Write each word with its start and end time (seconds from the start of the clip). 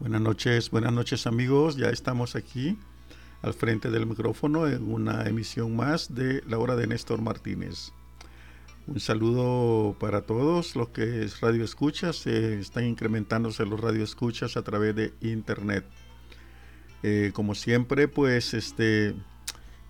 Buenas 0.00 0.22
noches, 0.22 0.70
buenas 0.70 0.94
noches 0.94 1.26
amigos. 1.26 1.76
Ya 1.76 1.90
estamos 1.90 2.34
aquí 2.34 2.78
al 3.42 3.52
frente 3.52 3.90
del 3.90 4.06
micrófono 4.06 4.66
en 4.66 4.90
una 4.90 5.24
emisión 5.24 5.76
más 5.76 6.14
de 6.14 6.42
la 6.48 6.56
hora 6.56 6.74
de 6.74 6.86
Néstor 6.86 7.20
Martínez. 7.20 7.92
Un 8.86 8.98
saludo 8.98 9.94
para 10.00 10.22
todos 10.22 10.74
los 10.74 10.88
que 10.88 11.22
es 11.22 11.42
radio 11.42 11.62
escuchas. 11.62 12.26
están 12.26 12.86
incrementándose 12.86 13.66
los 13.66 13.78
radio 13.78 14.02
escuchas 14.02 14.56
a 14.56 14.62
través 14.62 14.96
de 14.96 15.12
internet. 15.20 15.84
Eh, 17.02 17.32
como 17.34 17.54
siempre, 17.54 18.08
pues 18.08 18.54
este 18.54 19.14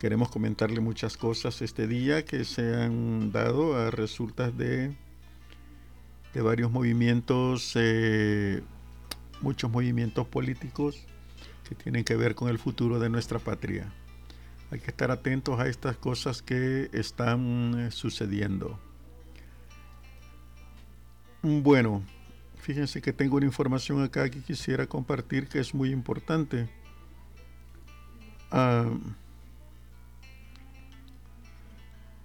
queremos 0.00 0.28
comentarle 0.28 0.80
muchas 0.80 1.16
cosas 1.16 1.62
este 1.62 1.86
día 1.86 2.24
que 2.24 2.44
se 2.44 2.74
han 2.74 3.30
dado 3.30 3.76
a 3.76 3.92
resultas 3.92 4.58
de, 4.58 4.96
de 6.34 6.42
varios 6.42 6.72
movimientos 6.72 7.74
eh, 7.76 8.60
muchos 9.40 9.70
movimientos 9.70 10.26
políticos 10.26 11.06
que 11.68 11.74
tienen 11.74 12.04
que 12.04 12.16
ver 12.16 12.34
con 12.34 12.48
el 12.48 12.58
futuro 12.58 12.98
de 12.98 13.08
nuestra 13.08 13.38
patria. 13.38 13.92
Hay 14.70 14.80
que 14.80 14.90
estar 14.90 15.10
atentos 15.10 15.58
a 15.58 15.66
estas 15.66 15.96
cosas 15.96 16.42
que 16.42 16.90
están 16.92 17.74
eh, 17.78 17.90
sucediendo. 17.90 18.78
Bueno, 21.42 22.02
fíjense 22.56 23.00
que 23.00 23.12
tengo 23.12 23.36
una 23.36 23.46
información 23.46 24.02
acá 24.02 24.28
que 24.30 24.42
quisiera 24.42 24.86
compartir 24.86 25.48
que 25.48 25.58
es 25.58 25.74
muy 25.74 25.90
importante. 25.90 26.68
Ah, 28.50 28.90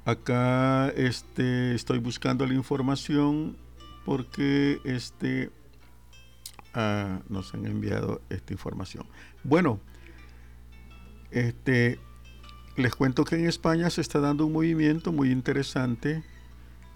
acá 0.06 0.90
este, 0.90 1.74
estoy 1.74 2.00
buscando 2.00 2.46
la 2.46 2.54
información 2.54 3.58
porque 4.06 4.80
este, 4.84 5.50
nos 7.30 7.54
han 7.54 7.66
enviado 7.66 8.22
esta 8.30 8.54
información. 8.54 9.06
Bueno, 9.44 9.80
este, 11.32 12.00
les 12.76 12.94
cuento 12.96 13.24
que 13.24 13.36
en 13.36 13.48
España 13.48 13.90
se 13.90 14.02
está 14.02 14.20
dando 14.20 14.46
un 14.46 14.54
movimiento 14.54 15.12
muy 15.12 15.32
interesante. 15.32 16.24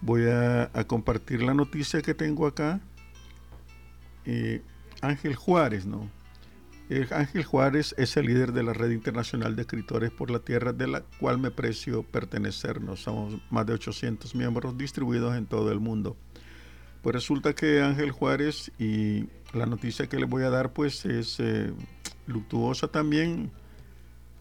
Voy 0.01 0.23
a, 0.29 0.69
compartir 0.87 1.41
la 1.41 1.53
noticia 1.53 2.01
que 2.01 2.13
tengo 2.13 2.47
acá. 2.47 2.81
Eh, 4.25 4.61
Ángel 5.01 5.35
Juárez, 5.35 5.85
¿no? 5.85 6.09
Ángel 7.11 7.43
Juárez 7.43 7.93
es 7.97 8.17
el 8.17 8.25
líder 8.25 8.51
de 8.51 8.63
la 8.63 8.73
Red 8.73 8.89
Internacional 8.89 9.55
de 9.55 9.61
Escritores 9.61 10.09
por 10.09 10.31
la 10.31 10.39
Tierra, 10.39 10.73
de 10.73 10.87
la 10.87 11.01
cual 11.19 11.37
me 11.37 11.51
precio 11.51 12.01
pertenecernos. 12.01 13.01
Somos 13.01 13.39
más 13.51 13.67
de 13.67 13.73
800 13.73 14.33
miembros 14.33 14.75
distribuidos 14.75 15.37
en 15.37 15.45
todo 15.45 15.71
el 15.71 15.79
mundo. 15.79 16.17
Pues 17.01 17.13
resulta 17.13 17.53
que 17.53 17.81
Ángel 17.81 18.11
Juárez 18.11 18.71
y 18.77 19.29
la 19.53 19.65
noticia 19.65 20.07
que 20.07 20.19
les 20.19 20.29
voy 20.29 20.43
a 20.43 20.49
dar 20.49 20.73
pues 20.73 21.05
es 21.05 21.39
eh, 21.39 21.71
luctuosa 22.27 22.89
también. 22.89 23.51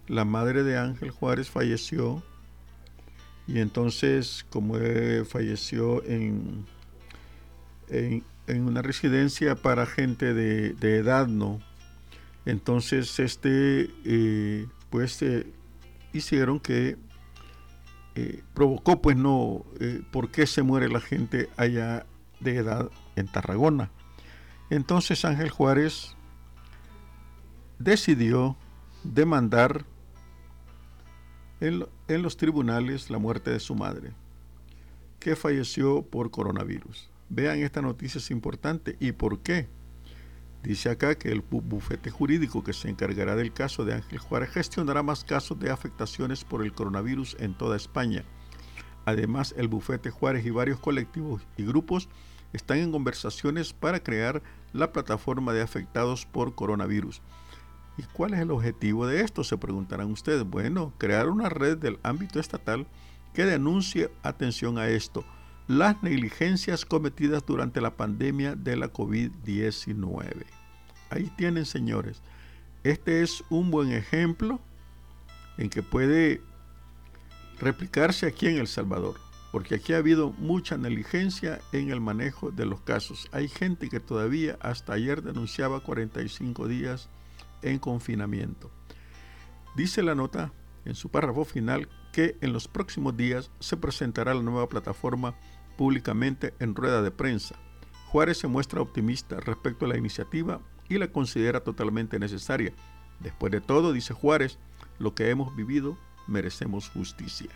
La 0.09 0.25
madre 0.25 0.65
de 0.65 0.77
Ángel 0.77 1.11
Juárez 1.11 1.51
falleció 1.51 2.23
y 3.47 3.61
entonces 3.61 4.45
como 4.51 4.75
falleció 5.27 6.05
en, 6.05 6.67
en, 7.89 8.25
una 8.49 8.83
residencia 8.83 9.55
para 9.55 9.87
gente 9.87 10.35
de, 10.35 10.97
edad, 10.97 11.29
¿no? 11.29 11.61
Entonces 12.45 13.21
este 13.21 13.91
eh, 14.05 14.67
pues 14.91 15.23
eh, 15.23 15.47
hicieron 16.13 16.59
que 16.59 16.97
provocó 18.53 19.01
pues 19.01 19.17
no 19.17 19.65
por 20.11 20.33
qué 20.33 20.45
se 20.49 20.63
muere 20.63 20.89
la 20.89 21.01
gente 21.01 21.49
allá 21.57 22.05
de 22.41 22.57
edad 22.57 22.91
en 23.17 23.27
Tarragona. 23.27 23.91
Entonces 24.71 25.25
Ángel 25.25 25.51
Juárez 25.51 26.17
decidió 27.79 28.57
demandar 29.05 29.85
en, 31.61 31.87
los 32.23 32.37
tribunales 32.37 33.11
la 33.11 33.19
muerte 33.19 33.51
de 33.51 33.61
su 33.61 33.75
madre, 33.75 34.13
que 35.19 35.37
falleció 35.37 36.03
por 36.03 36.31
coronavirus. 36.31 37.11
Vean 37.29 37.59
esta 37.61 37.83
noticia 37.83 38.19
es 38.19 38.31
importante 38.31 38.97
y 39.01 39.13
por 39.13 39.41
qué. 39.41 39.69
Dice 40.63 40.91
acá 40.91 41.17
que 41.17 41.31
el 41.31 41.41
bufete 41.41 42.11
jurídico 42.11 42.65
que 42.65 42.73
se 42.73 42.89
encargará 42.89 43.37
del 43.37 43.53
caso 43.53 43.85
de 43.85 43.95
Ángel 43.95 44.19
Juárez 44.19 44.51
gestionará 44.51 45.03
más 45.03 45.25
casos 45.25 45.59
de 45.59 45.71
afectaciones 45.71 46.45
por 46.45 46.63
el 46.63 46.73
coronavirus 46.73 47.37
en 47.39 47.55
toda 47.55 47.77
España. 47.77 48.25
Además, 49.09 49.55
el 49.57 49.69
bufete 49.69 50.11
Juárez 50.11 50.45
y 50.45 50.51
varios 50.51 50.81
colectivos 50.81 51.41
y 51.57 51.65
grupos 51.65 52.11
están 52.53 52.77
en 52.77 52.93
conversaciones 52.93 53.73
para 53.73 54.03
crear 54.03 54.43
la 54.75 54.93
plataforma 54.93 55.55
de 55.55 55.63
afectados 55.63 56.27
por 56.27 56.55
coronavirus. 56.55 57.23
¿Y 57.97 58.03
cuál 58.03 58.35
es 58.35 58.41
el 58.41 58.51
objetivo 58.51 59.07
de 59.07 59.23
esto? 59.23 59.45
Se 59.45 59.57
preguntarán 59.57 60.13
ustedes. 60.13 60.45
Bueno, 60.45 60.93
crear 60.99 61.31
una 61.31 61.49
red 61.49 61.79
del 61.79 61.99
ámbito 62.03 62.39
estatal 62.39 62.87
que 63.33 63.47
denuncie 63.47 64.11
atención 64.23 64.77
a 64.77 64.89
esto, 64.89 65.25
las 65.69 66.03
negligencias 66.03 66.85
cometidas 66.85 67.47
durante 67.47 67.81
la 67.81 67.97
pandemia 67.97 68.57
de 68.57 68.77
la 68.77 68.93
COVID-19. 68.93 70.45
Ahí 71.09 71.33
tienen, 71.39 71.65
señores. 71.65 72.21
Este 72.85 73.23
es 73.23 73.43
un 73.49 73.71
buen 73.71 73.91
ejemplo 73.91 74.61
en 75.57 75.71
que 75.71 75.83
puede 75.83 76.43
replicarse 77.61 78.27
aquí 78.27 78.47
en 78.47 78.57
El 78.59 78.69
Salvador 78.69 79.17
porque 79.51 79.77
aquí 79.77 79.95
ha 79.95 79.99
habido 79.99 80.33
mucha 80.33 80.77
negligencia 80.77 81.61
en 81.73 81.91
el 81.91 82.01
manejo 82.01 82.51
de 82.51 82.67
los 82.67 82.81
casos. 82.81 83.29
Hay 83.33 83.49
gente 83.49 83.89
que 83.89 84.01
todavía 84.01 84.59
hasta 84.61 84.93
ayer 84.93 85.23
denunciaba 85.23 85.81
45 85.81 86.69
días 86.69 87.09
en 87.63 87.79
confinamiento. 87.79 88.71
Dice 89.75 90.03
la 90.03 90.15
nota 90.15 90.53
en 90.85 90.95
su 90.95 91.09
párrafo 91.09 91.45
final 91.45 91.89
que 92.13 92.37
en 92.41 92.53
los 92.53 92.69
próximos 92.69 93.17
días 93.17 93.51
se 93.59 93.77
presentará 93.77 94.35
la 94.35 94.43
nueva 94.43 94.69
plataforma 94.69 95.35
públicamente 95.77 96.55
en 96.59 96.75
rueda 96.75 97.03
de 97.03 97.11
prensa. 97.11 97.57
Juárez 98.09 98.39
se 98.39 98.49
muestra 98.49 98.81
optimista 98.81 99.39
respecto 99.41 99.85
a 99.85 99.89
la 99.89 99.99
iniciativa 99.99 100.61
y 100.89 100.99
la 100.99 101.09
considera 101.09 101.61
totalmente 101.61 102.19
necesaria. 102.19 102.73
Después 103.21 103.53
de 103.53 103.61
todo, 103.61 103.93
dice 103.93 104.15
Juárez, 104.15 104.59
lo 104.99 105.15
que 105.15 105.31
hemos 105.31 105.55
vivido 105.55 105.99
merecemos 106.29 106.89
justicia. 106.91 107.51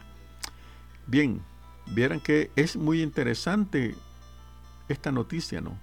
Bien, 1.06 1.42
vieran 1.86 2.20
que 2.20 2.50
es 2.56 2.76
muy 2.76 3.02
interesante 3.02 3.94
esta 4.88 5.12
noticia, 5.12 5.60
¿no? 5.60 5.78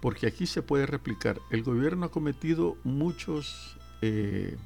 Porque 0.00 0.26
aquí 0.26 0.46
se 0.46 0.62
puede 0.62 0.86
replicar. 0.86 1.40
El 1.50 1.62
gobierno 1.62 2.06
ha 2.06 2.10
cometido 2.10 2.76
muchos 2.84 3.78
eh, 4.02 4.56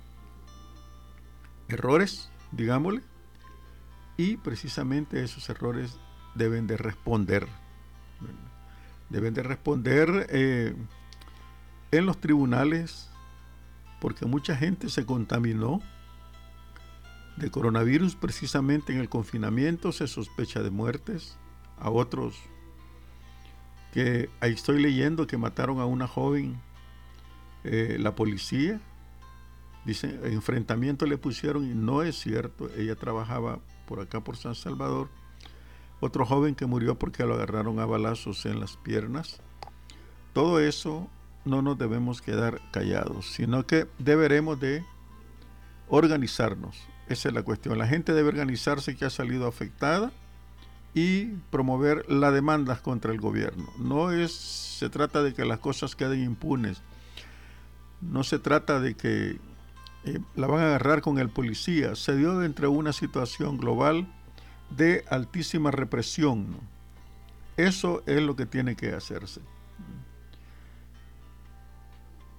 errores, 1.69 2.31
digámosle, 2.51 3.03
y 4.17 4.37
precisamente 4.37 5.23
esos 5.23 5.49
errores 5.49 5.97
deben 6.35 6.67
de 6.67 6.77
responder. 6.77 7.47
Deben 9.11 9.33
de 9.33 9.43
responder 9.43 10.27
eh, 10.31 10.75
en 11.93 12.07
los 12.07 12.21
tribunales 12.21 13.09
porque 14.01 14.27
mucha 14.27 14.57
gente 14.57 14.89
se 14.91 15.07
contaminó 15.07 15.81
de 17.39 17.51
coronavirus, 17.51 18.17
precisamente 18.17 18.93
en 18.93 19.01
el 19.01 19.09
confinamiento 19.09 19.93
se 19.93 20.07
sospecha 20.07 20.63
de 20.63 20.71
muertes, 20.71 21.39
a 21.79 21.91
otros 21.91 22.35
que 23.93 24.29
ahí 24.41 24.53
estoy 24.53 24.81
leyendo 24.81 25.27
que 25.27 25.39
mataron 25.39 25.81
a 25.81 25.87
una 25.87 26.07
joven, 26.07 26.61
eh, 27.65 27.97
la 27.99 28.15
policía, 28.15 28.81
dice, 29.85 30.21
enfrentamiento 30.25 31.07
le 31.07 31.19
pusieron 31.19 31.65
y 31.65 31.75
no 31.75 32.03
es 32.03 32.19
cierto, 32.19 32.71
ella 32.77 32.95
trabajaba 32.97 33.61
por 33.87 34.01
acá 34.01 34.21
por 34.23 34.37
San 34.37 34.55
Salvador, 34.55 35.09
otro 36.01 36.27
joven 36.27 36.55
que 36.55 36.67
murió 36.67 36.99
porque 36.99 37.25
lo 37.25 37.35
agarraron 37.35 37.81
a 37.81 37.87
balazos 37.87 38.47
en 38.47 38.61
las 38.61 38.77
piernas, 38.77 39.41
todo 40.33 40.61
eso 40.61 41.09
no 41.45 41.63
nos 41.63 41.79
debemos 41.79 42.21
quedar 42.21 42.61
callados, 42.71 43.33
sino 43.33 43.67
que 43.67 43.89
deberemos 43.99 44.61
de 44.61 44.85
organizarnos, 45.89 46.77
esa 47.09 47.29
es 47.29 47.35
la 47.35 47.43
cuestión. 47.43 47.79
La 47.79 47.87
gente 47.87 48.13
debe 48.13 48.29
organizarse 48.29 48.97
que 48.97 49.05
ha 49.05 49.11
salido 49.11 49.47
afectada 49.47 50.13
y 50.95 51.27
promover 51.51 52.11
las 52.11 52.33
demandas 52.33 52.81
contra 52.81 53.13
el 53.13 53.21
gobierno. 53.21 53.69
No 53.79 54.11
es, 54.11 54.33
se 54.33 54.89
trata 54.91 55.23
de 55.23 55.35
que 55.35 55.45
las 55.45 55.59
cosas 55.59 55.97
queden 55.97 56.23
impunes. 56.23 56.83
No 58.01 58.25
se 58.25 58.39
trata 58.39 58.81
de 58.81 58.95
que 58.95 59.39
eh, 60.05 60.21
la 60.37 60.47
van 60.47 60.61
a 60.61 60.67
agarrar 60.67 61.01
con 61.01 61.19
el 61.19 61.29
policía. 61.29 61.95
Se 61.95 62.17
dio 62.17 62.39
dentro 62.39 62.71
de 62.71 62.77
una 62.77 62.93
situación 62.93 63.59
global 63.59 64.07
de 64.71 65.05
altísima 65.09 65.71
represión. 65.71 66.57
Eso 67.57 68.03
es 68.07 68.23
lo 68.23 68.37
que 68.37 68.47
tiene 68.47 68.77
que 68.77 68.93
hacerse. 68.93 69.41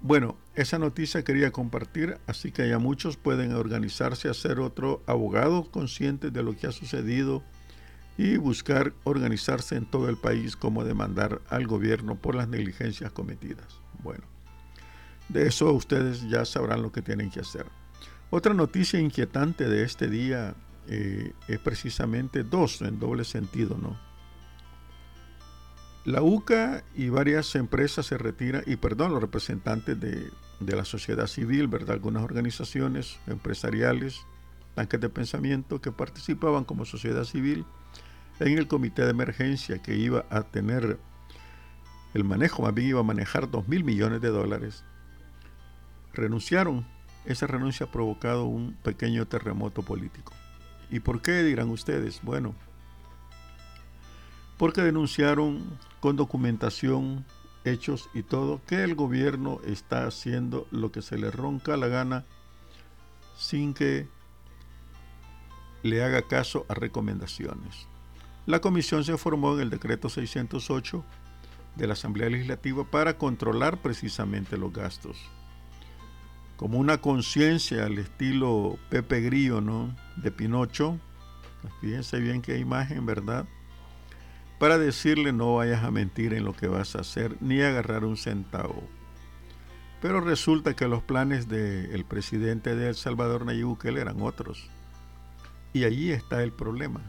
Bueno, 0.02 0.38
esa 0.62 0.80
noticia 0.80 1.24
quería 1.24 1.52
compartir, 1.52 2.18
así 2.28 2.52
que 2.52 2.68
ya 2.68 2.80
muchos 2.80 3.18
pueden 3.18 3.54
organizarse 3.54 4.30
a 4.30 4.34
ser 4.34 4.60
otro 4.60 5.02
abogado 5.06 5.70
consciente 5.72 6.32
de 6.32 6.44
lo 6.44 6.56
que 6.58 6.68
ha 6.68 6.72
sucedido 6.72 7.44
y 8.18 8.36
buscar 8.36 8.94
organizarse 9.06 9.76
en 9.78 9.86
todo 9.86 10.10
el 10.10 10.18
país 10.18 10.58
como 10.58 10.84
demandar 10.84 11.42
al 11.50 11.68
gobierno 11.68 12.16
por 12.16 12.36
las 12.36 12.50
negligencias 12.50 13.12
cometidas. 13.12 13.80
Bueno, 14.04 14.26
De 15.30 15.48
eso 15.48 15.72
ustedes 15.72 16.28
ya 16.30 16.44
sabrán 16.44 16.82
lo 16.82 16.92
que 16.92 17.02
tienen 17.02 17.30
que 17.30 17.40
hacer. 17.40 17.66
Otra 18.30 18.54
noticia 18.54 19.00
inquietante 19.00 19.70
de 19.70 19.84
este 19.84 20.10
día 20.10 20.56
eh, 20.88 21.34
es 21.48 21.60
precisamente 21.60 22.44
dos, 22.44 22.82
en 22.82 23.00
doble 23.00 23.24
sentido, 23.24 23.78
¿no? 23.78 23.98
La 26.04 26.22
UCA 26.22 26.84
y 26.96 27.10
varias 27.10 27.56
empresas 27.56 28.08
se 28.08 28.18
retiran, 28.18 28.64
y 28.66 28.78
perdón, 28.78 29.12
los 29.12 29.22
representantes 29.22 30.00
de, 30.00 30.30
de 30.60 30.76
la 30.76 30.86
sociedad 30.86 31.28
civil, 31.28 31.68
¿verdad? 31.68 31.92
Algunas 31.92 32.24
organizaciones 32.24 33.20
empresariales, 33.28 34.22
tanques 34.76 35.00
de 35.00 35.10
pensamiento 35.10 35.82
que 35.82 35.92
participaban 35.92 36.66
como 36.66 36.86
sociedad 36.86 37.24
civil 37.24 37.66
en 38.40 38.58
el 38.58 38.68
comité 38.68 39.04
de 39.04 39.12
emergencia 39.12 39.82
que 39.82 39.96
iba 39.96 40.26
a 40.30 40.44
tener 40.44 41.00
el 42.14 42.24
manejo, 42.24 42.64
más 42.64 42.74
bien 42.74 42.90
iba 42.90 43.00
a 43.00 43.04
manejar 43.04 43.50
2 43.50 43.68
mil 43.68 43.84
millones 43.84 44.22
de 44.22 44.30
dólares, 44.30 44.84
renunciaron. 46.14 46.86
Esa 47.26 47.48
renuncia 47.48 47.86
ha 47.86 47.92
provocado 47.92 48.46
un 48.46 48.74
pequeño 48.82 49.28
terremoto 49.28 49.84
político. 49.84 50.34
¿Y 50.90 51.02
por 51.02 51.22
qué 51.22 51.44
dirán 51.44 51.70
ustedes? 51.70 52.22
Bueno, 52.24 52.56
porque 54.58 54.82
denunciaron 54.82 55.62
con 56.00 56.16
documentación, 56.16 57.26
hechos 57.70 58.10
y 58.14 58.24
todo 58.24 58.62
que 58.68 58.84
el 58.84 58.96
gobierno 58.96 59.60
está 59.66 60.06
haciendo 60.06 60.68
lo 60.72 60.92
que 60.92 61.02
se 61.02 61.18
le 61.18 61.32
ronca 61.32 61.78
la 61.78 61.88
gana 61.88 62.26
sin 63.38 63.74
que 63.74 64.08
le 65.84 66.04
haga 66.04 66.24
caso 66.24 66.66
a 66.68 66.74
recomendaciones. 66.74 67.88
La 68.46 68.62
comisión 68.62 69.04
se 69.04 69.18
formó 69.18 69.54
en 69.56 69.62
el 69.62 69.70
decreto 69.70 70.10
608 70.10 71.04
de 71.76 71.88
la 71.88 71.94
Asamblea 71.94 72.30
Legislativa 72.30 72.84
para 72.84 73.18
controlar 73.18 73.82
precisamente 73.82 74.58
los 74.58 74.74
gastos. 74.74 75.18
Como 76.58 76.78
una 76.78 77.00
conciencia 77.00 77.86
al 77.86 77.98
estilo 77.98 78.78
Pepe 78.90 79.22
Grillo, 79.22 79.62
¿no? 79.62 79.96
De 80.18 80.32
Pinocho. 80.32 81.00
Fíjense 81.80 82.20
bien 82.20 82.42
qué 82.42 82.58
imagen, 82.58 83.06
¿verdad? 83.06 83.48
Para 84.60 84.78
decirle 84.78 85.32
no 85.32 85.56
vayas 85.56 85.84
a 85.86 85.92
mentir 85.92 86.34
en 86.34 86.44
lo 86.44 86.54
que 86.54 86.68
vas 86.68 86.96
a 86.96 87.00
hacer 87.00 87.38
ni 87.40 87.62
agarrar 87.62 88.04
un 88.04 88.18
centavo. 88.18 88.84
Pero 90.02 90.20
resulta 90.20 90.76
que 90.76 90.88
los 90.88 91.02
planes 91.02 91.48
del 91.48 92.06
presidente 92.06 92.76
de 92.76 92.90
El 92.90 92.96
Salvador, 92.96 93.46
Nayib 93.46 93.68
Bukele, 93.68 94.02
eran 94.02 94.22
otros. 94.22 94.70
Y 95.72 95.86
allí 95.86 96.12
está 96.12 96.44
el 96.44 96.52
problema. 96.52 97.02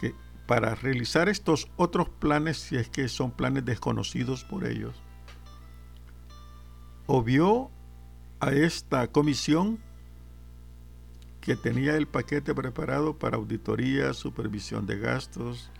Que 0.00 0.14
para 0.46 0.74
realizar 0.76 1.28
estos 1.28 1.68
otros 1.76 2.08
planes, 2.08 2.58
si 2.58 2.76
es 2.76 2.88
que 2.88 3.08
son 3.08 3.32
planes 3.32 3.64
desconocidos 3.64 4.44
por 4.44 4.64
ellos, 4.64 4.94
obvió 7.06 7.70
a 8.40 8.52
esta 8.52 9.08
comisión 9.08 9.78
que 11.40 11.56
tenía 11.56 11.96
el 11.96 12.06
paquete 12.06 12.54
preparado 12.54 13.18
para 13.18 13.36
auditoría, 13.36 14.14
supervisión 14.14 14.86
de 14.86 14.98
gastos, 14.98 15.70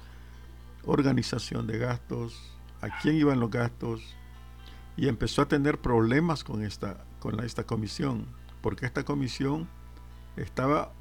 organización 0.85 1.67
de 1.67 1.79
gastos, 1.79 2.53
a 2.81 3.01
quién 3.01 3.17
iban 3.17 3.41
los 3.41 3.51
gastos, 3.51 4.03
y 4.97 5.09
empezó 5.09 5.43
a 5.43 5.49
tener 5.49 5.79
problemas 5.81 6.45
con 6.45 6.63
esta, 6.63 7.05
con 7.21 7.41
esta 7.41 7.65
comisión, 7.65 8.27
porque 8.61 8.87
esta 8.87 9.05
comisión 9.05 9.69
estaba, 10.37 10.93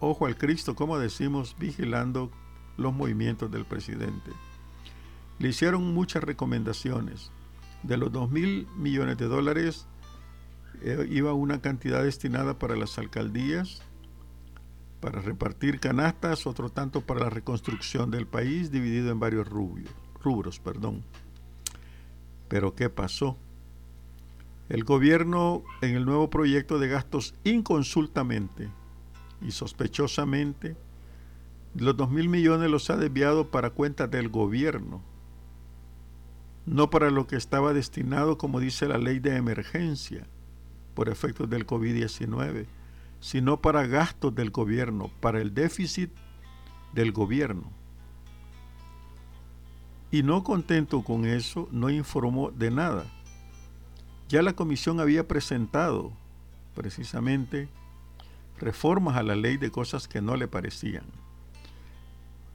ojo 0.00 0.26
al 0.26 0.36
Cristo, 0.36 0.74
como 0.74 0.98
decimos, 0.98 1.56
vigilando 1.58 2.30
los 2.76 2.92
movimientos 2.92 3.50
del 3.50 3.64
presidente. 3.64 4.30
Le 5.38 5.48
hicieron 5.48 5.94
muchas 5.94 6.24
recomendaciones. 6.24 7.30
De 7.82 7.96
los 7.96 8.10
2 8.10 8.30
mil 8.30 8.66
millones 8.76 9.18
de 9.18 9.26
dólares 9.26 9.86
eh, 10.82 11.06
iba 11.10 11.32
una 11.32 11.60
cantidad 11.60 12.02
destinada 12.02 12.58
para 12.58 12.76
las 12.76 12.98
alcaldías, 12.98 13.82
para 15.00 15.20
repartir 15.20 15.80
canastas, 15.80 16.46
otro 16.46 16.70
tanto 16.70 17.00
para 17.00 17.20
la 17.20 17.30
reconstrucción 17.30 18.10
del 18.10 18.26
país, 18.26 18.70
dividido 18.70 19.10
en 19.10 19.20
varios 19.20 19.48
rubros. 19.48 19.90
rubros. 20.22 20.58
Perdón. 20.58 21.04
Pero 22.48 22.74
¿qué 22.74 22.90
pasó? 22.90 23.36
El 24.68 24.84
gobierno 24.84 25.62
en 25.80 25.94
el 25.94 26.04
nuevo 26.04 26.28
proyecto 26.28 26.78
de 26.78 26.88
gastos 26.88 27.34
inconsultamente 27.44 28.68
y 29.40 29.52
sospechosamente 29.52 30.76
los 31.74 31.96
dos 31.96 32.10
mil 32.10 32.28
millones 32.28 32.70
los 32.70 32.90
ha 32.90 32.96
desviado 32.96 33.50
para 33.50 33.70
cuentas 33.70 34.10
del 34.10 34.28
gobierno, 34.28 35.02
no 36.66 36.90
para 36.90 37.10
lo 37.10 37.26
que 37.26 37.36
estaba 37.36 37.72
destinado, 37.72 38.36
como 38.36 38.60
dice 38.60 38.88
la 38.88 38.98
ley 38.98 39.20
de 39.20 39.36
emergencia, 39.36 40.26
por 40.94 41.08
efectos 41.08 41.48
del 41.48 41.66
COVID-19, 41.66 42.66
sino 43.20 43.60
para 43.60 43.86
gastos 43.86 44.34
del 44.34 44.50
gobierno, 44.50 45.10
para 45.20 45.40
el 45.40 45.54
déficit 45.54 46.10
del 46.92 47.12
gobierno. 47.12 47.70
Y 50.10 50.22
no 50.22 50.42
contento 50.42 51.02
con 51.02 51.26
eso, 51.26 51.68
no 51.70 51.90
informó 51.90 52.50
de 52.50 52.70
nada. 52.70 53.04
Ya 54.28 54.42
la 54.42 54.54
comisión 54.54 55.00
había 55.00 55.26
presentado 55.28 56.12
precisamente 56.74 57.68
reformas 58.58 59.16
a 59.16 59.22
la 59.22 59.36
ley 59.36 59.56
de 59.56 59.70
cosas 59.70 60.08
que 60.08 60.20
no 60.20 60.36
le 60.36 60.48
parecían. 60.48 61.04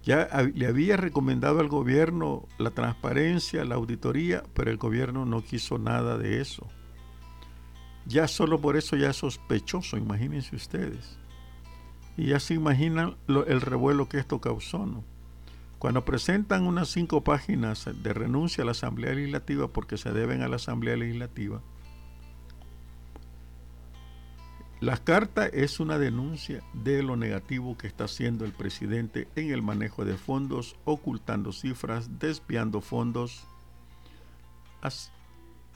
Ya 0.04 0.28
le 0.54 0.68
había 0.68 0.98
recomendado 0.98 1.60
al 1.60 1.70
gobierno 1.70 2.46
la 2.58 2.72
transparencia, 2.72 3.64
la 3.64 3.76
auditoría, 3.76 4.44
pero 4.54 4.70
el 4.70 4.78
gobierno 4.78 5.26
no 5.26 5.42
quiso 5.44 5.78
nada 5.78 6.18
de 6.18 6.42
eso. 6.42 6.68
Ya 8.06 8.28
solo 8.28 8.60
por 8.60 8.76
eso 8.76 8.96
ya 8.96 9.10
es 9.12 9.18
sospechoso, 9.18 9.98
imagínense 9.98 10.56
ustedes. 10.56 11.18
Y 12.18 12.28
ya 12.28 12.40
se 12.40 12.54
imaginan 12.54 13.16
el 13.28 13.62
revuelo 13.62 14.10
que 14.10 14.18
esto 14.18 14.40
causó, 14.40 14.86
¿no? 14.86 15.04
Cuando 15.80 16.06
presentan 16.06 16.66
unas 16.66 16.90
cinco 16.90 17.24
páginas 17.24 17.90
de 18.02 18.14
renuncia 18.14 18.62
a 18.62 18.66
la 18.66 18.72
Asamblea 18.72 19.14
Legislativa 19.14 19.68
porque 19.68 19.98
se 19.98 20.12
deben 20.12 20.42
a 20.42 20.48
la 20.48 20.56
Asamblea 20.56 20.96
Legislativa, 20.96 21.62
la 24.84 24.98
carta 24.98 25.46
es 25.48 25.80
una 25.80 25.98
denuncia 25.98 26.62
de 26.74 27.04
lo 27.04 27.16
negativo 27.16 27.78
que 27.78 27.88
está 27.88 28.04
haciendo 28.04 28.44
el 28.44 28.52
presidente 28.52 29.30
en 29.38 29.52
el 29.52 29.62
manejo 29.62 30.04
de 30.04 30.18
fondos, 30.18 30.76
ocultando 30.84 31.54
cifras, 31.54 32.20
desviando 32.20 32.82
fondos, 32.82 33.46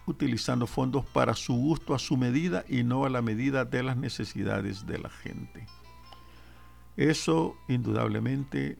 utilizando 0.07 0.65
fondos 0.65 1.05
para 1.05 1.35
su 1.35 1.53
gusto, 1.53 1.93
a 1.93 1.99
su 1.99 2.17
medida 2.17 2.65
y 2.67 2.83
no 2.83 3.05
a 3.05 3.09
la 3.09 3.21
medida 3.21 3.65
de 3.65 3.83
las 3.83 3.97
necesidades 3.97 4.87
de 4.87 4.97
la 4.97 5.09
gente. 5.09 5.67
Eso 6.95 7.55
indudablemente 7.67 8.79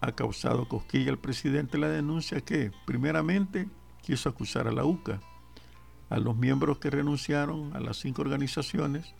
ha 0.00 0.12
causado 0.12 0.68
cosquilla 0.68 1.10
al 1.10 1.18
presidente 1.18 1.76
la 1.76 1.88
denuncia 1.88 2.40
que, 2.40 2.70
primeramente, 2.86 3.68
quiso 4.00 4.28
acusar 4.28 4.68
a 4.68 4.72
la 4.72 4.84
UCA, 4.84 5.20
a 6.08 6.18
los 6.18 6.36
miembros 6.36 6.78
que 6.78 6.90
renunciaron, 6.90 7.74
a 7.76 7.80
las 7.80 7.98
cinco 7.98 8.22
organizaciones, 8.22 9.12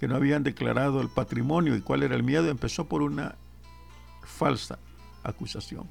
que 0.00 0.08
no 0.08 0.16
habían 0.16 0.42
declarado 0.42 1.00
el 1.00 1.08
patrimonio 1.08 1.76
y 1.76 1.80
cuál 1.80 2.02
era 2.02 2.16
el 2.16 2.22
miedo, 2.22 2.48
empezó 2.48 2.86
por 2.86 3.02
una 3.02 3.36
falsa 4.24 4.78
acusación. 5.22 5.88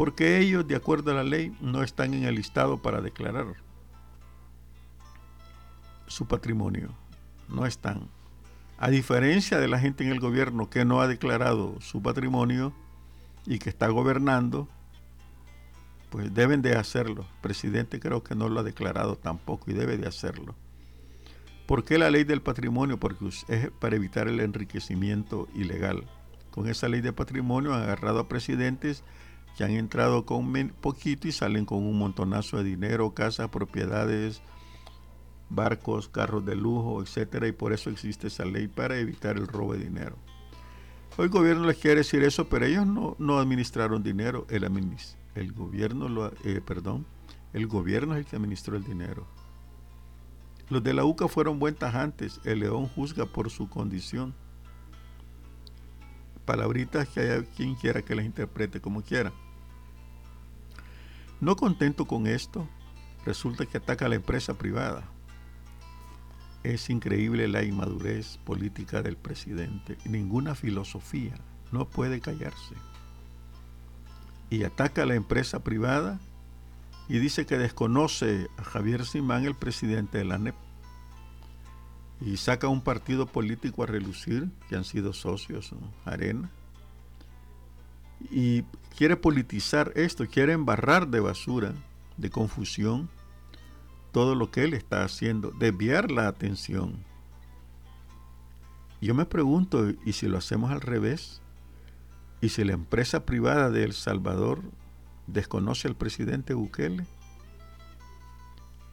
Porque 0.00 0.38
ellos, 0.38 0.66
de 0.66 0.76
acuerdo 0.76 1.10
a 1.10 1.14
la 1.14 1.24
ley, 1.24 1.54
no 1.60 1.82
están 1.82 2.14
en 2.14 2.24
el 2.24 2.36
listado 2.36 2.80
para 2.80 3.02
declarar 3.02 3.56
su 6.06 6.26
patrimonio. 6.26 6.94
No 7.50 7.66
están. 7.66 8.08
A 8.78 8.88
diferencia 8.88 9.58
de 9.58 9.68
la 9.68 9.78
gente 9.78 10.02
en 10.02 10.10
el 10.10 10.18
gobierno 10.18 10.70
que 10.70 10.86
no 10.86 11.02
ha 11.02 11.06
declarado 11.06 11.78
su 11.82 12.00
patrimonio 12.00 12.72
y 13.44 13.58
que 13.58 13.68
está 13.68 13.88
gobernando, 13.88 14.70
pues 16.08 16.32
deben 16.32 16.62
de 16.62 16.76
hacerlo. 16.76 17.26
El 17.34 17.40
presidente 17.42 18.00
creo 18.00 18.24
que 18.24 18.34
no 18.34 18.48
lo 18.48 18.60
ha 18.60 18.62
declarado 18.62 19.16
tampoco 19.16 19.70
y 19.70 19.74
debe 19.74 19.98
de 19.98 20.08
hacerlo. 20.08 20.54
¿Por 21.66 21.84
qué 21.84 21.98
la 21.98 22.08
ley 22.08 22.24
del 22.24 22.40
patrimonio? 22.40 22.98
Porque 22.98 23.28
es 23.48 23.70
para 23.78 23.96
evitar 23.96 24.28
el 24.28 24.40
enriquecimiento 24.40 25.46
ilegal. 25.54 26.08
Con 26.52 26.70
esa 26.70 26.88
ley 26.88 27.02
de 27.02 27.12
patrimonio 27.12 27.74
han 27.74 27.82
agarrado 27.82 28.20
a 28.20 28.28
presidentes 28.28 29.04
que 29.56 29.64
han 29.64 29.72
entrado 29.72 30.24
con 30.24 30.52
poquito 30.80 31.28
y 31.28 31.32
salen 31.32 31.64
con 31.64 31.78
un 31.78 31.98
montonazo 31.98 32.58
de 32.58 32.64
dinero, 32.64 33.14
casas, 33.14 33.48
propiedades, 33.48 34.42
barcos, 35.48 36.08
carros 36.08 36.44
de 36.46 36.56
lujo, 36.56 37.02
etcétera, 37.02 37.48
y 37.48 37.52
por 37.52 37.72
eso 37.72 37.90
existe 37.90 38.28
esa 38.28 38.44
ley 38.44 38.68
para 38.68 38.98
evitar 38.98 39.36
el 39.36 39.46
robo 39.46 39.74
de 39.74 39.80
dinero. 39.80 40.16
Hoy 41.16 41.24
el 41.24 41.30
gobierno 41.30 41.66
les 41.66 41.76
quiere 41.76 41.98
decir 41.98 42.22
eso, 42.22 42.48
pero 42.48 42.64
ellos 42.64 42.86
no, 42.86 43.38
administraron 43.38 44.02
dinero, 44.02 44.46
el, 44.48 44.64
el 45.34 45.52
gobierno 45.52 46.08
lo, 46.08 46.32
eh, 46.44 46.62
perdón, 46.64 47.04
el 47.52 47.66
gobierno 47.66 48.14
es 48.14 48.20
el 48.20 48.26
que 48.26 48.36
administró 48.36 48.76
el 48.76 48.84
dinero. 48.84 49.26
Los 50.70 50.84
de 50.84 50.94
la 50.94 51.04
UCA 51.04 51.26
fueron 51.26 51.58
buen 51.58 51.74
tajantes. 51.74 52.40
El 52.44 52.60
león 52.60 52.86
juzga 52.86 53.26
por 53.26 53.50
su 53.50 53.68
condición. 53.68 54.34
Palabritas 56.50 57.06
que 57.08 57.20
haya 57.20 57.44
quien 57.44 57.76
quiera 57.76 58.02
que 58.02 58.16
las 58.16 58.24
interprete 58.24 58.80
como 58.80 59.02
quiera. 59.02 59.32
No 61.40 61.54
contento 61.54 62.06
con 62.06 62.26
esto, 62.26 62.68
resulta 63.24 63.66
que 63.66 63.78
ataca 63.78 64.06
a 64.06 64.08
la 64.08 64.16
empresa 64.16 64.54
privada. 64.54 65.04
Es 66.64 66.90
increíble 66.90 67.46
la 67.46 67.62
inmadurez 67.62 68.38
política 68.38 69.00
del 69.00 69.16
presidente. 69.16 69.96
Ninguna 70.04 70.56
filosofía 70.56 71.36
no 71.70 71.88
puede 71.88 72.20
callarse. 72.20 72.74
Y 74.50 74.64
ataca 74.64 75.04
a 75.04 75.06
la 75.06 75.14
empresa 75.14 75.62
privada 75.62 76.18
y 77.08 77.20
dice 77.20 77.46
que 77.46 77.58
desconoce 77.58 78.48
a 78.56 78.64
Javier 78.64 79.06
Simán, 79.06 79.44
el 79.44 79.54
presidente 79.54 80.18
de 80.18 80.24
la 80.24 80.38
NEP. 80.38 80.56
Y 82.20 82.36
saca 82.36 82.68
un 82.68 82.82
partido 82.82 83.26
político 83.26 83.82
a 83.82 83.86
relucir, 83.86 84.48
que 84.68 84.76
han 84.76 84.84
sido 84.84 85.12
socios, 85.12 85.72
Arena. 86.04 86.50
Y 88.30 88.62
quiere 88.96 89.16
politizar 89.16 89.92
esto, 89.96 90.26
quiere 90.26 90.52
embarrar 90.52 91.08
de 91.08 91.20
basura, 91.20 91.74
de 92.18 92.28
confusión, 92.28 93.08
todo 94.12 94.34
lo 94.34 94.50
que 94.50 94.64
él 94.64 94.74
está 94.74 95.04
haciendo, 95.04 95.50
desviar 95.52 96.10
la 96.10 96.28
atención. 96.28 97.04
Yo 99.00 99.14
me 99.14 99.24
pregunto, 99.24 99.88
¿y 100.04 100.12
si 100.12 100.28
lo 100.28 100.36
hacemos 100.36 100.70
al 100.70 100.82
revés? 100.82 101.40
¿Y 102.42 102.50
si 102.50 102.64
la 102.64 102.72
empresa 102.72 103.24
privada 103.24 103.70
de 103.70 103.84
El 103.84 103.94
Salvador 103.94 104.62
desconoce 105.26 105.88
al 105.88 105.96
presidente 105.96 106.52
Bukele? 106.52 107.06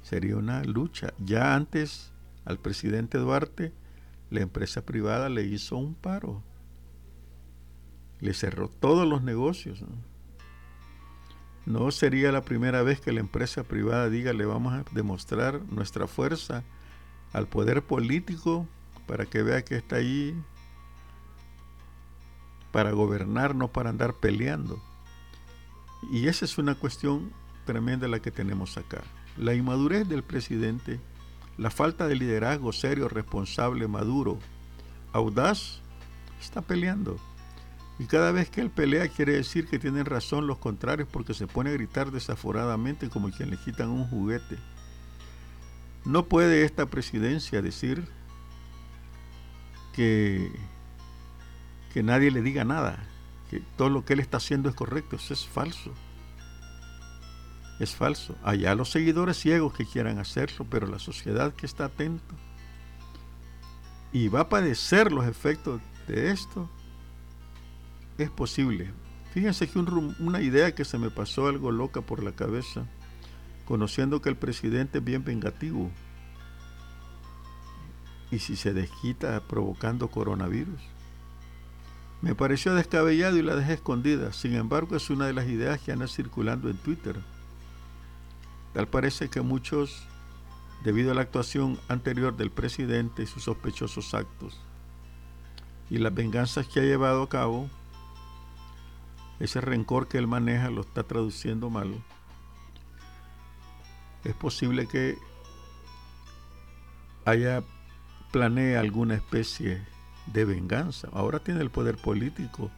Sería 0.02 0.38
una 0.38 0.64
lucha. 0.64 1.14
Ya 1.20 1.56
antes 1.56 2.14
al 2.48 2.60
presidente 2.60 3.18
Duarte, 3.18 3.74
la 4.30 4.40
empresa 4.40 4.86
privada 4.86 5.28
le 5.28 5.44
hizo 5.44 5.76
un 5.76 5.96
paro. 5.96 6.42
Le 8.22 8.34
cerró 8.34 8.70
todos 8.70 9.06
los 9.06 9.22
negocios. 9.22 9.84
No 11.66 11.92
sería 11.92 12.32
la 12.32 12.44
primera 12.44 12.84
vez 12.84 13.02
que 13.02 13.12
la 13.12 13.20
empresa 13.20 13.64
privada 13.64 14.10
diga 14.10 14.32
le 14.32 14.46
vamos 14.46 14.74
a 14.74 14.86
demostrar 14.94 15.62
nuestra 15.70 16.08
fuerza 16.08 16.64
al 17.34 17.48
poder 17.48 17.84
político 17.84 18.66
para 19.08 19.26
que 19.26 19.44
vea 19.44 19.66
que 19.66 19.76
está 19.76 19.98
ahí 19.98 20.34
para 22.72 22.92
gobernar, 22.92 23.56
no 23.56 23.74
para 23.74 23.90
andar 23.90 24.14
peleando. 24.14 24.82
Y 26.10 26.30
esa 26.30 26.46
es 26.46 26.58
una 26.58 26.76
cuestión 26.76 27.34
tremenda 27.66 28.08
la 28.08 28.22
que 28.22 28.32
tenemos 28.32 28.78
acá. 28.78 29.04
La 29.36 29.54
inmadurez 29.54 30.08
del 30.08 30.24
presidente, 30.24 31.02
la 31.58 31.70
falta 31.70 32.08
de 32.08 32.16
liderazgo 32.16 32.72
serio, 32.72 33.10
responsable, 33.10 33.88
maduro, 33.88 34.40
audaz, 35.12 35.80
está 36.40 36.62
peleando. 36.62 37.20
Y 38.00 38.06
cada 38.06 38.32
vez 38.32 38.50
que 38.50 38.62
él 38.62 38.70
pelea 38.70 39.08
quiere 39.08 39.34
decir 39.34 39.68
que 39.68 39.80
tienen 39.80 40.06
razón 40.06 40.46
los 40.46 40.60
contrarios 40.60 41.08
porque 41.12 41.34
se 41.34 41.48
pone 41.48 41.72
a 41.72 41.74
gritar 41.74 42.12
desaforadamente 42.12 43.10
como 43.10 43.32
quien 43.32 43.50
le 43.50 43.58
quitan 43.58 43.90
un 43.90 44.08
juguete. 44.08 44.58
No 46.06 46.26
puede 46.26 46.64
esta 46.64 46.86
presidencia 46.86 47.62
decir 47.62 48.08
que, 49.94 50.52
que 51.92 52.04
nadie 52.04 52.30
le 52.30 52.44
diga 52.44 52.64
nada, 52.64 53.04
que 53.50 53.62
todo 53.78 53.90
lo 53.90 54.06
que 54.06 54.14
él 54.14 54.20
está 54.20 54.38
haciendo 54.38 54.70
es 54.70 54.76
correcto. 54.76 55.16
Eso 55.16 55.34
es 55.34 55.48
falso. 55.48 55.92
Es 57.80 57.96
falso. 57.96 58.36
Allá 58.44 58.74
los 58.76 58.90
seguidores 58.90 59.38
ciegos 59.38 59.74
que 59.74 59.86
quieran 59.86 60.20
hacerlo, 60.20 60.66
pero 60.70 60.88
la 60.88 61.00
sociedad 61.00 61.54
que 61.54 61.66
está 61.66 61.86
atenta 61.86 62.36
y 64.12 64.30
va 64.30 64.42
a 64.42 64.50
padecer 64.50 65.12
los 65.12 65.26
efectos 65.26 65.82
de 66.08 66.32
esto 66.32 66.70
es 68.18 68.30
posible. 68.30 68.92
Fíjense 69.34 69.70
que 69.70 69.78
una 69.78 70.42
idea 70.42 70.74
que 70.74 70.86
se 70.86 70.98
me 70.98 71.12
pasó 71.12 71.48
algo 71.48 71.72
loca 71.72 72.02
por 72.02 72.24
la 72.24 72.32
cabeza, 72.32 72.88
conociendo 73.66 74.22
que 74.22 74.30
el 74.30 74.38
presidente 74.38 75.00
es 75.00 75.04
bien 75.04 75.24
vengativo. 75.24 75.92
Y 78.32 78.40
si 78.40 78.56
se 78.56 78.74
desquita 78.74 79.40
provocando 79.48 80.10
coronavirus. 80.10 80.82
Me 82.22 82.34
pareció 82.34 82.74
descabellado 82.74 83.38
y 83.38 83.44
la 83.44 83.56
dejé 83.56 83.74
escondida. 83.74 84.34
Sin 84.34 84.56
embargo, 84.56 84.96
es 84.96 85.10
una 85.12 85.28
de 85.28 85.34
las 85.34 85.48
ideas 85.48 85.80
que 85.80 85.92
anda 85.92 86.08
circulando 86.08 86.70
en 86.70 86.78
Twitter. 86.78 87.16
Tal 88.78 88.88
parece 88.88 89.28
que 89.28 89.42
muchos, 89.42 90.04
debido 90.84 91.10
a 91.10 91.16
la 91.16 91.22
actuación 91.22 91.80
anterior 91.88 92.38
del 92.38 92.52
presidente 92.52 93.24
y 93.24 93.26
sus 93.26 93.46
sospechosos 93.46 94.14
actos, 94.14 94.62
y 95.90 95.98
las 95.98 96.14
venganzas 96.14 96.68
que 96.68 96.82
ha 96.82 96.84
llevado 96.84 97.24
a 97.24 97.28
cabo, 97.28 97.72
ese 99.40 99.62
rencor 99.62 100.08
que 100.08 100.20
él 100.20 100.28
maneja 100.28 100.70
lo 100.70 100.82
está 100.82 101.02
traduciendo 101.02 101.72
mal. 101.72 101.92
Es 104.24 104.36
posible 104.36 104.86
que 104.86 105.18
haya 107.26 107.64
planea 108.32 108.80
alguna 108.80 109.16
especie 109.16 109.82
de 110.28 110.46
venganza. 110.46 111.08
Ahora 111.14 111.40
tiene 111.40 111.62
el 111.62 111.72
poder 111.72 111.98
político, 111.98 112.70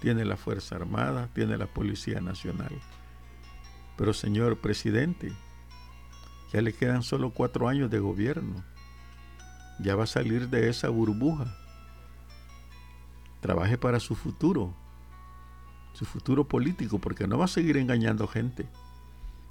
tiene 0.00 0.24
la 0.24 0.36
Fuerza 0.36 0.74
Armada, 0.74 1.28
tiene 1.32 1.56
la 1.56 1.66
Policía 1.66 2.20
Nacional. 2.20 2.72
Pero 3.96 4.12
señor 4.12 4.58
presidente, 4.58 5.32
ya 6.52 6.62
le 6.62 6.72
quedan 6.72 7.02
solo 7.02 7.30
cuatro 7.30 7.68
años 7.68 7.90
de 7.90 7.98
gobierno. 7.98 8.64
Ya 9.80 9.96
va 9.96 10.04
a 10.04 10.08
salir 10.08 10.48
de 10.48 10.68
esa 10.68 10.88
burbuja. 10.88 11.56
Trabaje 13.40 13.76
para 13.76 14.00
su 14.00 14.14
futuro 14.14 14.74
su 15.94 16.04
futuro 16.04 16.46
político, 16.46 16.98
porque 16.98 17.26
no 17.26 17.38
va 17.38 17.46
a 17.46 17.48
seguir 17.48 17.76
engañando 17.76 18.26
gente. 18.26 18.68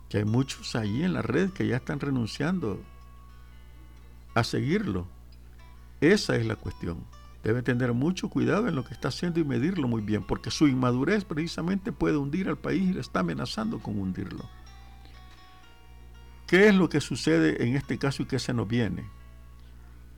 Que 0.10 0.20
hay 0.20 0.26
muchos 0.26 0.76
allí 0.76 1.04
en 1.04 1.14
la 1.14 1.22
red 1.22 1.50
que 1.52 1.66
ya 1.66 1.78
están 1.78 2.00
renunciando 2.00 2.80
a 4.36 4.44
seguirlo. 4.44 5.08
Esa 6.02 6.36
es 6.36 6.46
la 6.46 6.56
cuestión. 6.56 6.98
Debe 7.44 7.62
tener 7.64 7.94
mucho 7.94 8.30
cuidado 8.30 8.68
en 8.68 8.76
lo 8.76 8.84
que 8.84 8.94
está 8.94 9.08
haciendo 9.08 9.40
y 9.40 9.44
medirlo 9.44 9.88
muy 9.88 10.02
bien, 10.02 10.24
porque 10.24 10.52
su 10.52 10.68
inmadurez 10.68 11.26
precisamente 11.26 11.92
puede 11.92 12.18
hundir 12.18 12.50
al 12.50 12.58
país 12.58 12.90
y 12.90 12.94
le 12.94 13.02
está 13.02 13.22
amenazando 13.22 13.80
con 13.80 13.98
hundirlo. 13.98 14.48
¿Qué 16.48 16.68
es 16.68 16.76
lo 16.76 16.90
que 16.90 17.02
sucede 17.02 17.64
en 17.64 17.76
este 17.76 17.98
caso 17.98 18.24
y 18.24 18.26
qué 18.26 18.40
se 18.40 18.54
nos 18.54 18.68
viene? 18.68 19.06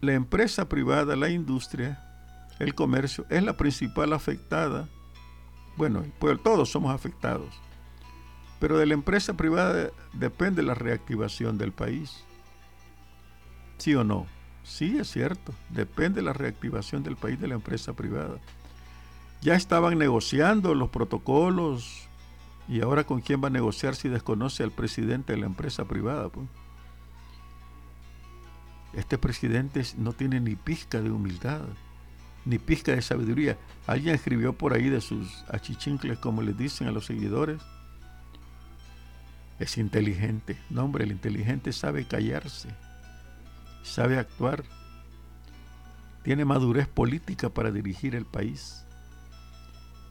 La 0.02 0.14
empresa 0.14 0.68
privada, 0.68 1.16
la 1.16 1.30
industria, 1.30 2.02
el 2.60 2.76
comercio, 2.76 3.26
es 3.30 3.44
la 3.44 3.58
principal 3.58 4.14
afectada 4.14 4.88
bueno, 5.78 6.06
pues 6.20 6.42
todos 6.42 6.70
somos 6.70 6.94
afectados. 6.94 7.50
Pero 8.60 8.78
de 8.78 8.86
la 8.86 8.94
empresa 8.94 9.34
privada 9.34 9.90
depende 10.14 10.64
la 10.64 10.74
reactivación 10.74 11.58
del 11.58 11.74
país. 11.74 12.24
¿Sí 13.78 13.94
o 13.96 14.04
no? 14.04 14.26
Sí, 14.64 14.98
es 14.98 15.12
cierto. 15.12 15.54
Depende 15.70 16.22
la 16.22 16.34
reactivación 16.34 17.04
del 17.04 17.18
país 17.18 17.40
de 17.40 17.48
la 17.48 17.56
empresa 17.56 17.94
privada. 17.94 18.38
Ya 19.42 19.56
estaban 19.56 19.98
negociando 19.98 20.74
los 20.74 20.90
protocolos 20.90 22.05
y 22.68 22.82
ahora 22.82 23.04
con 23.04 23.22
quién 23.22 23.44
va 23.44 23.48
a 23.48 23.52
negociar 23.52 23.96
si 23.96 24.10
desconoce 24.10 24.64
al 24.64 24.72
presidente 24.72 25.34
de 25.34 25.40
la 25.40 25.46
empresa 25.46 25.86
privada. 25.86 26.30
Pues? 26.30 26.48
Este 28.94 29.18
presidente 29.18 29.84
no 29.98 30.14
tiene 30.14 30.40
ni 30.40 30.56
pizca 30.56 31.02
de 31.02 31.12
humildad 31.12 31.62
ni 32.46 32.60
pizca 32.60 32.94
de 32.94 33.02
sabiduría. 33.02 33.58
Alguien 33.88 34.16
escribió 34.16 34.54
por 34.54 34.74
ahí 34.74 34.90
de 34.90 35.02
sus 35.02 35.44
achichincles, 35.50 36.20
como 36.20 36.42
les 36.42 36.58
dicen 36.58 36.88
a 36.88 36.92
los 36.92 37.06
seguidores. 37.06 37.62
Es 39.60 39.78
inteligente. 39.78 40.58
No, 40.70 40.84
hombre, 40.84 41.04
el 41.04 41.12
inteligente 41.12 41.74
sabe 41.74 42.06
callarse, 42.06 42.70
sabe 43.84 44.20
actuar, 44.20 44.64
tiene 46.24 46.46
madurez 46.46 46.88
política 46.88 47.50
para 47.50 47.72
dirigir 47.72 48.16
el 48.16 48.26
país. 48.26 48.85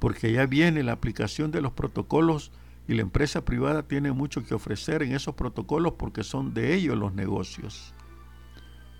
Porque 0.04 0.30
ya 0.30 0.44
viene 0.44 0.82
la 0.82 0.92
aplicación 0.92 1.50
de 1.50 1.62
los 1.62 1.72
protocolos 1.72 2.52
y 2.86 2.92
la 2.92 3.00
empresa 3.00 3.42
privada 3.42 3.88
tiene 3.88 4.12
mucho 4.12 4.44
que 4.44 4.52
ofrecer 4.52 5.02
en 5.02 5.14
esos 5.14 5.34
protocolos 5.34 5.94
porque 5.94 6.22
son 6.24 6.52
de 6.52 6.74
ellos 6.74 6.94
los 6.94 7.14
negocios, 7.14 7.94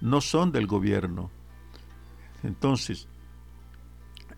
no 0.01 0.23
son 0.23 0.51
del 0.51 0.67
gobierno. 0.67 1.31
Entonces, 2.43 3.07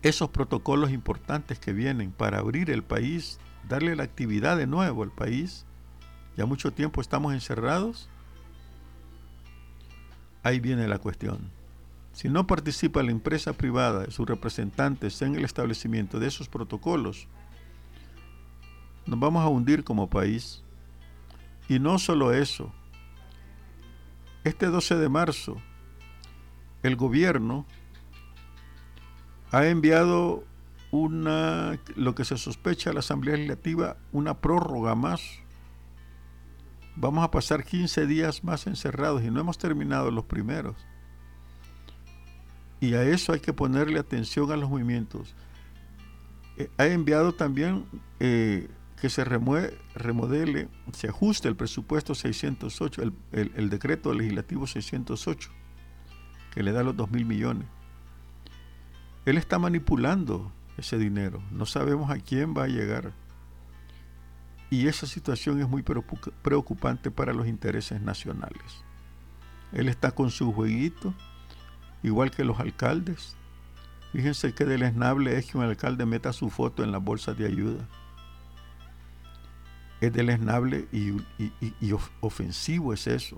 esos 0.01 0.27
protocolos 0.27 0.91
importantes 0.91 1.57
que 1.57 1.71
vienen 1.71 2.11
para 2.11 2.39
abrir 2.39 2.69
el 2.69 2.83
país, 2.83 3.39
darle 3.69 3.95
la 3.95 4.03
actividad 4.03 4.57
de 4.57 4.67
nuevo 4.67 5.03
al 5.03 5.11
país. 5.11 5.65
Ya 6.35 6.45
mucho 6.45 6.73
tiempo 6.73 6.99
estamos 6.99 7.33
encerrados. 7.33 8.09
Ahí 10.43 10.59
viene 10.59 10.85
la 10.89 10.97
cuestión. 10.97 11.49
Si 12.17 12.29
no 12.29 12.47
participa 12.47 13.03
la 13.03 13.11
empresa 13.11 13.53
privada 13.53 14.09
sus 14.09 14.27
representantes 14.27 15.21
en 15.21 15.35
el 15.35 15.45
establecimiento 15.45 16.19
de 16.19 16.25
esos 16.25 16.49
protocolos, 16.49 17.27
nos 19.05 19.19
vamos 19.19 19.43
a 19.43 19.49
hundir 19.49 19.83
como 19.83 20.09
país. 20.09 20.63
Y 21.69 21.77
no 21.77 21.99
solo 21.99 22.33
eso. 22.33 22.73
Este 24.43 24.65
12 24.65 24.95
de 24.95 25.09
marzo, 25.09 25.57
el 26.81 26.95
gobierno 26.95 27.67
ha 29.51 29.67
enviado 29.67 30.43
una, 30.89 31.79
lo 31.95 32.15
que 32.15 32.25
se 32.25 32.39
sospecha 32.39 32.89
a 32.89 32.93
la 32.93 33.01
Asamblea 33.01 33.35
Legislativa, 33.35 33.95
una 34.11 34.41
prórroga 34.41 34.95
más 34.95 35.21
vamos 36.95 37.23
a 37.23 37.29
pasar 37.29 37.63
15 37.63 38.07
días 38.07 38.43
más 38.43 38.65
encerrados 38.65 39.21
y 39.21 39.29
no 39.29 39.39
hemos 39.39 39.59
terminado 39.59 40.09
los 40.09 40.25
primeros. 40.25 40.75
Y 42.79 42.93
a 42.93 43.03
eso 43.03 43.33
hay 43.33 43.39
que 43.39 43.53
ponerle 43.53 43.99
atención 43.99 44.51
a 44.51 44.57
los 44.57 44.69
movimientos. 44.69 45.33
Eh, 46.57 46.69
ha 46.77 46.85
enviado 46.85 47.33
también 47.33 47.85
eh, 48.19 48.67
que 48.99 49.09
se 49.09 49.23
remodele, 49.23 50.69
se 50.91 51.07
ajuste 51.07 51.47
el 51.47 51.55
presupuesto 51.55 52.15
608, 52.15 53.01
el, 53.03 53.51
el, 53.55 53.69
decreto 53.69 54.13
legislativo 54.13 54.65
608, 54.65 55.51
que 56.53 56.63
le 56.63 56.71
da 56.71 56.83
los 56.83 56.95
2 56.95 57.11
mil 57.11 57.25
millones. 57.25 57.67
Él 59.25 59.37
está 59.37 59.59
manipulando 59.59 60.51
ese 60.77 60.97
dinero, 60.97 61.43
no 61.51 61.65
sabemos 61.65 62.09
a 62.09 62.17
quién 62.17 62.55
va 62.55 62.63
a 62.63 62.67
llegar. 62.67 63.13
Y 64.69 64.87
esa 64.87 65.05
situación 65.05 65.61
es 65.61 65.69
muy 65.69 65.81
preocupante 65.81 67.09
para 67.09 67.33
los 67.33 67.47
intereses 67.47 68.01
nacionales. 68.01 68.83
Él 69.71 69.87
está 69.89 70.11
con 70.11 70.29
su 70.29 70.51
jueguito, 70.51 71.13
igual 72.03 72.31
que 72.31 72.43
los 72.43 72.59
alcaldes. 72.59 73.35
Fíjense 74.11 74.53
que 74.53 74.65
deleznable 74.65 75.37
es 75.37 75.45
que 75.51 75.57
un 75.57 75.63
alcalde 75.63 76.05
meta 76.05 76.33
su 76.33 76.49
foto 76.49 76.83
en 76.83 76.91
las 76.91 77.03
bolsas 77.03 77.37
de 77.37 77.45
ayuda 77.45 77.87
es 79.99 80.13
deleznable 80.13 80.87
y, 80.91 81.13
y, 81.39 81.93
ofensivo 82.21 82.93
es 82.93 83.07
eso. 83.07 83.37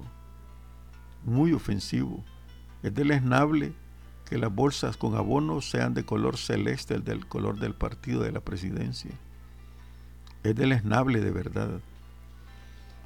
Muy 1.23 1.53
ofensivo. 1.53 2.23
Es 2.83 2.93
deleznable 2.93 3.73
que 4.25 4.37
las 4.37 4.53
bolsas 4.53 4.97
con 4.97 5.15
abono 5.15 5.61
sean 5.61 5.93
de 5.93 6.05
color 6.05 6.37
celeste, 6.37 6.95
el 6.95 7.03
del 7.03 7.27
color 7.27 7.59
del 7.59 7.75
partido 7.75 8.23
de 8.23 8.31
la 8.31 8.41
presidencia. 8.41 9.11
Es 10.43 10.55
deleznable 10.55 11.21
de 11.21 11.31
verdad. 11.31 11.79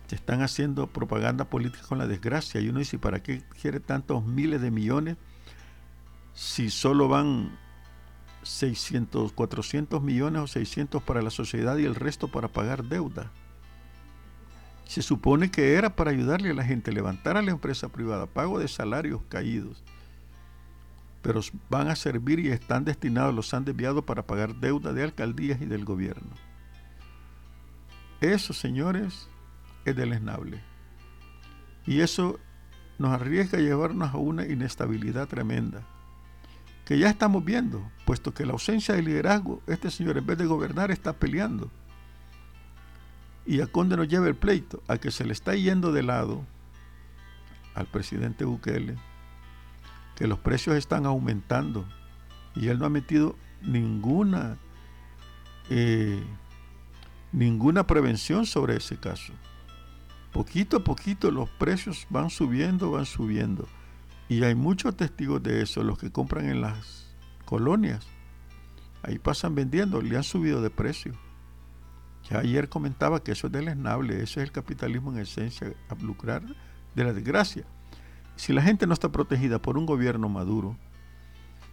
Se 0.08 0.16
están 0.16 0.42
haciendo 0.42 0.88
propaganda 0.88 1.46
política 1.46 1.86
con 1.88 2.00
la 2.00 2.08
desgracia. 2.08 2.60
Y 2.60 2.70
uno 2.70 2.80
dice, 2.80 2.98
¿para 2.98 3.22
qué 3.22 3.44
quiere 3.62 3.80
tantos 3.80 4.26
miles 4.26 4.62
de 4.62 4.72
millones 4.72 5.18
si 6.34 6.70
solo 6.70 7.08
van 7.08 7.58
600, 8.44 9.32
400 9.34 10.02
millones 10.02 10.42
o 10.42 10.48
600 10.48 11.02
para 11.04 11.22
la 11.22 11.30
sociedad 11.30 11.78
y 11.78 11.86
el 11.86 11.96
resto 11.96 12.28
para 12.28 12.48
pagar 12.48 12.84
deuda? 12.84 13.32
Se 14.86 15.02
supone 15.02 15.50
que 15.50 15.74
era 15.74 15.96
para 15.96 16.12
ayudarle 16.12 16.50
a 16.52 16.54
la 16.54 16.64
gente 16.64 16.92
levantar 16.92 17.38
a 17.38 17.42
la 17.42 17.52
empresa 17.52 17.90
privada, 17.90 18.28
pago 18.28 18.60
de 18.60 18.68
salarios 18.68 19.22
caídos. 19.30 19.84
Pero 21.22 21.40
van 21.70 21.88
a 21.88 21.96
servir 21.96 22.40
y 22.40 22.50
están 22.50 22.84
destinados, 22.84 23.34
los 23.34 23.54
han 23.54 23.64
desviado 23.64 24.06
para 24.06 24.28
pagar 24.28 24.56
deuda 24.56 24.92
de 24.92 25.04
alcaldías 25.04 25.62
y 25.62 25.66
del 25.66 25.86
gobierno. 25.86 26.32
Eso, 28.20 28.54
señores, 28.54 29.30
es 29.86 29.96
deleznable. 29.96 30.62
Y 31.86 32.02
eso 32.02 32.40
nos 32.98 33.12
arriesga 33.12 33.58
a 33.58 33.62
llevarnos 33.62 34.14
a 34.14 34.18
una 34.18 34.46
inestabilidad 34.46 35.28
tremenda, 35.28 35.88
que 36.86 36.98
ya 37.00 37.10
estamos 37.10 37.44
viendo, 37.46 37.90
puesto 38.06 38.34
que 38.34 38.46
la 38.46 38.54
ausencia 38.54 38.96
de 38.96 39.04
liderazgo, 39.04 39.62
este 39.68 39.90
señor 39.90 40.18
en 40.18 40.26
vez 40.26 40.38
de 40.38 40.46
gobernar 40.46 40.92
está 40.92 41.14
peleando 41.14 41.72
¿Y 43.46 43.60
a 43.62 43.66
dónde 43.66 43.98
nos 43.98 44.08
lleva 44.08 44.28
el 44.28 44.36
pleito? 44.36 44.82
A 44.88 44.98
que 44.98 45.12
se 45.12 45.26
le 45.26 45.34
está 45.34 45.56
yendo 45.56 45.92
de 45.92 46.04
lado 46.04 46.46
al 47.76 47.88
presidente 47.88 48.46
Bukele, 48.46 48.96
que 50.16 50.28
los 50.28 50.40
precios 50.40 50.76
están 50.76 51.06
aumentando 51.06 51.86
y 52.56 52.68
él 52.68 52.80
no 52.80 52.86
ha 52.86 52.90
metido 52.90 53.36
ninguna 53.62 54.58
eh, 55.70 56.24
ninguna 57.32 57.86
prevención 57.86 58.46
sobre 58.46 58.78
ese 58.78 58.98
caso. 58.98 59.34
Poquito 60.32 60.78
a 60.78 60.84
poquito 60.84 61.30
los 61.30 61.50
precios 61.50 62.08
van 62.10 62.30
subiendo, 62.30 62.92
van 62.92 63.06
subiendo. 63.06 63.68
Y 64.34 64.44
hay 64.44 64.56
muchos 64.56 64.98
testigos 64.98 65.44
de 65.44 65.62
eso, 65.62 65.84
los 65.84 66.00
que 66.00 66.12
compran 66.12 66.50
en 66.50 66.60
las 66.60 67.06
colonias. 67.46 68.04
Ahí 69.04 69.20
pasan 69.20 69.54
vendiendo, 69.54 70.02
le 70.02 70.18
han 70.18 70.24
subido 70.24 70.60
de 70.60 70.72
precio. 70.72 71.14
Ya 72.28 72.40
ayer 72.40 72.68
comentaba 72.68 73.24
que 73.24 73.34
eso 73.34 73.46
es 73.46 73.54
deleznable, 73.54 74.24
eso 74.24 74.40
es 74.40 74.48
el 74.48 74.52
capitalismo 74.52 75.12
en 75.12 75.20
esencia, 75.20 75.72
a 75.88 75.94
lucrar 76.04 76.42
de 76.96 77.04
la 77.04 77.14
desgracia. 77.14 77.64
Si 78.36 78.54
la 78.54 78.64
gente 78.64 78.88
no 78.88 78.96
está 78.96 79.12
protegida 79.12 79.62
por 79.62 79.78
un 79.78 79.86
gobierno 79.86 80.30
maduro, 80.30 80.80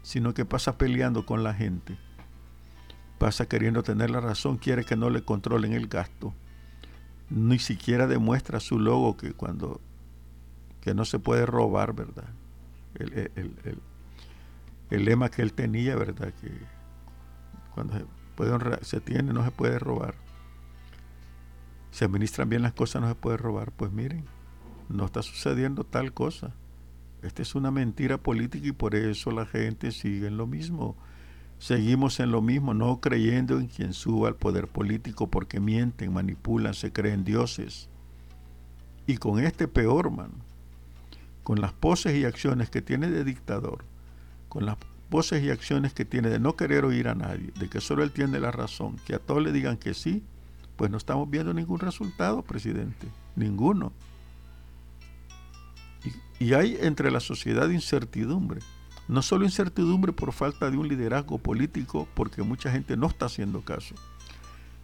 sino 0.02 0.34
que 0.34 0.44
pasa 0.44 0.76
peleando 0.76 1.24
con 1.24 1.42
la 1.42 1.54
gente, 1.54 1.96
pasa 3.18 3.48
queriendo 3.48 3.82
tener 3.82 4.10
la 4.10 4.20
razón, 4.20 4.58
quiere 4.58 4.84
que 4.84 4.96
no 4.96 5.08
le 5.08 5.24
controlen 5.24 5.72
el 5.72 5.86
gasto, 5.86 6.34
ni 7.30 7.58
siquiera 7.58 8.06
demuestra 8.06 8.60
su 8.60 8.78
logo 8.78 9.16
que 9.16 9.32
cuando 9.32 9.80
que 10.82 10.92
no 10.92 11.06
se 11.06 11.18
puede 11.18 11.46
robar, 11.46 11.94
¿verdad? 11.94 12.34
El, 12.94 13.80
el 14.90 15.04
lema 15.04 15.30
que 15.30 15.42
él 15.42 15.52
tenía, 15.52 15.96
¿verdad? 15.96 16.32
Que 16.40 16.50
cuando 17.74 17.94
se, 17.94 18.04
puede 18.34 18.84
se 18.84 19.00
tiene 19.00 19.32
no 19.32 19.44
se 19.44 19.50
puede 19.50 19.78
robar 19.78 20.14
se 21.90 22.04
administran 22.04 22.48
bien 22.48 22.62
las 22.62 22.72
cosas, 22.72 23.02
no 23.02 23.08
se 23.08 23.14
puede 23.14 23.36
robar. 23.36 23.72
Pues 23.72 23.92
miren, 23.92 24.24
no 24.88 25.04
está 25.04 25.22
sucediendo 25.22 25.84
tal 25.84 26.12
cosa. 26.12 26.54
Esta 27.22 27.42
es 27.42 27.54
una 27.54 27.70
mentira 27.70 28.18
política 28.18 28.66
y 28.66 28.72
por 28.72 28.94
eso 28.94 29.30
la 29.30 29.46
gente 29.46 29.92
sigue 29.92 30.28
en 30.28 30.36
lo 30.36 30.46
mismo. 30.46 30.96
Seguimos 31.58 32.20
en 32.20 32.30
lo 32.30 32.40
mismo, 32.40 32.72
no 32.72 33.00
creyendo 33.00 33.58
en 33.58 33.66
quien 33.66 33.92
suba 33.92 34.28
al 34.28 34.36
poder 34.36 34.66
político 34.66 35.28
porque 35.28 35.60
mienten, 35.60 36.12
manipulan, 36.12 36.72
se 36.72 36.92
creen 36.92 37.24
dioses. 37.24 37.90
Y 39.06 39.18
con 39.18 39.40
este 39.40 39.68
peor, 39.68 40.10
man, 40.10 40.30
con 41.50 41.60
las 41.60 41.72
poses 41.72 42.14
y 42.14 42.24
acciones 42.24 42.70
que 42.70 42.80
tiene 42.80 43.10
de 43.10 43.24
dictador, 43.24 43.84
con 44.48 44.66
las 44.66 44.76
poses 45.08 45.42
y 45.42 45.50
acciones 45.50 45.92
que 45.92 46.04
tiene 46.04 46.28
de 46.28 46.38
no 46.38 46.54
querer 46.54 46.84
oír 46.84 47.08
a 47.08 47.16
nadie, 47.16 47.50
de 47.58 47.68
que 47.68 47.80
solo 47.80 48.04
él 48.04 48.12
tiene 48.12 48.38
la 48.38 48.52
razón, 48.52 48.94
que 49.04 49.16
a 49.16 49.18
todos 49.18 49.42
le 49.42 49.50
digan 49.50 49.76
que 49.76 49.92
sí, 49.92 50.22
pues 50.76 50.92
no 50.92 50.96
estamos 50.96 51.28
viendo 51.28 51.52
ningún 51.52 51.80
resultado, 51.80 52.42
presidente, 52.42 53.08
ninguno. 53.34 53.92
Y, 56.38 56.54
hay 56.54 56.78
entre 56.82 57.10
la 57.10 57.18
sociedad 57.18 57.68
incertidumbre, 57.68 58.60
no 59.08 59.20
solo 59.20 59.44
incertidumbre 59.44 60.12
por 60.12 60.32
falta 60.32 60.70
de 60.70 60.76
un 60.76 60.86
liderazgo 60.86 61.38
político, 61.38 62.06
porque 62.14 62.44
mucha 62.44 62.70
gente 62.70 62.96
no 62.96 63.08
está 63.08 63.26
haciendo 63.26 63.62
caso. 63.62 63.96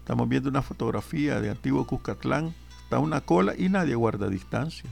Estamos 0.00 0.28
viendo 0.28 0.48
una 0.48 0.62
fotografía 0.62 1.40
de 1.40 1.48
antiguo 1.48 1.86
Cuscatlán, 1.86 2.52
está 2.82 2.98
una 2.98 3.20
cola 3.20 3.54
y 3.56 3.68
nadie 3.68 3.94
guarda 3.94 4.28
distancia. 4.28 4.90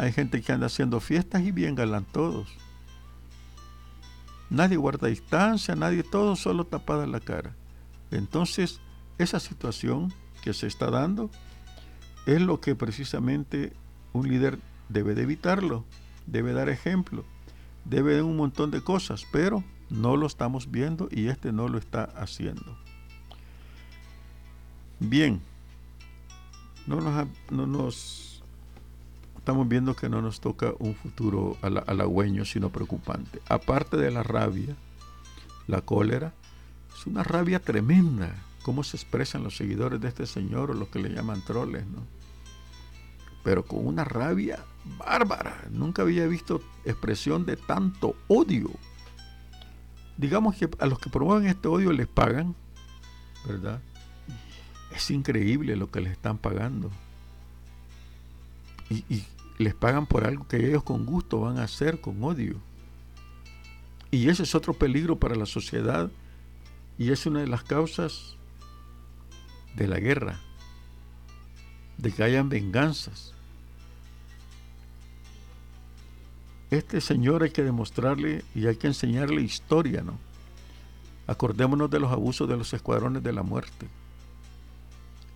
Hay 0.00 0.12
gente 0.12 0.40
que 0.40 0.50
anda 0.50 0.68
haciendo 0.68 0.98
fiestas 0.98 1.42
y 1.42 1.52
bien 1.52 1.74
galán 1.74 2.06
todos. 2.10 2.48
Nadie 4.48 4.78
guarda 4.78 5.08
distancia, 5.08 5.76
nadie, 5.76 6.02
todo 6.02 6.36
solo 6.36 6.64
tapada 6.64 7.06
la 7.06 7.20
cara. 7.20 7.54
Entonces, 8.10 8.80
esa 9.18 9.38
situación 9.38 10.10
que 10.40 10.54
se 10.54 10.68
está 10.68 10.90
dando 10.90 11.28
es 12.24 12.40
lo 12.40 12.62
que 12.62 12.74
precisamente 12.74 13.74
un 14.14 14.26
líder 14.26 14.58
debe 14.88 15.14
de 15.14 15.24
evitarlo, 15.24 15.84
debe 16.26 16.54
dar 16.54 16.70
ejemplo, 16.70 17.26
debe 17.84 18.14
de 18.14 18.22
un 18.22 18.38
montón 18.38 18.70
de 18.70 18.80
cosas, 18.80 19.26
pero 19.30 19.62
no 19.90 20.16
lo 20.16 20.26
estamos 20.26 20.70
viendo 20.70 21.08
y 21.10 21.28
este 21.28 21.52
no 21.52 21.68
lo 21.68 21.76
está 21.76 22.04
haciendo. 22.04 22.74
Bien, 24.98 25.42
no 26.86 27.02
nos, 27.02 27.28
no 27.50 27.66
nos 27.66 28.29
estamos 29.40 29.66
viendo 29.68 29.96
que 29.96 30.10
no 30.10 30.20
nos 30.20 30.40
toca 30.40 30.74
un 30.78 30.94
futuro 30.94 31.56
halagüeño, 31.62 32.44
sino 32.44 32.68
preocupante. 32.68 33.40
Aparte 33.48 33.96
de 33.96 34.10
la 34.10 34.22
rabia, 34.22 34.76
la 35.66 35.80
cólera, 35.80 36.34
es 36.94 37.06
una 37.06 37.22
rabia 37.22 37.58
tremenda 37.58 38.34
cómo 38.62 38.84
se 38.84 38.98
expresan 38.98 39.42
los 39.42 39.56
seguidores 39.56 39.98
de 40.00 40.08
este 40.08 40.26
señor 40.26 40.70
o 40.70 40.74
los 40.74 40.88
que 40.88 40.98
le 40.98 41.08
llaman 41.08 41.42
troles, 41.42 41.86
¿no? 41.86 42.02
Pero 43.42 43.64
con 43.64 43.86
una 43.86 44.04
rabia 44.04 44.62
bárbara. 44.98 45.64
Nunca 45.70 46.02
había 46.02 46.26
visto 46.26 46.60
expresión 46.84 47.46
de 47.46 47.56
tanto 47.56 48.14
odio. 48.28 48.70
Digamos 50.18 50.56
que 50.56 50.68
a 50.78 50.84
los 50.84 50.98
que 50.98 51.08
promueven 51.08 51.48
este 51.48 51.66
odio 51.66 51.92
les 51.92 52.08
pagan, 52.08 52.54
¿verdad? 53.46 53.80
Es 54.94 55.10
increíble 55.10 55.76
lo 55.76 55.90
que 55.90 56.02
les 56.02 56.12
están 56.12 56.36
pagando. 56.36 56.90
Y, 58.90 59.24
les 59.58 59.74
pagan 59.74 60.06
por 60.06 60.24
algo 60.24 60.48
que 60.48 60.56
ellos 60.56 60.82
con 60.82 61.04
gusto 61.04 61.40
van 61.40 61.58
a 61.58 61.64
hacer 61.64 62.00
con 62.00 62.22
odio. 62.24 62.56
Y 64.10 64.28
ese 64.30 64.44
es 64.44 64.54
otro 64.54 64.72
peligro 64.72 65.16
para 65.16 65.34
la 65.34 65.44
sociedad 65.44 66.10
y 66.96 67.12
es 67.12 67.26
una 67.26 67.40
de 67.40 67.46
las 67.46 67.62
causas 67.62 68.36
de 69.76 69.86
la 69.86 70.00
guerra, 70.00 70.40
de 71.98 72.10
que 72.10 72.22
hayan 72.22 72.48
venganzas. 72.48 73.34
Este 76.70 77.02
señor 77.02 77.42
hay 77.42 77.50
que 77.50 77.62
demostrarle 77.62 78.44
y 78.54 78.66
hay 78.66 78.76
que 78.76 78.86
enseñarle 78.86 79.42
historia, 79.42 80.02
¿no? 80.02 80.18
Acordémonos 81.26 81.90
de 81.90 82.00
los 82.00 82.10
abusos 82.10 82.48
de 82.48 82.56
los 82.56 82.72
escuadrones 82.72 83.22
de 83.22 83.32
la 83.32 83.42
muerte. 83.42 83.86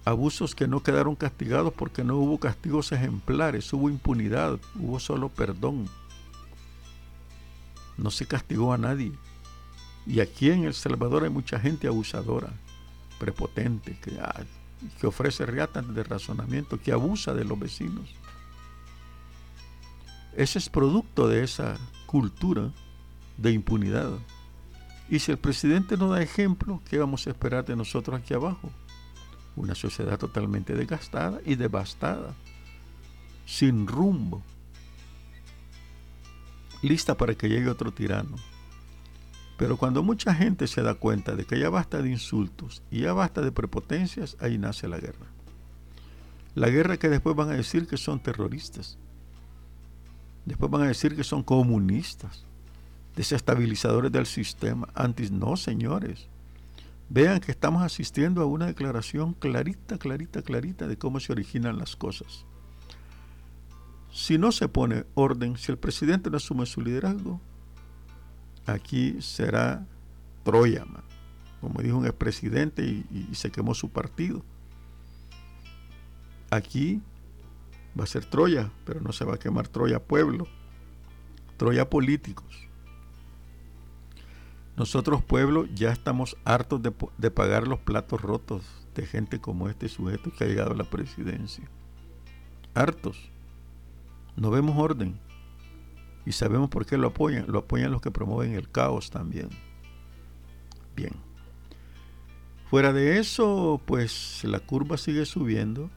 Abusos 0.04 0.54
que 0.54 0.68
no 0.68 0.82
quedaron 0.82 1.16
castigados 1.16 1.72
porque 1.72 2.04
no 2.04 2.16
hubo 2.16 2.38
castigos 2.38 2.92
ejemplares, 2.92 3.72
hubo 3.72 3.88
impunidad, 3.88 4.58
hubo 4.78 5.00
solo 5.00 5.28
perdón. 5.28 5.88
No 7.96 8.10
se 8.10 8.26
castigó 8.26 8.72
a 8.72 8.78
nadie. 8.78 9.12
Y 10.06 10.20
aquí 10.20 10.50
en 10.50 10.64
El 10.64 10.74
Salvador 10.74 11.24
hay 11.24 11.30
mucha 11.30 11.58
gente 11.58 11.86
abusadora, 11.86 12.52
prepotente, 13.18 13.98
que, 14.00 14.12
que 15.00 15.06
ofrece 15.06 15.46
riatas 15.46 15.94
de 15.94 16.02
razonamiento, 16.02 16.78
que 16.78 16.92
abusa 16.92 17.32
de 17.32 17.44
los 17.44 17.58
vecinos. 17.58 18.10
Ese 20.36 20.58
es 20.58 20.68
producto 20.68 21.28
de 21.28 21.44
esa 21.44 21.78
cultura 22.06 22.70
de 23.38 23.52
impunidad. 23.52 24.10
Y 25.08 25.20
si 25.20 25.30
el 25.30 25.38
presidente 25.38 25.96
no 25.96 26.08
da 26.08 26.20
ejemplo, 26.20 26.82
¿qué 26.90 26.98
vamos 26.98 27.26
a 27.26 27.30
esperar 27.30 27.64
de 27.64 27.76
nosotros 27.76 28.20
aquí 28.20 28.34
abajo? 28.34 28.70
Una 29.56 29.74
sociedad 29.74 30.18
totalmente 30.18 30.74
desgastada 30.74 31.40
y 31.44 31.54
devastada, 31.54 32.34
sin 33.46 33.86
rumbo, 33.86 34.42
lista 36.82 37.16
para 37.16 37.34
que 37.34 37.48
llegue 37.48 37.68
otro 37.68 37.92
tirano. 37.92 38.36
Pero 39.56 39.76
cuando 39.76 40.02
mucha 40.02 40.34
gente 40.34 40.66
se 40.66 40.82
da 40.82 40.94
cuenta 40.94 41.36
de 41.36 41.44
que 41.44 41.58
ya 41.58 41.70
basta 41.70 42.02
de 42.02 42.10
insultos 42.10 42.82
y 42.90 43.00
ya 43.00 43.12
basta 43.12 43.40
de 43.40 43.52
prepotencias, 43.52 44.36
ahí 44.40 44.58
nace 44.58 44.88
la 44.88 44.98
guerra. 44.98 45.26
La 46.54 46.68
guerra 46.68 46.96
que 46.96 47.08
después 47.08 47.36
van 47.36 47.50
a 47.50 47.54
decir 47.54 47.86
que 47.86 47.96
son 47.96 48.20
terroristas. 48.20 48.98
Después 50.44 50.70
van 50.70 50.82
a 50.82 50.88
decir 50.88 51.16
que 51.16 51.24
son 51.24 51.42
comunistas, 51.42 52.44
desestabilizadores 53.16 54.12
del 54.12 54.26
sistema. 54.26 54.88
Antes 54.94 55.30
no, 55.30 55.56
señores. 55.56 56.28
Vean 57.08 57.40
que 57.40 57.52
estamos 57.52 57.82
asistiendo 57.82 58.42
a 58.42 58.46
una 58.46 58.66
declaración 58.66 59.34
clarita, 59.34 59.98
clarita, 59.98 60.42
clarita 60.42 60.86
de 60.86 60.96
cómo 60.96 61.20
se 61.20 61.32
originan 61.32 61.78
las 61.78 61.96
cosas. 61.96 62.46
Si 64.10 64.38
no 64.38 64.52
se 64.52 64.68
pone 64.68 65.04
orden, 65.14 65.56
si 65.56 65.72
el 65.72 65.78
presidente 65.78 66.30
no 66.30 66.36
asume 66.36 66.66
su 66.66 66.80
liderazgo, 66.80 67.40
aquí 68.66 69.20
será 69.20 69.86
Troya, 70.44 70.86
como 71.60 71.82
dijo 71.82 71.98
un 71.98 72.06
expresidente 72.06 72.84
y, 72.84 73.28
y 73.30 73.34
se 73.34 73.50
quemó 73.50 73.74
su 73.74 73.90
partido. 73.90 74.44
Aquí 76.50 77.02
va 77.98 78.04
a 78.04 78.06
ser 78.08 78.24
Troya, 78.24 78.70
pero 78.84 79.00
no 79.00 79.12
se 79.12 79.24
va 79.24 79.34
a 79.34 79.38
quemar 79.38 79.68
Troya 79.68 80.02
pueblo, 80.02 80.46
Troya 81.56 81.88
políticos. 81.88 82.68
Nosotros 84.76 85.22
pueblo 85.22 85.66
ya 85.66 85.92
estamos 85.92 86.36
hartos 86.44 86.80
de, 86.82 87.30
pagar 87.30 87.68
los 87.68 87.78
platos 87.78 88.20
rotos 88.20 88.62
de 88.94 89.06
gente 89.06 89.40
como 89.40 89.68
este 89.68 89.88
sujeto 89.88 90.32
que 90.32 90.44
ha 90.44 90.46
llegado 90.48 90.72
a 90.72 90.76
la 90.76 90.84
presidencia. 90.84 91.68
Hartos. 92.74 93.30
No 94.36 94.50
vemos 94.50 94.76
orden. 94.76 95.16
Y 96.26 96.32
sabemos 96.32 96.70
por 96.70 96.86
qué 96.86 96.98
lo 96.98 97.08
apoyan. 97.08 97.44
Lo 97.46 97.60
apoyan 97.60 97.92
los 97.92 98.02
que 98.02 98.10
promueven 98.10 98.54
el 98.54 98.68
caos 98.68 99.10
también. 99.10 99.48
Bien. 100.96 101.12
Fuera 102.68 102.92
de 102.92 103.18
eso, 103.18 103.80
pues 103.84 104.42
la 104.42 104.58
curva 104.58 104.96
sigue 104.96 105.24
subiendo. 105.24 105.88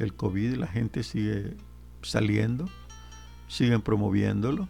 El 0.00 0.14
COVID, 0.14 0.54
la 0.54 0.66
gente 0.66 1.04
sigue 1.04 1.56
saliendo. 2.02 2.68
Siguen 3.46 3.80
promoviéndolo 3.80 4.68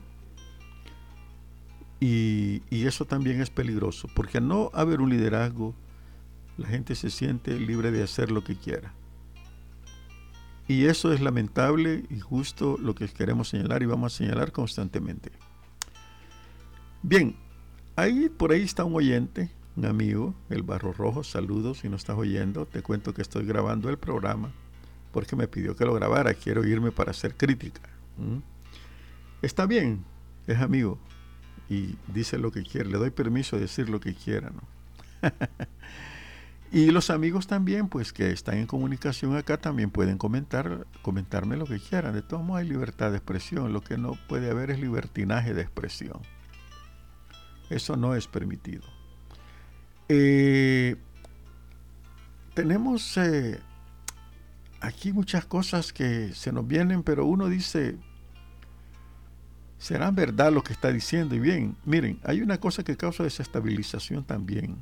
y, 2.00 2.62
eso 2.70 3.04
también 3.04 3.40
es 3.40 3.50
peligroso, 3.50 4.08
porque 4.14 4.38
al 4.38 4.48
no 4.48 4.70
haber 4.72 5.00
un 5.00 5.10
liderazgo, 5.10 5.74
la 6.56 6.66
gente 6.68 6.94
se 6.94 7.10
siente 7.10 7.58
libre 7.58 7.90
de 7.90 8.02
hacer 8.02 8.30
lo 8.30 8.42
que 8.42 8.56
quiera. 8.56 8.92
Y 10.66 10.86
eso 10.86 11.12
es 11.12 11.20
lamentable 11.20 12.04
y 12.10 12.20
justo 12.20 12.76
lo 12.78 12.94
que 12.94 13.08
queremos 13.08 13.48
señalar 13.48 13.82
y 13.82 13.86
vamos 13.86 14.14
a 14.14 14.16
señalar 14.16 14.52
constantemente. 14.52 15.30
Bien, 17.02 17.36
ahí 17.96 18.28
por 18.28 18.52
ahí 18.52 18.62
está 18.62 18.84
un 18.84 18.94
oyente, 18.94 19.50
un 19.76 19.84
amigo, 19.84 20.34
el 20.48 20.62
Barro 20.62 20.92
Rojo, 20.92 21.24
saludos 21.24 21.78
si 21.78 21.88
no 21.88 21.96
estás 21.96 22.16
oyendo, 22.16 22.66
te 22.66 22.82
cuento 22.82 23.12
que 23.14 23.22
estoy 23.22 23.44
grabando 23.44 23.90
el 23.90 23.98
programa 23.98 24.52
porque 25.12 25.36
me 25.36 25.48
pidió 25.48 25.76
que 25.76 25.84
lo 25.84 25.94
grabara, 25.94 26.34
quiero 26.34 26.64
irme 26.66 26.92
para 26.92 27.10
hacer 27.10 27.36
crítica. 27.36 27.80
Está 29.42 29.66
bien, 29.66 30.04
es 30.46 30.58
amigo, 30.58 30.98
y 31.70 31.96
dice 32.08 32.36
lo 32.36 32.50
que 32.50 32.64
quiere. 32.64 32.90
Le 32.90 32.98
doy 32.98 33.10
permiso 33.10 33.56
de 33.56 33.62
decir 33.62 33.88
lo 33.88 34.00
que 34.00 34.14
quiera, 34.14 34.50
y 36.72 36.90
los 36.90 37.10
amigos 37.10 37.46
también, 37.46 37.88
pues 37.88 38.12
que 38.12 38.30
están 38.30 38.56
en 38.56 38.66
comunicación 38.66 39.36
acá, 39.36 39.58
también 39.58 39.90
pueden 39.90 40.18
comentar, 40.18 40.86
comentarme 41.02 41.56
lo 41.56 41.66
que 41.66 41.78
quieran. 41.78 42.14
De 42.14 42.22
todos 42.22 42.42
modos 42.42 42.62
hay 42.62 42.68
libertad 42.68 43.10
de 43.10 43.18
expresión. 43.18 43.72
Lo 43.72 43.82
que 43.82 43.96
no 43.98 44.18
puede 44.28 44.50
haber 44.50 44.70
es 44.70 44.80
libertinaje 44.80 45.54
de 45.54 45.62
expresión. 45.62 46.20
Eso 47.68 47.96
no 47.96 48.14
es 48.16 48.26
permitido. 48.26 48.82
Eh, 50.08 50.96
tenemos 52.54 53.16
eh, 53.16 53.60
aquí 54.80 55.12
muchas 55.12 55.44
cosas 55.44 55.92
que 55.92 56.32
se 56.34 56.50
nos 56.50 56.66
vienen, 56.66 57.04
pero 57.04 57.26
uno 57.26 57.48
dice, 57.48 57.96
¿Será 59.80 60.10
verdad 60.10 60.52
lo 60.52 60.62
que 60.62 60.74
está 60.74 60.92
diciendo? 60.92 61.34
Y 61.34 61.40
bien, 61.40 61.74
miren, 61.86 62.20
hay 62.24 62.42
una 62.42 62.60
cosa 62.60 62.84
que 62.84 62.98
causa 62.98 63.24
desestabilización 63.24 64.24
también. 64.24 64.76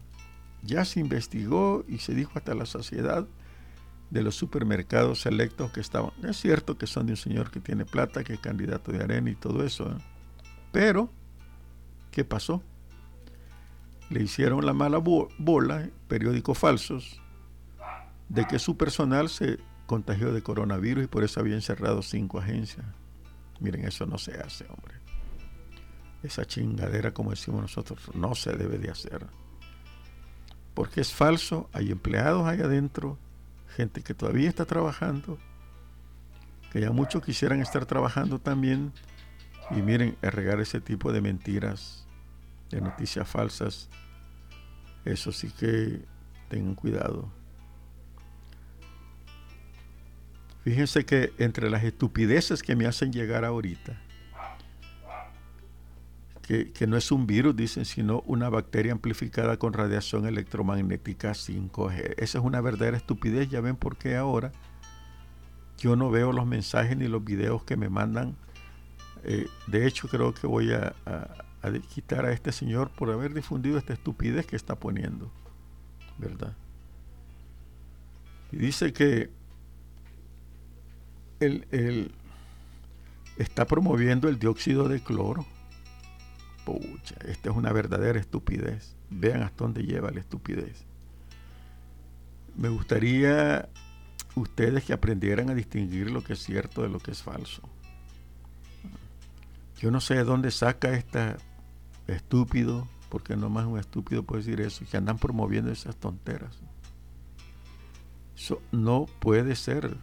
Ya 0.64 0.84
se 0.84 0.98
investigó 0.98 1.84
y 1.86 1.98
se 1.98 2.16
dijo 2.16 2.32
hasta 2.34 2.52
la 2.52 2.66
saciedad 2.66 3.24
de 4.10 4.22
los 4.22 4.34
supermercados 4.34 5.20
selectos 5.20 5.70
que 5.70 5.78
estaban. 5.78 6.10
Es 6.24 6.38
cierto 6.38 6.76
que 6.76 6.88
son 6.88 7.06
de 7.06 7.12
un 7.12 7.16
señor 7.16 7.52
que 7.52 7.60
tiene 7.60 7.84
plata, 7.84 8.24
que 8.24 8.32
es 8.34 8.40
candidato 8.40 8.90
de 8.90 9.04
arena 9.04 9.30
y 9.30 9.36
todo 9.36 9.64
eso. 9.64 9.88
¿eh? 9.88 10.02
Pero, 10.72 11.12
¿qué 12.10 12.24
pasó? 12.24 12.60
Le 14.10 14.20
hicieron 14.20 14.66
la 14.66 14.72
mala 14.72 14.98
bola, 14.98 15.88
periódicos 16.08 16.58
falsos, 16.58 17.22
de 18.28 18.44
que 18.48 18.58
su 18.58 18.76
personal 18.76 19.28
se 19.28 19.60
contagió 19.86 20.32
de 20.32 20.42
coronavirus 20.42 21.04
y 21.04 21.06
por 21.06 21.22
eso 21.22 21.38
habían 21.38 21.62
cerrado 21.62 22.02
cinco 22.02 22.40
agencias. 22.40 22.84
Miren, 23.60 23.84
eso 23.84 24.06
no 24.06 24.18
se 24.18 24.38
hace, 24.38 24.64
hombre. 24.68 24.94
Esa 26.22 26.44
chingadera, 26.44 27.12
como 27.12 27.30
decimos 27.30 27.62
nosotros, 27.62 28.14
no 28.14 28.34
se 28.34 28.52
debe 28.52 28.78
de 28.78 28.90
hacer. 28.90 29.26
Porque 30.74 31.00
es 31.00 31.12
falso, 31.12 31.68
hay 31.72 31.90
empleados 31.90 32.46
ahí 32.46 32.60
adentro, 32.60 33.18
gente 33.76 34.02
que 34.02 34.14
todavía 34.14 34.48
está 34.48 34.64
trabajando, 34.64 35.38
que 36.70 36.80
ya 36.80 36.90
muchos 36.90 37.22
quisieran 37.22 37.60
estar 37.60 37.86
trabajando 37.86 38.38
también. 38.38 38.92
Y 39.70 39.82
miren, 39.82 40.16
regar 40.22 40.60
ese 40.60 40.80
tipo 40.80 41.12
de 41.12 41.20
mentiras, 41.20 42.06
de 42.70 42.80
noticias 42.80 43.28
falsas, 43.28 43.88
eso 45.04 45.32
sí 45.32 45.50
que 45.50 46.04
tengan 46.48 46.74
cuidado. 46.74 47.37
Fíjense 50.68 51.06
que 51.06 51.32
entre 51.38 51.70
las 51.70 51.82
estupideces 51.82 52.62
que 52.62 52.76
me 52.76 52.84
hacen 52.84 53.10
llegar 53.10 53.46
ahorita, 53.46 53.98
que, 56.42 56.72
que, 56.72 56.86
no 56.86 56.98
es 56.98 57.10
un 57.10 57.26
virus, 57.26 57.56
dicen, 57.56 57.86
sino 57.86 58.20
una 58.26 58.50
bacteria 58.50 58.92
amplificada 58.92 59.56
con 59.56 59.72
radiación 59.72 60.26
electromagnética 60.26 61.30
5G. 61.30 62.16
Esa 62.18 62.38
es 62.38 62.44
una 62.44 62.60
verdadera 62.60 62.98
estupidez. 62.98 63.48
Ya 63.48 63.62
ven 63.62 63.76
por 63.76 63.96
qué 63.96 64.16
ahora 64.16 64.52
yo 65.78 65.96
no 65.96 66.10
veo 66.10 66.32
los 66.32 66.46
mensajes 66.46 66.98
ni 66.98 67.08
los 67.08 67.24
videos 67.24 67.64
que 67.64 67.78
me 67.78 67.88
mandan. 67.88 68.36
Eh, 69.24 69.46
de 69.68 69.86
hecho, 69.86 70.06
creo 70.06 70.34
que 70.34 70.46
voy 70.46 70.74
a, 70.74 70.94
a 71.06 71.72
quitar 71.94 72.26
a 72.26 72.32
este 72.32 72.52
señor 72.52 72.90
por 72.90 73.10
haber 73.10 73.32
difundido 73.32 73.78
esta 73.78 73.94
estupidez 73.94 74.44
que 74.44 74.56
está 74.56 74.74
poniendo. 74.74 75.32
¿Verdad? 76.18 76.54
Y 78.52 78.58
dice 78.58 78.92
que 78.92 79.37
él, 81.40 82.12
está 83.36 83.66
promoviendo 83.66 84.28
el 84.28 84.38
dióxido 84.38 84.88
de 84.88 85.00
cloro. 85.00 85.46
Pucha, 86.64 87.16
esta 87.26 87.50
es 87.50 87.56
una 87.56 87.72
verdadera 87.72 88.18
estupidez. 88.18 88.96
Vean 89.10 89.42
hasta 89.42 89.64
dónde 89.64 89.82
lleva 89.84 90.10
la 90.10 90.20
estupidez. 90.20 90.84
Me 92.56 92.68
gustaría 92.68 93.68
ustedes 94.34 94.84
que 94.84 94.92
aprendieran 94.92 95.50
a 95.50 95.54
distinguir 95.54 96.10
lo 96.10 96.22
que 96.22 96.34
es 96.34 96.40
cierto 96.40 96.82
de 96.82 96.88
lo 96.88 96.98
que 96.98 97.12
es 97.12 97.22
falso. 97.22 97.62
Yo 99.78 99.90
no 99.90 100.00
sé 100.00 100.14
de 100.14 100.24
dónde 100.24 100.50
saca 100.50 100.92
esta 100.94 101.36
estúpido, 102.08 102.88
porque 103.08 103.36
no 103.36 103.48
más 103.48 103.66
un 103.66 103.78
estúpido 103.78 104.22
puede 104.22 104.42
decir 104.42 104.60
eso, 104.60 104.84
que 104.90 104.96
andan 104.96 105.18
promoviendo 105.18 105.70
esas 105.70 105.96
tonteras. 105.96 106.58
Eso 108.36 108.60
no 108.72 109.06
puede 109.20 109.56
ser. 109.56 109.96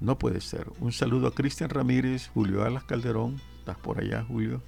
No 0.00 0.18
puede 0.18 0.40
ser. 0.40 0.66
Un 0.80 0.92
saludo 0.92 1.26
a 1.28 1.34
Cristian 1.34 1.68
Ramírez, 1.70 2.28
Julio 2.28 2.64
Alas 2.64 2.84
Calderón, 2.84 3.40
estás 3.58 3.76
por 3.76 4.00
allá, 4.00 4.24
Julio. 4.24 4.62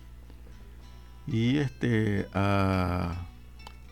Y 1.26 1.56
este 1.58 2.28
a, 2.34 3.26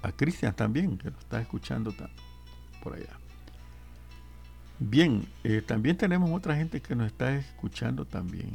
a 0.03 0.13
Cristian 0.13 0.55
también, 0.55 0.99
que 0.99 1.11
lo 1.11 1.19
está 1.19 1.41
escuchando. 1.41 1.95
por 2.83 2.95
allá. 2.95 3.19
Bien, 4.79 5.27
eh, 5.45 5.63
también 5.63 5.97
tenemos 5.97 6.31
otra 6.31 6.57
gente 6.57 6.81
que 6.81 6.95
nos 6.95 7.07
está 7.07 7.35
escuchando 7.35 8.07
también. 8.07 8.51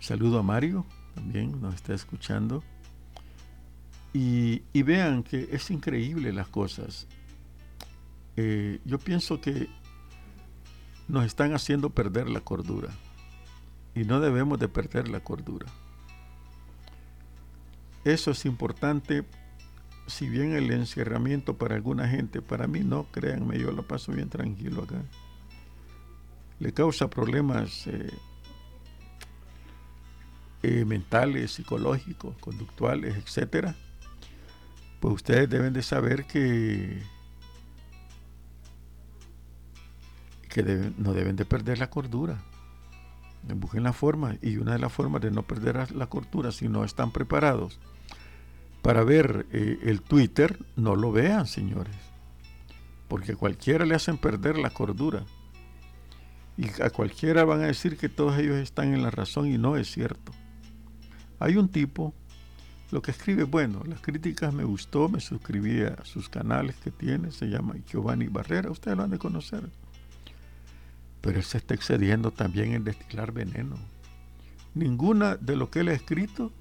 Saludo 0.00 0.38
a 0.38 0.42
Mario, 0.42 0.84
también 1.14 1.60
nos 1.60 1.74
está 1.74 1.94
escuchando. 1.94 2.62
Y, 4.12 4.60
vean 4.82 5.22
que 5.22 5.48
es 5.50 5.70
increíble 5.70 6.32
las 6.32 6.48
cosas. 6.48 7.06
Eh, 8.36 8.80
yo 8.84 8.98
pienso 8.98 9.40
que 9.40 9.68
nos 11.08 11.24
están 11.24 11.54
haciendo 11.54 11.90
perder 11.90 12.28
la 12.28 12.40
cordura. 12.40 12.88
Y 13.94 14.04
no 14.04 14.20
debemos 14.20 14.58
de 14.58 14.68
perder 14.68 15.08
la 15.08 15.20
cordura. 15.20 15.66
Eso 18.04 18.30
es 18.30 18.44
importante. 18.46 19.24
Si 20.06 20.28
bien 20.28 20.52
el 20.52 20.70
encerramiento 20.70 21.56
para 21.56 21.74
alguna 21.74 22.08
gente, 22.08 22.42
para 22.42 22.66
mí 22.66 22.80
no, 22.80 23.04
créanme, 23.12 23.58
yo 23.58 23.70
lo 23.70 23.86
paso 23.86 24.12
bien 24.12 24.28
tranquilo 24.28 24.82
acá. 24.82 25.02
Le 26.58 26.72
causa 26.72 27.10
problemas 27.10 27.86
eh, 27.86 28.10
eh, 30.62 30.84
mentales, 30.84 31.52
psicológicos, 31.52 32.36
conductuales, 32.38 33.16
etcétera 33.16 33.76
pues 35.02 35.16
ustedes 35.16 35.50
deben 35.50 35.72
de 35.72 35.82
saber 35.82 36.26
que, 36.26 37.02
que 40.52 40.92
no 40.98 41.12
deben 41.12 41.36
de 41.36 41.44
perder 41.44 41.78
la 41.78 41.90
cordura. 41.90 42.38
Busquen 43.56 43.82
la 43.82 43.92
forma 43.92 44.36
y 44.40 44.58
una 44.58 44.72
de 44.72 44.78
las 44.78 44.92
formas 44.92 45.20
de 45.22 45.30
no 45.30 45.42
perder 45.42 45.92
la 45.92 46.06
cordura 46.06 46.52
si 46.52 46.68
no 46.68 46.84
están 46.84 47.10
preparados 47.10 47.80
para 48.82 49.04
ver 49.04 49.46
eh, 49.52 49.78
el 49.84 50.02
Twitter, 50.02 50.58
no 50.76 50.96
lo 50.96 51.12
vean, 51.12 51.46
señores. 51.46 51.94
Porque 53.08 53.32
a 53.32 53.36
cualquiera 53.36 53.86
le 53.86 53.94
hacen 53.94 54.18
perder 54.18 54.58
la 54.58 54.70
cordura. 54.70 55.24
Y 56.56 56.68
a 56.82 56.90
cualquiera 56.90 57.44
van 57.44 57.62
a 57.62 57.66
decir 57.66 57.96
que 57.96 58.08
todos 58.08 58.38
ellos 58.38 58.56
están 58.56 58.92
en 58.92 59.02
la 59.02 59.10
razón 59.10 59.46
y 59.46 59.56
no 59.56 59.76
es 59.76 59.90
cierto. 59.90 60.32
Hay 61.38 61.56
un 61.56 61.68
tipo 61.68 62.12
lo 62.90 63.00
que 63.00 63.12
escribe, 63.12 63.44
bueno, 63.44 63.82
las 63.86 64.00
críticas 64.00 64.52
me 64.52 64.64
gustó, 64.64 65.08
me 65.08 65.20
suscribí 65.20 65.80
a 65.80 66.04
sus 66.04 66.28
canales 66.28 66.76
que 66.76 66.90
tiene, 66.90 67.30
se 67.30 67.46
llama 67.46 67.74
Giovanni 67.86 68.26
Barrera, 68.26 68.70
ustedes 68.70 68.98
lo 68.98 69.04
han 69.04 69.10
de 69.10 69.18
conocer. 69.18 69.70
Pero 71.22 71.38
él 71.38 71.44
se 71.44 71.58
está 71.58 71.74
excediendo 71.74 72.30
también 72.30 72.74
en 72.74 72.84
destilar 72.84 73.32
veneno. 73.32 73.76
Ninguna 74.74 75.36
de 75.36 75.56
lo 75.56 75.70
que 75.70 75.80
él 75.80 75.88
ha 75.88 75.92
escrito 75.92 76.52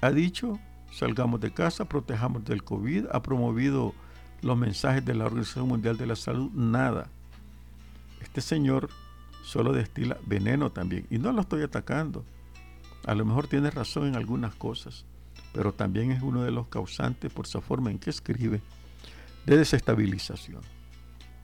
ha 0.00 0.10
dicho, 0.10 0.58
salgamos 0.90 1.40
de 1.40 1.52
casa, 1.52 1.84
protejamos 1.84 2.44
del 2.44 2.64
COVID, 2.64 3.06
ha 3.12 3.22
promovido 3.22 3.94
los 4.40 4.56
mensajes 4.56 5.04
de 5.04 5.14
la 5.14 5.26
Organización 5.26 5.68
Mundial 5.68 5.96
de 5.96 6.06
la 6.06 6.16
Salud, 6.16 6.50
nada. 6.52 7.10
Este 8.22 8.40
señor 8.40 8.88
solo 9.42 9.72
destila 9.72 10.16
veneno 10.26 10.72
también. 10.72 11.06
Y 11.10 11.18
no 11.18 11.32
lo 11.32 11.42
estoy 11.42 11.62
atacando. 11.62 12.24
A 13.04 13.14
lo 13.14 13.24
mejor 13.24 13.48
tiene 13.48 13.70
razón 13.70 14.06
en 14.06 14.16
algunas 14.16 14.54
cosas 14.54 15.04
pero 15.52 15.72
también 15.72 16.10
es 16.10 16.22
uno 16.22 16.42
de 16.42 16.50
los 16.50 16.68
causantes 16.68 17.32
por 17.32 17.46
su 17.46 17.60
forma 17.60 17.90
en 17.90 17.98
que 17.98 18.10
escribe 18.10 18.60
de 19.44 19.56
desestabilización. 19.56 20.62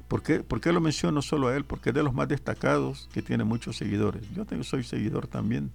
¿Por 0.08 0.22
qué, 0.22 0.72
lo 0.72 0.80
menciono 0.80 1.20
solo 1.20 1.48
a 1.48 1.56
él? 1.56 1.64
Porque 1.64 1.90
es 1.90 1.94
de 1.94 2.02
los 2.02 2.14
más 2.14 2.28
destacados 2.28 3.10
que 3.12 3.20
tiene 3.20 3.44
muchos 3.44 3.76
seguidores. 3.76 4.22
Yo 4.34 4.44
soy 4.64 4.82
seguidor 4.82 5.26
también. 5.26 5.70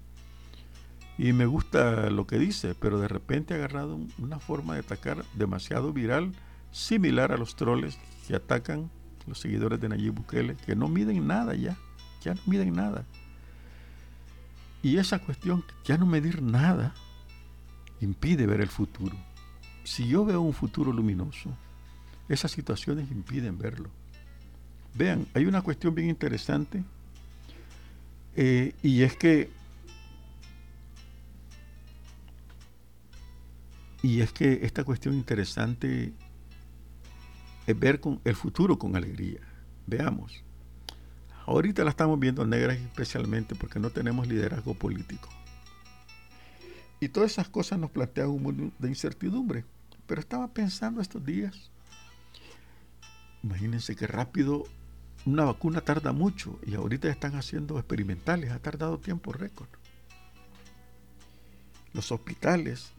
Y 1.20 1.34
me 1.34 1.46
gusta 1.46 2.10
lo 2.10 2.26
que 2.26 2.40
dice, 2.40 2.74
pero 2.74 3.00
de 3.00 3.08
repente 3.08 3.54
ha 3.54 3.58
agarrado 3.58 4.00
una 4.18 4.40
forma 4.40 4.74
de 4.74 4.80
atacar 4.80 5.24
demasiado 5.36 5.94
viral, 5.94 6.34
similar 6.72 7.32
a 7.32 7.38
los 7.38 7.56
troles 7.56 8.00
que 8.28 8.36
atacan 8.36 8.90
los 9.28 9.40
seguidores 9.40 9.80
de 9.80 9.90
Nayib 9.90 10.16
Bukele, 10.16 10.56
que 10.56 10.76
no 10.76 10.88
miden 10.88 11.28
nada 11.28 11.54
ya, 11.54 11.78
ya 12.22 12.34
no 12.34 12.42
miden 12.48 12.74
nada. 12.74 13.06
Y 14.82 14.98
esa 14.98 15.20
cuestión, 15.20 15.64
ya 15.86 16.00
no 16.00 16.08
medir 16.08 16.42
nada, 16.42 16.96
impide 18.02 18.48
ver 18.48 18.62
el 18.62 18.70
futuro. 18.70 19.16
Si 19.84 20.08
yo 20.08 20.26
veo 20.26 20.42
un 20.42 20.54
futuro 20.54 20.92
luminoso, 20.92 21.56
esas 22.28 22.52
situaciones 22.52 23.12
impiden 23.12 23.60
verlo. 23.60 23.92
Vean, 24.96 25.28
hay 25.34 25.46
una 25.46 25.62
cuestión 25.62 25.96
bien 25.96 26.10
interesante 26.10 26.84
eh, 28.36 28.74
y 28.82 29.04
es 29.04 29.16
que 29.16 29.50
y 34.02 34.22
es 34.22 34.32
que 34.34 34.60
esta 34.64 34.84
cuestión 34.84 35.16
interesante 35.16 36.14
es 37.66 37.80
ver 37.80 38.00
con 38.00 38.20
el 38.26 38.36
futuro 38.36 38.78
con 38.78 38.96
alegría. 38.96 39.40
Veamos. 39.88 40.44
Ahorita 41.46 41.84
la 41.84 41.90
estamos 41.90 42.20
viendo 42.20 42.46
negra 42.46 42.74
especialmente 42.74 43.56
porque 43.56 43.80
no 43.80 43.90
tenemos 43.90 44.28
liderazgo 44.28 44.74
político. 44.74 45.30
Y 47.00 47.10
todas 47.10 47.32
esas 47.32 47.50
cosas 47.50 47.80
nos 47.80 47.92
plantean 47.92 48.30
un 48.30 48.44
mundo 48.44 48.72
de 48.80 48.88
incertidumbre. 48.90 49.66
Pero 50.06 50.22
estaba 50.22 50.50
pensando 50.50 51.02
estos 51.02 51.24
días, 51.24 51.72
imagínense 53.42 53.96
que 53.96 54.06
rápido 54.06 54.66
una 55.26 55.46
vacuna 55.46 55.82
tarda 55.82 56.12
mucho 56.12 56.60
y 56.66 56.76
ahorita 56.76 57.08
están 57.10 57.36
haciendo 57.36 57.78
experimentales, 57.78 58.52
ha 58.52 58.60
tardado 58.60 58.98
tiempo 58.98 59.32
récord. 59.32 59.70
Los 61.94 62.12
hospitales, 62.12 62.92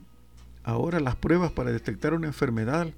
ahora 0.62 1.00
las 1.00 1.16
pruebas 1.16 1.52
para 1.52 1.72
detectar 1.72 2.14
una 2.14 2.26
enfermedad, 2.26 2.88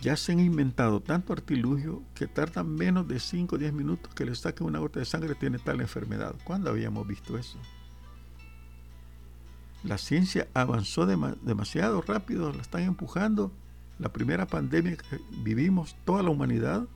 ya 0.00 0.16
se 0.16 0.32
han 0.32 0.40
inventado 0.40 1.00
tanto 1.00 1.32
artilugio 1.32 2.02
que 2.14 2.26
tardan 2.26 2.68
menos 2.74 3.08
de 3.08 3.18
5 3.18 3.56
o 3.56 3.58
10 3.58 3.72
minutos 3.72 4.12
que 4.14 4.24
le 4.24 4.34
saquen 4.34 4.66
una 4.66 4.78
gota 4.78 5.00
de 5.00 5.06
sangre 5.06 5.34
tiene 5.34 5.58
tal 5.58 5.80
enfermedad. 5.80 6.34
¿Cuándo 6.44 6.70
habíamos 6.70 7.06
visto 7.06 7.38
eso? 7.38 7.58
La 9.82 9.98
ciencia 9.98 10.48
avanzó 10.54 11.06
demasiado 11.06 12.02
rápido, 12.02 12.52
la 12.52 12.62
están 12.62 12.82
empujando. 12.82 13.52
La 13.98 14.12
primera 14.12 14.46
pandemia 14.46 14.96
que 14.96 15.20
vivimos, 15.42 15.96
toda 16.04 16.22
la 16.22 16.30
humanidad, 16.30 16.86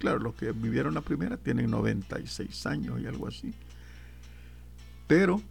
claro, 0.00 0.18
los 0.18 0.34
que 0.34 0.50
vivieron 0.52 0.94
la 0.94 1.02
primera 1.02 1.36
tienen 1.36 1.70
96 1.70 2.66
años 2.66 3.00
y 3.00 3.06
algo 3.06 3.28
así. 3.28 3.54
Pero 5.06 5.42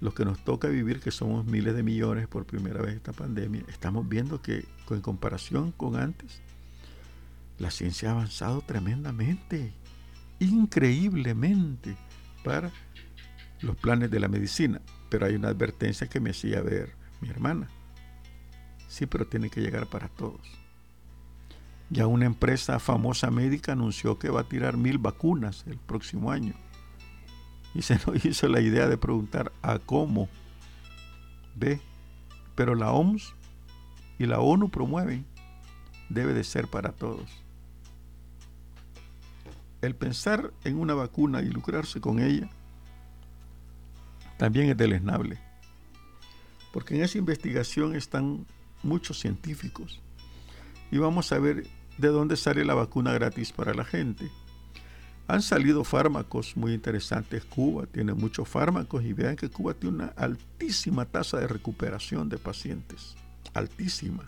los 0.00 0.14
que 0.14 0.24
nos 0.24 0.42
toca 0.44 0.68
vivir, 0.68 1.00
que 1.00 1.10
somos 1.10 1.44
miles 1.44 1.74
de 1.74 1.82
millones 1.82 2.28
por 2.28 2.46
primera 2.46 2.80
vez 2.80 2.94
esta 2.94 3.12
pandemia, 3.12 3.62
estamos 3.68 4.08
viendo 4.08 4.40
que 4.40 4.64
en 4.88 5.00
comparación 5.00 5.72
con 5.72 5.96
antes, 5.96 6.40
la 7.58 7.70
ciencia 7.70 8.08
ha 8.08 8.12
avanzado 8.12 8.62
tremendamente, 8.62 9.72
increíblemente, 10.38 11.96
para 12.42 12.70
los 13.60 13.76
planes 13.76 14.10
de 14.10 14.20
la 14.20 14.28
medicina. 14.28 14.80
Pero 15.10 15.26
hay 15.26 15.34
una 15.34 15.48
advertencia 15.48 16.06
que 16.06 16.20
me 16.20 16.30
hacía 16.30 16.62
ver 16.62 16.94
mi 17.20 17.28
hermana. 17.28 17.68
Sí, 18.88 19.06
pero 19.06 19.26
tiene 19.26 19.50
que 19.50 19.60
llegar 19.60 19.86
para 19.88 20.08
todos. 20.08 20.59
Ya 21.90 22.06
una 22.06 22.26
empresa 22.26 22.78
famosa 22.78 23.32
médica 23.32 23.72
anunció 23.72 24.18
que 24.18 24.30
va 24.30 24.42
a 24.42 24.48
tirar 24.48 24.76
mil 24.76 24.98
vacunas 24.98 25.64
el 25.66 25.76
próximo 25.76 26.30
año. 26.30 26.54
Y 27.74 27.82
se 27.82 27.98
nos 28.06 28.24
hizo 28.24 28.48
la 28.48 28.60
idea 28.60 28.86
de 28.86 28.96
preguntar 28.96 29.52
a 29.60 29.80
cómo. 29.80 30.28
Ve, 31.56 31.80
pero 32.54 32.76
la 32.76 32.92
OMS 32.92 33.34
y 34.18 34.26
la 34.26 34.38
ONU 34.38 34.70
promueven, 34.70 35.26
debe 36.08 36.32
de 36.32 36.44
ser 36.44 36.68
para 36.68 36.92
todos. 36.92 37.28
El 39.82 39.96
pensar 39.96 40.52
en 40.62 40.78
una 40.78 40.94
vacuna 40.94 41.42
y 41.42 41.48
lucrarse 41.48 42.00
con 42.00 42.20
ella 42.20 42.48
también 44.36 44.70
es 44.70 44.76
deleznable. 44.76 45.38
Porque 46.72 46.94
en 46.94 47.02
esa 47.02 47.18
investigación 47.18 47.96
están 47.96 48.46
muchos 48.82 49.18
científicos. 49.18 50.00
Y 50.90 50.98
vamos 50.98 51.32
a 51.32 51.38
ver 51.38 51.66
de 52.00 52.08
dónde 52.08 52.36
sale 52.36 52.64
la 52.64 52.74
vacuna 52.74 53.12
gratis 53.12 53.52
para 53.52 53.74
la 53.74 53.84
gente. 53.84 54.30
Han 55.28 55.42
salido 55.42 55.84
fármacos 55.84 56.56
muy 56.56 56.72
interesantes. 56.72 57.44
Cuba 57.44 57.86
tiene 57.86 58.14
muchos 58.14 58.48
fármacos 58.48 59.04
y 59.04 59.12
vean 59.12 59.36
que 59.36 59.48
Cuba 59.48 59.74
tiene 59.74 59.96
una 59.96 60.06
altísima 60.16 61.04
tasa 61.04 61.38
de 61.38 61.46
recuperación 61.46 62.28
de 62.28 62.38
pacientes. 62.38 63.14
Altísima. 63.54 64.24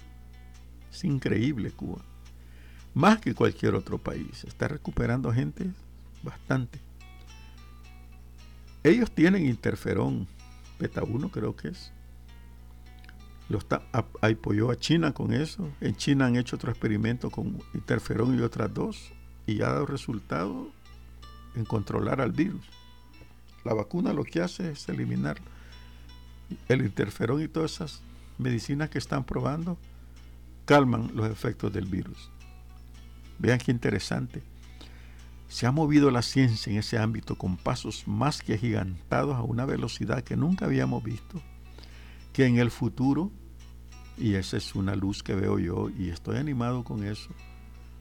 Es 0.92 1.02
increíble 1.02 1.72
Cuba. 1.72 2.02
Más 2.94 3.18
que 3.18 3.35
cualquier 3.35 3.74
otro 3.74 3.98
país. 3.98 4.44
Está 4.44 4.68
recuperando 4.68 5.32
gente 5.32 5.70
bastante. 6.22 6.78
Ellos 8.85 9.11
tienen 9.11 9.46
interferón, 9.46 10.28
beta 10.78 11.02
1 11.02 11.30
creo 11.30 11.56
que 11.56 11.68
es. 11.68 11.92
Lo 13.48 13.59
apoyó 14.22 14.70
a 14.70 14.76
China 14.76 15.12
con 15.12 15.33
eso. 15.33 15.68
En 15.81 15.94
China 15.96 16.26
han 16.26 16.37
hecho 16.37 16.57
otro 16.57 16.70
experimento 16.70 17.31
con 17.31 17.59
interferón 17.74 18.38
y 18.38 18.42
otras 18.42 18.72
dos 18.72 19.12
y 19.46 19.61
ha 19.62 19.68
dado 19.68 19.87
resultado 19.87 20.70
en 21.55 21.64
controlar 21.64 22.20
al 22.20 22.33
virus. 22.33 22.64
La 23.64 23.74
vacuna 23.74 24.12
lo 24.12 24.24
que 24.24 24.40
hace 24.40 24.72
es 24.72 24.88
eliminar 24.88 25.40
el 26.68 26.83
interferón 26.83 27.42
y 27.42 27.48
todas 27.48 27.72
esas 27.72 28.02
medicinas 28.38 28.90
que 28.90 28.98
están 28.98 29.24
probando 29.24 29.78
calman 30.64 31.11
los 31.14 31.31
efectos 31.31 31.72
del 31.72 31.87
virus. 31.87 32.31
Vean 33.38 33.59
qué 33.59 33.70
interesante. 33.70 34.42
Se 35.48 35.66
ha 35.66 35.72
movido 35.72 36.11
la 36.11 36.22
ciencia 36.22 36.72
en 36.72 36.78
ese 36.78 36.98
ámbito 36.98 37.37
con 37.37 37.57
pasos 37.57 38.07
más 38.07 38.40
que 38.40 38.55
agigantados 38.55 39.37
a 39.37 39.42
una 39.42 39.66
velocidad 39.66 40.22
que 40.22 40.37
nunca 40.37 40.64
habíamos 40.64 41.02
visto, 41.02 41.42
que 42.32 42.46
en 42.46 42.58
el 42.58 42.70
futuro, 42.70 43.30
y 44.16 44.34
esa 44.34 44.56
es 44.56 44.74
una 44.74 44.96
luz 44.96 45.22
que 45.22 45.34
veo 45.34 45.58
yo 45.58 45.90
y 45.90 46.10
estoy 46.10 46.36
animado 46.38 46.84
con 46.84 47.04
eso, 47.04 47.30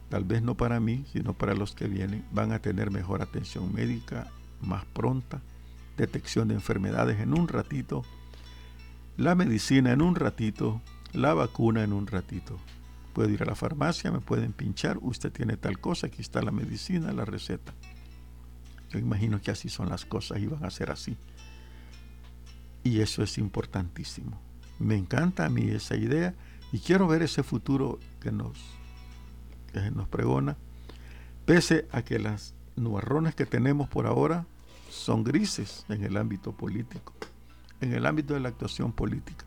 tal 0.09 0.23
vez 0.23 0.41
no 0.41 0.55
para 0.55 0.79
mí, 0.79 1.05
sino 1.11 1.33
para 1.33 1.53
los 1.53 1.73
que 1.73 1.87
vienen, 1.87 2.25
van 2.31 2.51
a 2.51 2.59
tener 2.59 2.91
mejor 2.91 3.21
atención 3.21 3.73
médica, 3.73 4.29
más 4.61 4.85
pronta, 4.85 5.41
detección 5.97 6.47
de 6.47 6.55
enfermedades 6.55 7.19
en 7.19 7.37
un 7.37 7.47
ratito, 7.47 8.03
la 9.17 9.35
medicina 9.35 9.91
en 9.91 10.01
un 10.01 10.15
ratito, 10.15 10.81
la 11.13 11.33
vacuna 11.33 11.83
en 11.83 11.93
un 11.93 12.07
ratito. 12.07 12.57
Puedo 13.13 13.29
ir 13.29 13.43
a 13.43 13.45
la 13.45 13.55
farmacia, 13.55 14.11
me 14.11 14.21
pueden 14.21 14.53
pinchar, 14.53 14.97
usted 15.01 15.31
tiene 15.31 15.57
tal 15.57 15.79
cosa, 15.79 16.07
aquí 16.07 16.21
está 16.21 16.41
la 16.41 16.51
medicina, 16.51 17.11
la 17.11 17.25
receta. 17.25 17.73
Yo 18.89 18.99
imagino 18.99 19.41
que 19.41 19.51
así 19.51 19.69
son 19.69 19.89
las 19.89 20.05
cosas 20.05 20.39
y 20.39 20.47
van 20.47 20.63
a 20.63 20.69
ser 20.69 20.91
así. 20.91 21.17
Y 22.83 23.01
eso 23.01 23.23
es 23.23 23.37
importantísimo. 23.37 24.39
Me 24.79 24.95
encanta 24.95 25.45
a 25.45 25.49
mí 25.49 25.69
esa 25.69 25.95
idea 25.95 26.33
y 26.71 26.79
quiero 26.79 27.07
ver 27.07 27.21
ese 27.21 27.43
futuro 27.43 27.99
que 28.19 28.31
nos, 28.31 28.57
que 29.71 29.91
nos 29.91 30.07
pregona, 30.07 30.57
pese 31.45 31.87
a 31.91 32.01
que 32.01 32.17
las 32.17 32.53
nubarrones 32.75 33.35
que 33.35 33.45
tenemos 33.45 33.89
por 33.89 34.07
ahora 34.07 34.45
son 34.89 35.23
grises 35.23 35.85
en 35.89 36.03
el 36.03 36.17
ámbito 36.17 36.51
político, 36.51 37.13
en 37.79 37.93
el 37.93 38.05
ámbito 38.05 38.33
de 38.33 38.39
la 38.39 38.49
actuación 38.49 38.91
política. 38.91 39.45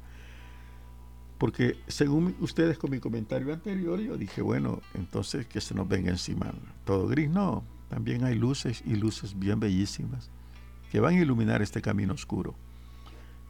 Porque 1.39 1.77
según 1.89 2.37
ustedes 2.41 2.79
con 2.79 2.91
mi 2.91 3.01
comentario 3.01 3.53
anterior, 3.53 4.01
yo 4.01 4.17
dije, 4.17 4.41
bueno, 4.41 4.81
entonces 4.95 5.47
que 5.47 5.61
se 5.61 5.75
nos 5.75 5.89
venga 5.89 6.11
encima 6.11 6.53
todo 6.85 7.09
gris. 7.09 7.29
No, 7.29 7.65
también 7.91 8.25
hay 8.25 8.37
luces 8.37 8.83
y 8.87 8.95
luces 8.95 9.39
bien 9.39 9.61
bellísimas 9.61 10.31
que 10.91 11.01
van 11.01 11.17
a 11.17 11.21
iluminar 11.21 11.61
este 11.61 11.83
camino 11.83 12.15
oscuro. 12.15 12.55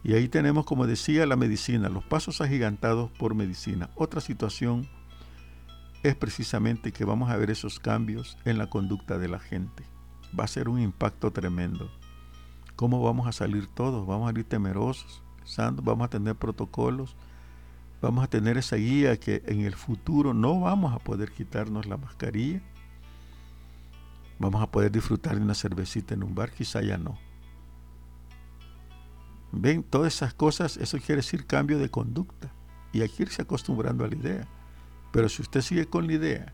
Y 0.05 0.13
ahí 0.13 0.27
tenemos, 0.27 0.65
como 0.65 0.85
decía, 0.85 1.25
la 1.25 1.35
medicina, 1.35 1.89
los 1.89 2.03
pasos 2.03 2.39
agigantados 2.39 3.09
por 3.09 3.33
medicina. 3.33 3.89
Otra 3.95 4.21
situación 4.21 4.87
es 6.03 6.15
precisamente 6.15 6.91
que 6.91 7.05
vamos 7.05 7.31
a 7.31 7.37
ver 7.37 7.49
esos 7.49 7.79
cambios 7.79 8.37
en 8.45 8.59
la 8.59 8.69
conducta 8.69 9.17
de 9.17 9.29
la 9.29 9.39
gente. 9.39 9.83
Va 10.39 10.43
a 10.43 10.47
ser 10.47 10.69
un 10.69 10.79
impacto 10.79 11.31
tremendo. 11.31 11.89
¿Cómo 12.75 13.01
vamos 13.01 13.25
a 13.25 13.31
salir 13.31 13.65
todos? 13.65 14.05
Vamos 14.05 14.31
a 14.31 14.39
ir 14.39 14.45
temerosos, 14.45 15.23
vamos 15.81 16.05
a 16.05 16.09
tener 16.11 16.35
protocolos, 16.35 17.15
vamos 17.99 18.23
a 18.23 18.27
tener 18.27 18.59
esa 18.59 18.75
guía 18.75 19.19
que 19.19 19.41
en 19.47 19.61
el 19.61 19.73
futuro 19.73 20.35
no 20.35 20.59
vamos 20.59 20.93
a 20.93 20.99
poder 20.99 21.31
quitarnos 21.31 21.87
la 21.87 21.97
mascarilla. 21.97 22.61
Vamos 24.37 24.61
a 24.61 24.69
poder 24.69 24.91
disfrutar 24.91 25.35
de 25.35 25.41
una 25.41 25.55
cervecita 25.55 26.13
en 26.13 26.21
un 26.21 26.35
bar, 26.35 26.51
quizá 26.51 26.83
ya 26.83 26.99
no. 26.99 27.24
Ven, 29.57 29.83
todas 29.83 30.13
esas 30.13 30.33
cosas, 30.33 30.75
eso 30.77 30.97
quiere 30.97 31.17
decir 31.17 31.45
cambio 31.45 31.79
de 31.79 31.89
conducta. 31.89 32.51
Y 32.91 33.01
hay 33.01 33.09
que 33.09 33.23
irse 33.23 33.41
acostumbrando 33.41 34.03
a 34.03 34.07
la 34.07 34.15
idea. 34.15 34.47
Pero 35.11 35.29
si 35.29 35.41
usted 35.41 35.61
sigue 35.61 35.85
con 35.85 36.07
la 36.07 36.13
idea 36.13 36.53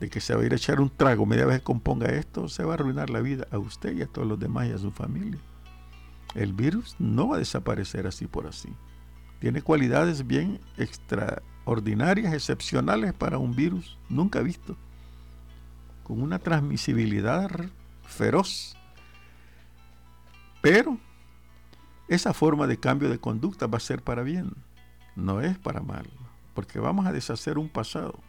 de 0.00 0.08
que 0.08 0.20
se 0.20 0.34
va 0.34 0.42
a 0.42 0.44
ir 0.46 0.52
a 0.52 0.56
echar 0.56 0.80
un 0.80 0.90
trago 0.90 1.26
media 1.26 1.46
vez 1.46 1.58
que 1.58 1.64
componga 1.64 2.08
esto, 2.08 2.48
se 2.48 2.64
va 2.64 2.72
a 2.72 2.74
arruinar 2.74 3.08
la 3.08 3.20
vida 3.20 3.46
a 3.52 3.58
usted 3.58 3.96
y 3.96 4.02
a 4.02 4.06
todos 4.06 4.26
los 4.26 4.38
demás 4.38 4.68
y 4.68 4.72
a 4.72 4.78
su 4.78 4.90
familia. 4.90 5.38
El 6.34 6.52
virus 6.52 6.96
no 6.98 7.28
va 7.28 7.36
a 7.36 7.38
desaparecer 7.38 8.06
así 8.06 8.26
por 8.26 8.46
así. 8.46 8.74
Tiene 9.38 9.62
cualidades 9.62 10.26
bien 10.26 10.60
extraordinarias, 10.76 12.34
excepcionales 12.34 13.12
para 13.14 13.38
un 13.38 13.54
virus 13.54 13.96
nunca 14.08 14.40
visto, 14.40 14.76
con 16.02 16.20
una 16.20 16.38
transmisibilidad 16.38 17.50
feroz. 18.02 18.76
Pero 20.60 20.98
esa 22.10 22.34
forma 22.34 22.66
de 22.66 22.78
cambio 22.78 23.08
de 23.08 23.18
conducta 23.18 23.66
va 23.66 23.78
a 23.78 23.80
ser 23.80 24.02
para 24.02 24.22
bien, 24.22 24.52
no 25.16 25.40
es 25.40 25.58
para 25.58 25.80
mal, 25.80 26.06
porque 26.54 26.78
vamos 26.78 27.06
a 27.06 27.12
deshacer 27.12 27.56
un 27.56 27.70
pasado. 27.70 28.20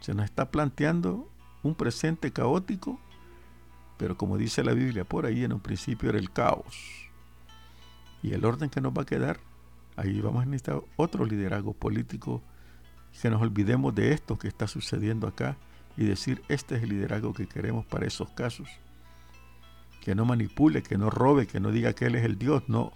Se 0.00 0.14
nos 0.14 0.24
está 0.24 0.50
planteando 0.50 1.30
un 1.62 1.76
presente 1.76 2.32
caótico, 2.32 2.98
pero 3.96 4.16
como 4.16 4.36
dice 4.36 4.64
la 4.64 4.72
Biblia, 4.72 5.04
por 5.04 5.26
ahí 5.26 5.44
en 5.44 5.52
un 5.52 5.60
principio 5.60 6.10
era 6.10 6.18
el 6.18 6.32
caos. 6.32 6.76
Y 8.22 8.32
el 8.32 8.44
orden 8.44 8.68
que 8.68 8.80
nos 8.80 8.92
va 8.92 9.02
a 9.02 9.06
quedar 9.06 9.38
Ahí 9.96 10.20
vamos 10.20 10.42
a 10.42 10.46
necesitar 10.46 10.82
otro 10.96 11.24
liderazgo 11.24 11.72
político, 11.72 12.42
que 13.20 13.30
nos 13.30 13.40
olvidemos 13.40 13.94
de 13.94 14.12
esto 14.12 14.38
que 14.38 14.46
está 14.46 14.66
sucediendo 14.66 15.26
acá 15.26 15.56
y 15.96 16.04
decir, 16.04 16.42
este 16.48 16.76
es 16.76 16.82
el 16.82 16.90
liderazgo 16.90 17.32
que 17.32 17.46
queremos 17.46 17.86
para 17.86 18.06
esos 18.06 18.28
casos. 18.30 18.68
Que 20.06 20.14
no 20.14 20.24
manipule, 20.24 20.84
que 20.84 20.96
no 20.96 21.10
robe, 21.10 21.48
que 21.48 21.58
no 21.58 21.72
diga 21.72 21.92
que 21.92 22.04
Él 22.04 22.14
es 22.14 22.24
el 22.24 22.38
Dios, 22.38 22.62
no. 22.68 22.92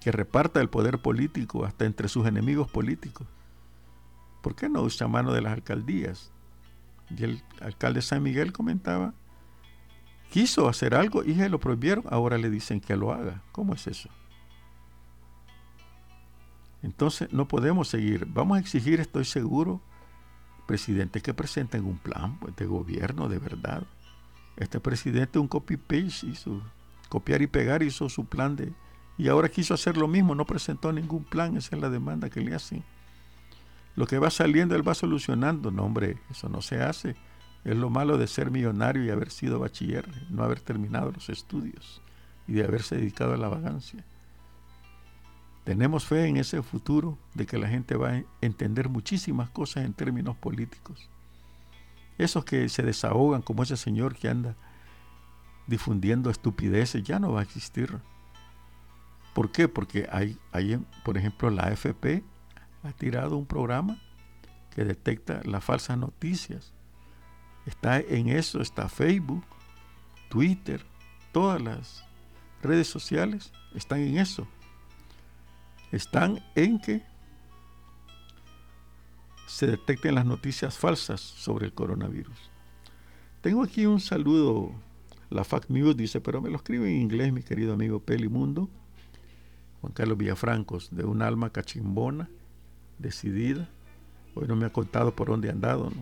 Que 0.00 0.10
reparta 0.10 0.62
el 0.62 0.70
poder 0.70 1.02
político 1.02 1.66
hasta 1.66 1.84
entre 1.84 2.08
sus 2.08 2.26
enemigos 2.26 2.70
políticos. 2.70 3.26
¿Por 4.40 4.56
qué 4.56 4.70
no 4.70 4.80
usa 4.80 5.08
mano 5.08 5.34
de 5.34 5.42
las 5.42 5.52
alcaldías? 5.52 6.32
Y 7.10 7.22
el 7.22 7.42
alcalde 7.60 8.00
San 8.00 8.22
Miguel 8.22 8.54
comentaba, 8.54 9.12
quiso 10.30 10.70
hacer 10.70 10.94
algo 10.94 11.22
y 11.22 11.34
se 11.34 11.50
lo 11.50 11.60
prohibieron, 11.60 12.04
ahora 12.08 12.38
le 12.38 12.48
dicen 12.48 12.80
que 12.80 12.96
lo 12.96 13.12
haga. 13.12 13.42
¿Cómo 13.52 13.74
es 13.74 13.86
eso? 13.86 14.08
Entonces 16.80 17.30
no 17.30 17.46
podemos 17.46 17.88
seguir. 17.88 18.24
Vamos 18.24 18.56
a 18.56 18.60
exigir, 18.60 19.00
estoy 19.00 19.26
seguro, 19.26 19.82
presidentes 20.66 21.22
que 21.22 21.34
presenten 21.34 21.84
un 21.84 21.98
plan 21.98 22.38
pues, 22.38 22.56
de 22.56 22.64
gobierno 22.64 23.28
de 23.28 23.38
verdad. 23.38 23.86
Este 24.56 24.80
presidente 24.80 25.38
un 25.38 25.48
copy-paste 25.48 26.26
hizo, 26.26 26.62
copiar 27.08 27.42
y 27.42 27.46
pegar 27.46 27.82
hizo 27.82 28.08
su 28.08 28.24
plan 28.24 28.56
de... 28.56 28.72
Y 29.18 29.28
ahora 29.28 29.48
quiso 29.48 29.74
hacer 29.74 29.96
lo 29.96 30.08
mismo, 30.08 30.34
no 30.34 30.44
presentó 30.44 30.92
ningún 30.92 31.24
plan, 31.24 31.56
esa 31.56 31.76
es 31.76 31.82
la 31.82 31.88
demanda 31.88 32.28
que 32.28 32.40
le 32.40 32.54
hacen. 32.54 32.84
Lo 33.94 34.06
que 34.06 34.18
va 34.18 34.30
saliendo 34.30 34.76
él 34.76 34.86
va 34.86 34.94
solucionando. 34.94 35.70
No, 35.70 35.84
hombre, 35.84 36.18
eso 36.30 36.48
no 36.50 36.60
se 36.60 36.82
hace. 36.82 37.16
Es 37.64 37.76
lo 37.76 37.90
malo 37.90 38.18
de 38.18 38.26
ser 38.26 38.50
millonario 38.50 39.04
y 39.04 39.10
haber 39.10 39.30
sido 39.30 39.58
bachiller, 39.58 40.06
no 40.30 40.44
haber 40.44 40.60
terminado 40.60 41.10
los 41.10 41.30
estudios 41.30 42.02
y 42.46 42.52
de 42.52 42.64
haberse 42.64 42.96
dedicado 42.96 43.32
a 43.32 43.38
la 43.38 43.48
vagancia. 43.48 44.04
Tenemos 45.64 46.04
fe 46.04 46.26
en 46.26 46.36
ese 46.36 46.62
futuro 46.62 47.18
de 47.34 47.44
que 47.46 47.58
la 47.58 47.68
gente 47.68 47.96
va 47.96 48.10
a 48.10 48.22
entender 48.40 48.88
muchísimas 48.88 49.50
cosas 49.50 49.84
en 49.84 49.94
términos 49.94 50.36
políticos. 50.36 51.10
Esos 52.18 52.44
que 52.44 52.68
se 52.68 52.82
desahogan, 52.82 53.42
como 53.42 53.62
ese 53.62 53.76
señor 53.76 54.16
que 54.16 54.28
anda 54.28 54.56
difundiendo 55.66 56.30
estupideces, 56.30 57.02
ya 57.02 57.18
no 57.18 57.32
va 57.32 57.40
a 57.40 57.42
existir. 57.42 57.98
¿Por 59.34 59.52
qué? 59.52 59.68
Porque 59.68 60.08
hay, 60.10 60.38
hay, 60.52 60.78
por 61.04 61.18
ejemplo, 61.18 61.50
la 61.50 61.64
AFP 61.64 62.24
ha 62.82 62.92
tirado 62.92 63.36
un 63.36 63.46
programa 63.46 63.98
que 64.74 64.84
detecta 64.84 65.40
las 65.44 65.64
falsas 65.64 65.98
noticias. 65.98 66.72
Está 67.66 67.98
en 67.98 68.28
eso, 68.28 68.60
está 68.60 68.88
Facebook, 68.88 69.44
Twitter, 70.28 70.86
todas 71.32 71.60
las 71.60 72.04
redes 72.62 72.86
sociales 72.86 73.52
están 73.74 74.00
en 74.00 74.18
eso 74.18 74.46
están 75.92 76.40
en 76.54 76.78
que 76.78 77.02
se 79.46 79.66
detecten 79.66 80.14
las 80.14 80.26
noticias 80.26 80.76
falsas 80.76 81.20
sobre 81.20 81.66
el 81.66 81.72
coronavirus. 81.72 82.36
Tengo 83.40 83.62
aquí 83.62 83.86
un 83.86 84.00
saludo, 84.00 84.72
la 85.30 85.44
FAC 85.44 85.68
News 85.70 85.96
dice, 85.96 86.20
pero 86.20 86.40
me 86.40 86.50
lo 86.50 86.56
escribe 86.56 86.88
en 86.88 87.00
inglés 87.00 87.32
mi 87.32 87.42
querido 87.42 87.74
amigo 87.74 88.00
Pelimundo, 88.00 88.68
Juan 89.80 89.92
Carlos 89.92 90.18
Villafrancos, 90.18 90.88
de 90.90 91.04
un 91.04 91.22
alma 91.22 91.50
cachimbona, 91.50 92.28
decidida. 92.98 93.68
Hoy 94.34 94.46
no 94.48 94.56
me 94.56 94.66
ha 94.66 94.72
contado 94.72 95.14
por 95.14 95.28
dónde 95.28 95.48
ha 95.48 95.52
andado. 95.52 95.92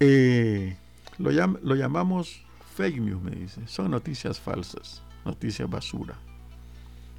Eh, 0.00 0.76
lo, 1.18 1.30
lo 1.30 1.74
llamamos 1.74 2.42
fake 2.74 3.00
news, 3.00 3.22
me 3.22 3.32
dice. 3.32 3.66
Son 3.66 3.90
noticias 3.90 4.40
falsas, 4.40 5.02
noticias 5.24 5.68
basura 5.68 6.18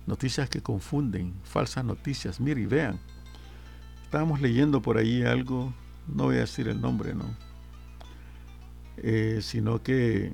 noticias 0.07 0.49
que 0.49 0.61
confunden, 0.61 1.33
falsas 1.43 1.85
noticias. 1.85 2.39
Mire 2.39 2.61
y 2.61 2.65
vean. 2.65 2.99
Estábamos 4.07 4.39
leyendo 4.39 4.81
por 4.81 4.97
ahí 4.97 5.23
algo, 5.23 5.73
no 6.07 6.23
voy 6.23 6.37
a 6.37 6.39
decir 6.39 6.69
el 6.69 6.79
nombre, 6.79 7.13
¿no? 7.13 7.25
Eh, 8.95 9.39
sino 9.41 9.83
que 9.83 10.31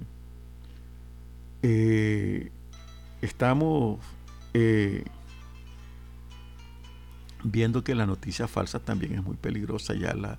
eh, 1.64 2.52
estamos 3.24 4.00
eh, 4.54 5.04
viendo 7.44 7.84
que 7.84 7.96
la 7.96 8.06
noticia 8.06 8.48
falsa 8.48 8.78
también 8.78 9.16
es 9.16 9.24
muy 9.24 9.38
peligrosa. 9.38 9.96
Ya 9.96 10.14
la, 10.14 10.38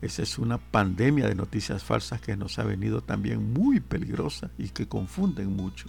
esa 0.00 0.24
es 0.24 0.36
una 0.36 0.58
pandemia 0.58 1.28
de 1.28 1.36
noticias 1.36 1.84
falsas 1.84 2.20
que 2.20 2.36
nos 2.36 2.58
ha 2.58 2.64
venido 2.64 3.00
también 3.00 3.52
muy 3.52 3.78
peligrosa 3.78 4.50
y 4.58 4.70
que 4.70 4.88
confunden 4.88 5.54
mucho. 5.54 5.86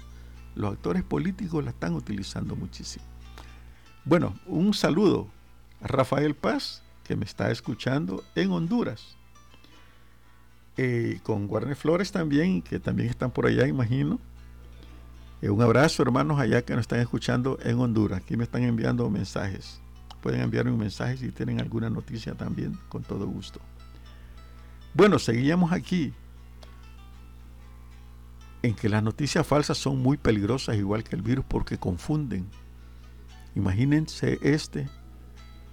Los 0.54 0.74
actores 0.74 1.02
políticos 1.02 1.64
la 1.64 1.72
están 1.72 1.96
utilizando 1.96 2.56
muchísimo. 2.56 3.04
Bueno, 4.06 4.36
un 4.46 4.76
saludo 4.76 5.32
Rafael 5.84 6.36
Paz, 6.36 6.82
que 7.04 7.16
me 7.16 7.26
está 7.26 7.52
escuchando 7.52 8.24
en 8.36 8.52
Honduras. 8.52 9.18
eh, 10.78 11.20
con 11.24 11.48
Warner 11.50 11.76
Flores 11.76 12.12
también, 12.12 12.62
que 12.64 12.80
también 12.80 13.08
están 13.10 13.30
por 13.32 13.46
allá, 13.46 13.68
imagino. 13.68 14.20
Eh, 15.42 15.50
un 15.50 15.62
abrazo, 15.62 16.02
hermanos, 16.02 16.40
allá 16.40 16.64
que 16.64 16.74
nos 16.74 16.82
están 16.82 17.00
escuchando 17.00 17.60
en 17.64 17.78
Honduras. 17.80 18.22
Aquí 18.22 18.36
me 18.38 18.44
están 18.46 18.64
enviando 18.64 19.08
mensajes. 19.10 19.80
Pueden 20.22 20.42
enviarme 20.42 20.72
un 20.72 20.80
mensaje 20.80 21.18
si 21.18 21.32
tienen 21.32 21.60
alguna 21.60 21.90
noticia 21.90 22.34
también, 22.34 22.80
con 22.90 23.04
todo 23.04 23.28
gusto. 23.28 23.60
Bueno, 24.96 25.20
seguíamos 25.20 25.72
aquí 25.74 26.14
en 28.64 28.74
que 28.74 28.90
las 28.90 29.04
noticias 29.04 29.46
falsas 29.46 29.78
son 29.78 30.02
muy 30.02 30.18
peligrosas, 30.18 30.78
igual 30.78 31.04
que 31.04 31.16
el 31.16 31.22
virus, 31.22 31.46
porque 31.48 31.78
confunden. 31.78 32.48
Imagínense 33.56 34.40
este 34.42 34.88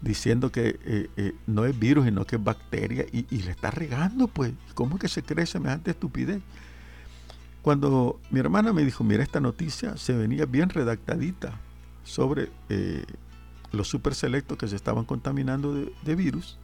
diciendo 0.00 0.50
que 0.50 0.78
eh, 0.84 1.10
eh, 1.16 1.34
no 1.46 1.64
es 1.64 1.78
virus, 1.78 2.06
sino 2.06 2.24
que 2.26 2.36
es 2.36 2.44
bacteria, 2.44 3.04
y, 3.12 3.24
le 3.42 3.50
está 3.50 3.70
regando, 3.70 4.28
pues. 4.28 4.52
¿Cómo 4.74 4.96
es 4.96 5.00
que 5.00 5.08
se 5.08 5.22
cree 5.22 5.46
semejante 5.46 5.90
estupidez? 5.90 6.40
Cuando 7.62 8.18
mi 8.30 8.40
hermana 8.40 8.72
me 8.72 8.84
dijo, 8.84 9.04
mira, 9.04 9.22
esta 9.22 9.40
noticia 9.40 9.96
se 9.96 10.14
venía 10.14 10.46
bien 10.46 10.70
redactadita 10.70 11.52
sobre 12.04 12.48
eh, 12.70 13.04
los 13.72 13.88
super 13.88 14.14
selectos 14.14 14.56
que 14.56 14.68
se 14.68 14.76
estaban 14.76 15.04
contaminando 15.04 15.74
de, 15.74 16.14
virus, 16.14 16.58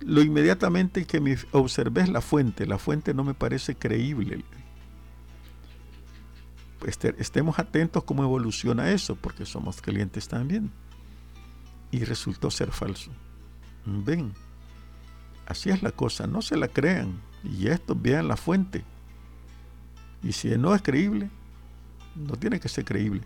lo 0.00 0.22
inmediatamente 0.22 1.06
que 1.06 1.20
me 1.20 1.36
observé 1.52 2.02
es 2.02 2.08
la 2.10 2.20
fuente. 2.20 2.66
La 2.66 2.78
fuente 2.78 3.14
no 3.14 3.24
me 3.24 3.34
parece 3.34 3.74
creíble 3.74 4.44
estemos 7.18 7.58
atentos 7.58 8.04
cómo 8.04 8.22
evoluciona 8.22 8.90
eso, 8.92 9.16
porque 9.16 9.44
somos 9.46 9.80
clientes 9.80 10.28
también. 10.28 10.70
Y 11.90 12.04
resultó 12.04 12.50
ser 12.50 12.70
falso. 12.70 13.10
Ven, 13.86 14.32
así 15.46 15.70
es 15.70 15.82
la 15.82 15.90
cosa, 15.90 16.26
no 16.26 16.42
se 16.42 16.56
la 16.56 16.68
crean. 16.68 17.20
Y 17.44 17.68
esto, 17.68 17.94
vean 17.94 18.28
la 18.28 18.36
fuente. 18.36 18.84
Y 20.22 20.32
si 20.32 20.48
no 20.58 20.74
es 20.74 20.82
creíble, 20.82 21.30
no 22.16 22.36
tiene 22.36 22.60
que 22.60 22.68
ser 22.68 22.84
creíble. 22.84 23.22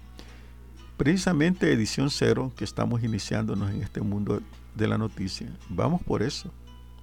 Precisamente 0.96 1.72
edición 1.72 2.10
cero, 2.10 2.52
que 2.56 2.64
estamos 2.64 3.02
iniciándonos 3.02 3.70
en 3.70 3.82
este 3.82 4.02
mundo 4.02 4.40
de 4.74 4.86
la 4.86 4.98
noticia, 4.98 5.48
vamos 5.68 6.02
por 6.02 6.22
eso. 6.22 6.52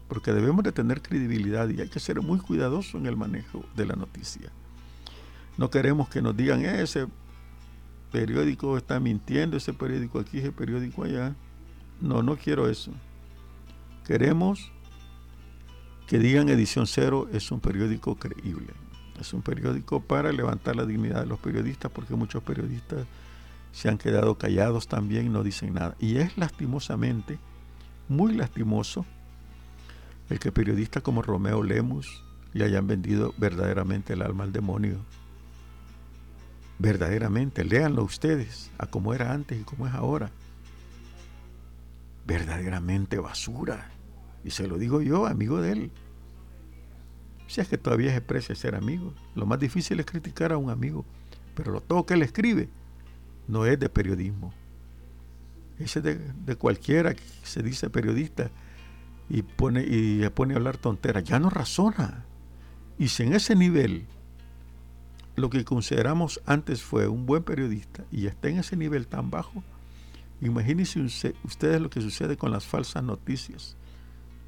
Porque 0.07 0.31
debemos 0.31 0.63
de 0.63 0.71
tener 0.71 1.01
credibilidad 1.01 1.67
y 1.69 1.81
hay 1.81 1.89
que 1.89 1.99
ser 1.99 2.21
muy 2.21 2.39
cuidadoso 2.39 2.97
en 2.97 3.05
el 3.05 3.17
manejo 3.17 3.65
de 3.75 3.85
la 3.85 3.95
noticia. 3.95 4.51
No 5.57 5.69
queremos 5.69 6.09
que 6.09 6.21
nos 6.21 6.37
digan, 6.37 6.63
ese 6.63 7.07
periódico 8.11 8.77
está 8.77 8.99
mintiendo, 8.99 9.57
ese 9.57 9.73
periódico 9.73 10.19
aquí, 10.19 10.39
ese 10.39 10.51
periódico 10.51 11.03
allá. 11.03 11.35
No, 12.01 12.23
no 12.23 12.37
quiero 12.37 12.69
eso. 12.69 12.91
Queremos 14.05 14.71
que 16.07 16.17
digan 16.17 16.49
Edición 16.49 16.87
Cero 16.87 17.27
es 17.31 17.51
un 17.51 17.59
periódico 17.59 18.15
creíble. 18.15 18.73
Es 19.19 19.33
un 19.33 19.41
periódico 19.41 19.99
para 19.99 20.31
levantar 20.31 20.75
la 20.75 20.85
dignidad 20.85 21.21
de 21.21 21.27
los 21.27 21.39
periodistas, 21.39 21.91
porque 21.91 22.15
muchos 22.15 22.41
periodistas 22.41 23.05
se 23.71 23.89
han 23.89 23.97
quedado 23.97 24.37
callados 24.37 24.87
también 24.87 25.25
y 25.25 25.29
no 25.29 25.43
dicen 25.43 25.73
nada. 25.73 25.95
Y 25.99 26.17
es 26.17 26.37
lastimosamente, 26.37 27.37
muy 28.07 28.33
lastimoso, 28.33 29.05
el 30.29 30.39
que 30.39 30.51
periodistas 30.51 31.03
como 31.03 31.21
Romeo 31.21 31.63
Lemus 31.63 32.23
le 32.53 32.65
hayan 32.65 32.87
vendido 32.87 33.33
verdaderamente 33.37 34.13
el 34.13 34.21
alma 34.21 34.45
al 34.45 34.53
demonio 34.53 34.99
verdaderamente, 36.79 37.65
léanlo 37.65 38.03
ustedes, 38.03 38.71
a 38.77 38.87
cómo 38.87 39.13
era 39.13 39.33
antes 39.33 39.59
y 39.59 39.63
cómo 39.63 39.85
es 39.85 39.93
ahora. 39.93 40.31
Verdaderamente 42.29 43.17
basura. 43.17 43.89
Y 44.43 44.51
se 44.51 44.67
lo 44.67 44.77
digo 44.77 45.01
yo, 45.01 45.25
amigo 45.25 45.59
de 45.61 45.71
él. 45.71 45.91
Si 47.47 47.59
es 47.59 47.67
que 47.67 47.79
todavía 47.79 48.13
se 48.13 48.21
precia 48.21 48.53
ser 48.53 48.75
amigo. 48.75 49.15
Lo 49.33 49.47
más 49.47 49.59
difícil 49.59 49.99
es 49.99 50.05
criticar 50.05 50.51
a 50.51 50.57
un 50.57 50.69
amigo. 50.69 51.05
Pero 51.55 51.71
lo 51.71 51.81
todo 51.81 52.05
que 52.05 52.13
él 52.13 52.21
escribe 52.21 52.69
no 53.47 53.65
es 53.65 53.79
de 53.79 53.89
periodismo. 53.89 54.53
Ese 55.79 56.01
de, 56.01 56.19
de 56.19 56.55
cualquiera 56.55 57.15
que 57.15 57.23
se 57.41 57.63
dice 57.63 57.89
periodista 57.89 58.51
y 59.27 59.41
pone, 59.41 59.83
y 59.87 60.29
pone 60.29 60.53
a 60.53 60.57
hablar 60.57 60.77
tonteras. 60.77 61.23
Ya 61.23 61.39
no 61.39 61.49
razona. 61.49 62.25
Y 62.99 63.07
si 63.07 63.23
en 63.23 63.33
ese 63.33 63.55
nivel 63.55 64.05
lo 65.35 65.49
que 65.49 65.65
consideramos 65.65 66.41
antes 66.45 66.83
fue 66.83 67.07
un 67.07 67.25
buen 67.25 67.41
periodista 67.41 68.03
y 68.11 68.27
está 68.27 68.49
en 68.49 68.59
ese 68.59 68.75
nivel 68.75 69.07
tan 69.07 69.31
bajo, 69.31 69.63
imagínense 70.41 70.99
ustedes 71.43 71.81
lo 71.81 71.89
que 71.89 72.01
sucede 72.01 72.37
con 72.37 72.51
las 72.51 72.65
falsas 72.65 73.03
noticias. 73.03 73.77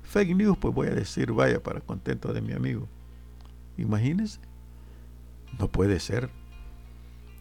Fake 0.03 0.35
news, 0.35 0.57
pues 0.57 0.73
voy 0.73 0.87
a 0.87 0.95
decir, 0.95 1.31
vaya, 1.31 1.61
para 1.61 1.81
contento 1.81 2.33
de 2.33 2.41
mi 2.41 2.53
amigo. 2.53 2.87
Imagínense. 3.77 4.39
No 5.59 5.69
puede 5.69 5.99
ser. 5.99 6.29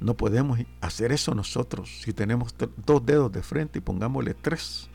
No 0.00 0.16
podemos 0.16 0.58
hacer 0.80 1.12
eso 1.12 1.34
nosotros 1.34 2.00
si 2.02 2.12
tenemos 2.12 2.54
dos 2.86 3.04
dedos 3.04 3.30
de 3.32 3.42
frente 3.42 3.78
y 3.78 3.82
pongámosle 3.82 4.34
tres. 4.34 4.88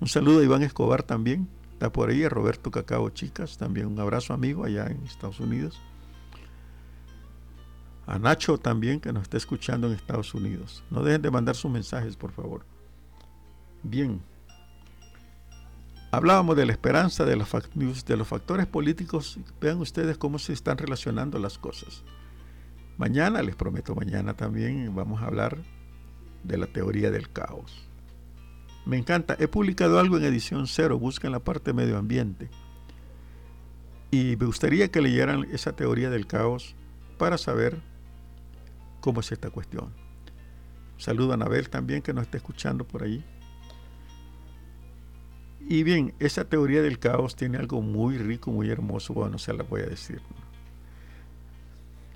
Un 0.00 0.08
saludo 0.08 0.40
a 0.40 0.44
Iván 0.44 0.62
Escobar 0.62 1.02
también. 1.02 1.48
Está 1.72 1.90
por 1.90 2.10
ahí, 2.10 2.22
a 2.22 2.28
Roberto 2.28 2.70
Cacao 2.70 3.10
Chicas, 3.10 3.56
también 3.56 3.86
un 3.86 3.98
abrazo 3.98 4.32
amigo 4.32 4.64
allá 4.64 4.86
en 4.86 5.04
Estados 5.04 5.40
Unidos 5.40 5.80
a 8.06 8.18
Nacho 8.18 8.58
también 8.58 9.00
que 9.00 9.12
nos 9.12 9.22
está 9.22 9.36
escuchando 9.36 9.86
en 9.86 9.94
Estados 9.94 10.34
Unidos. 10.34 10.84
No 10.90 11.02
dejen 11.02 11.22
de 11.22 11.30
mandar 11.30 11.56
sus 11.56 11.70
mensajes, 11.70 12.16
por 12.16 12.32
favor. 12.32 12.64
Bien. 13.82 14.20
Hablábamos 16.10 16.56
de 16.56 16.66
la 16.66 16.72
esperanza, 16.72 17.24
de, 17.24 17.36
los 17.36 17.48
factores 17.48 18.66
políticos. 18.66 19.38
Vean 19.60 19.78
ustedes 19.80 20.16
cómo 20.16 20.38
se 20.38 20.52
están 20.52 20.78
relacionando 20.78 21.38
las 21.38 21.58
cosas. 21.58 22.04
Mañana, 22.98 23.42
les 23.42 23.56
prometo, 23.56 23.94
mañana 23.94 24.34
también 24.34 24.94
vamos 24.94 25.22
a 25.22 25.26
hablar 25.26 25.58
de 26.44 26.58
la 26.58 26.66
teoría 26.66 27.10
del 27.10 27.30
caos. 27.30 27.88
Me 28.86 28.96
encanta. 28.96 29.36
He 29.40 29.48
publicado 29.48 29.98
algo 29.98 30.18
en 30.18 30.24
edición 30.24 30.66
cero. 30.66 30.98
Busquen 30.98 31.32
la 31.32 31.40
parte 31.40 31.72
medio 31.72 31.98
ambiente. 31.98 32.48
Y 34.10 34.36
me 34.36 34.46
gustaría 34.46 34.92
que 34.92 35.00
leyeran 35.00 35.44
esa 35.50 35.74
teoría 35.74 36.10
del 36.10 36.28
caos 36.28 36.76
para 37.18 37.38
saber 37.38 37.82
cómo 39.04 39.20
es 39.20 39.30
esta 39.30 39.50
cuestión. 39.50 39.92
Saludo 40.96 41.32
a 41.32 41.34
Anabel 41.34 41.68
también 41.68 42.00
que 42.00 42.14
nos 42.14 42.22
está 42.22 42.38
escuchando 42.38 42.86
por 42.86 43.02
ahí. 43.02 43.22
Y 45.60 45.82
bien, 45.82 46.14
esa 46.20 46.48
teoría 46.48 46.80
del 46.80 46.98
caos 46.98 47.36
tiene 47.36 47.58
algo 47.58 47.82
muy 47.82 48.16
rico, 48.16 48.50
muy 48.50 48.70
hermoso, 48.70 49.12
bueno, 49.12 49.36
se 49.36 49.52
la 49.52 49.62
voy 49.62 49.82
a 49.82 49.86
decir. 49.86 50.22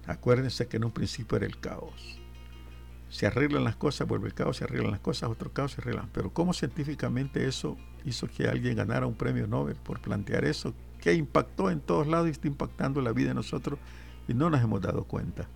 Acuérdense 0.07 0.67
que 0.67 0.79
en 0.79 0.85
un 0.85 0.91
principio 0.91 1.37
era 1.37 1.45
el 1.45 1.61
caos. 1.61 2.19
Se 3.11 3.27
arreglan 3.27 3.65
las 3.65 3.77
cosas, 3.77 4.09
vuelve 4.09 4.29
el 4.29 4.35
caos, 4.35 4.57
se 4.57 4.65
arreglan 4.65 4.93
las 4.93 5.01
cosas, 5.01 5.29
otro 5.29 5.53
caos 5.53 5.73
se 5.73 5.83
arreglan. 5.83 6.09
Pero 6.15 6.33
¿cómo 6.33 6.55
científicamente 6.55 7.47
eso 7.47 7.77
hizo 8.07 8.29
que 8.29 8.49
alguien 8.49 8.77
ganara 8.77 9.07
un 9.07 9.15
premio 9.15 9.47
Nobel 9.47 9.77
por 9.77 10.01
plantear 10.01 10.47
eso? 10.47 10.73
Que 11.03 11.13
impactó 11.13 11.71
en 11.71 11.81
todos 11.81 12.07
lados 12.07 12.29
y 12.29 12.31
está 12.31 12.49
impactando 12.49 13.03
la 13.03 13.13
vida 13.13 13.29
de 13.29 13.35
nosotros 13.35 13.79
y 14.27 14.33
no 14.33 14.49
nos 14.49 14.63
hemos 14.63 14.81
dado 14.81 15.05
cuenta. 15.05 15.51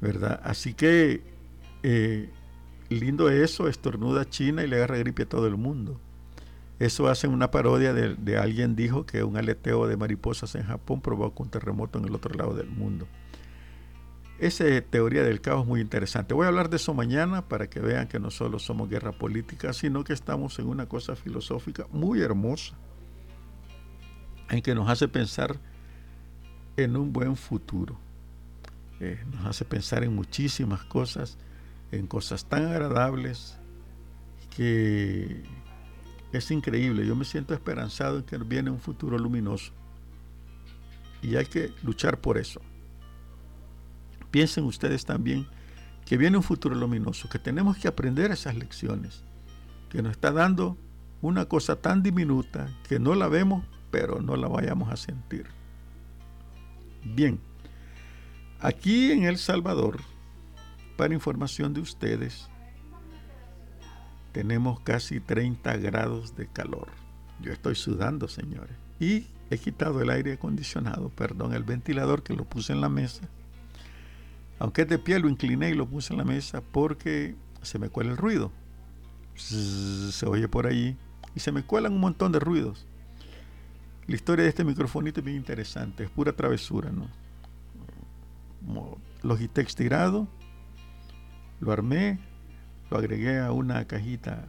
¿Verdad? 0.00 0.40
Así 0.44 0.74
que 0.74 1.22
eh, 1.82 2.30
lindo 2.88 3.28
eso, 3.28 3.68
estornuda 3.68 4.28
China 4.28 4.62
y 4.62 4.66
le 4.66 4.76
agarra 4.76 4.98
gripe 4.98 5.24
a 5.24 5.28
todo 5.28 5.46
el 5.46 5.56
mundo. 5.56 6.00
Eso 6.78 7.08
hace 7.08 7.28
una 7.28 7.50
parodia 7.50 7.92
de, 7.92 8.38
alguien 8.38 8.74
dijo 8.74 9.06
que 9.06 9.22
un 9.22 9.36
aleteo 9.36 9.86
de 9.86 9.96
mariposas 9.96 10.54
en 10.54 10.64
Japón 10.64 11.00
provoca 11.00 11.42
un 11.42 11.48
terremoto 11.48 11.98
en 11.98 12.06
el 12.06 12.14
otro 12.14 12.34
lado 12.34 12.54
del 12.54 12.68
mundo. 12.68 13.06
Esa 14.40 14.64
teoría 14.82 15.22
del 15.22 15.40
caos 15.40 15.62
es 15.62 15.68
muy 15.68 15.80
interesante. 15.80 16.34
Voy 16.34 16.46
a 16.46 16.48
hablar 16.48 16.68
de 16.68 16.76
eso 16.76 16.92
mañana 16.92 17.46
para 17.46 17.70
que 17.70 17.78
vean 17.78 18.08
que 18.08 18.18
no 18.18 18.30
solo 18.30 18.58
somos 18.58 18.90
guerra 18.90 19.12
política, 19.12 19.72
sino 19.72 20.02
que 20.02 20.12
estamos 20.12 20.58
en 20.58 20.66
una 20.66 20.86
cosa 20.86 21.14
filosófica 21.14 21.86
muy 21.92 22.20
hermosa, 22.20 22.74
en 24.50 24.60
que 24.60 24.74
nos 24.74 24.88
hace 24.88 25.06
pensar 25.06 25.56
en 26.76 26.96
un 26.96 27.12
buen 27.12 27.36
futuro 27.36 27.96
nos 29.00 29.46
hace 29.46 29.64
pensar 29.64 30.04
en 30.04 30.14
muchísimas 30.14 30.84
cosas, 30.84 31.36
en 31.92 32.06
cosas 32.06 32.46
tan 32.46 32.66
agradables 32.66 33.58
que 34.56 35.42
es 36.32 36.50
increíble. 36.50 37.06
Yo 37.06 37.16
me 37.16 37.24
siento 37.24 37.54
esperanzado 37.54 38.18
en 38.18 38.24
que 38.24 38.38
viene 38.38 38.70
un 38.70 38.80
futuro 38.80 39.18
luminoso. 39.18 39.72
Y 41.22 41.36
hay 41.36 41.46
que 41.46 41.72
luchar 41.82 42.20
por 42.20 42.38
eso. 42.38 42.60
Piensen 44.30 44.64
ustedes 44.64 45.04
también 45.04 45.46
que 46.04 46.16
viene 46.16 46.36
un 46.36 46.42
futuro 46.42 46.74
luminoso, 46.74 47.28
que 47.28 47.38
tenemos 47.38 47.78
que 47.78 47.88
aprender 47.88 48.30
esas 48.30 48.56
lecciones, 48.56 49.24
que 49.88 50.02
nos 50.02 50.12
está 50.12 50.32
dando 50.32 50.76
una 51.22 51.46
cosa 51.46 51.76
tan 51.76 52.02
diminuta 52.02 52.68
que 52.86 52.98
no 52.98 53.14
la 53.14 53.28
vemos, 53.28 53.64
pero 53.90 54.20
no 54.20 54.36
la 54.36 54.48
vayamos 54.48 54.92
a 54.92 54.96
sentir. 54.96 55.46
Bien. 57.04 57.40
Aquí 58.64 59.12
en 59.12 59.24
El 59.24 59.36
Salvador, 59.36 60.00
para 60.96 61.12
información 61.12 61.74
de 61.74 61.82
ustedes, 61.82 62.48
tenemos 64.32 64.80
casi 64.80 65.20
30 65.20 65.76
grados 65.76 66.34
de 66.34 66.46
calor. 66.46 66.88
Yo 67.42 67.52
estoy 67.52 67.74
sudando, 67.74 68.26
señores. 68.26 68.74
Y 68.98 69.26
he 69.50 69.58
quitado 69.58 70.00
el 70.00 70.08
aire 70.08 70.32
acondicionado, 70.32 71.10
perdón, 71.10 71.52
el 71.52 71.62
ventilador 71.62 72.22
que 72.22 72.32
lo 72.32 72.46
puse 72.46 72.72
en 72.72 72.80
la 72.80 72.88
mesa. 72.88 73.28
Aunque 74.58 74.80
es 74.80 74.88
de 74.88 74.98
pie, 74.98 75.18
lo 75.18 75.28
incliné 75.28 75.68
y 75.68 75.74
lo 75.74 75.86
puse 75.86 76.14
en 76.14 76.18
la 76.20 76.24
mesa 76.24 76.62
porque 76.62 77.34
se 77.60 77.78
me 77.78 77.90
cuela 77.90 78.12
el 78.12 78.16
ruido. 78.16 78.50
Se 79.34 80.24
oye 80.24 80.48
por 80.48 80.66
allí 80.66 80.96
y 81.34 81.40
se 81.40 81.52
me 81.52 81.64
cuelan 81.64 81.92
un 81.92 82.00
montón 82.00 82.32
de 82.32 82.40
ruidos. 82.40 82.86
La 84.06 84.14
historia 84.14 84.44
de 84.44 84.48
este 84.48 84.64
microfonito 84.64 85.20
es 85.20 85.26
bien 85.26 85.36
interesante, 85.36 86.04
es 86.04 86.08
pura 86.10 86.32
travesura, 86.32 86.90
¿no? 86.90 87.10
Logitech 89.22 89.74
tirado, 89.74 90.28
lo 91.60 91.72
armé, 91.72 92.18
lo 92.90 92.98
agregué 92.98 93.40
a 93.40 93.52
una 93.52 93.86
cajita 93.86 94.48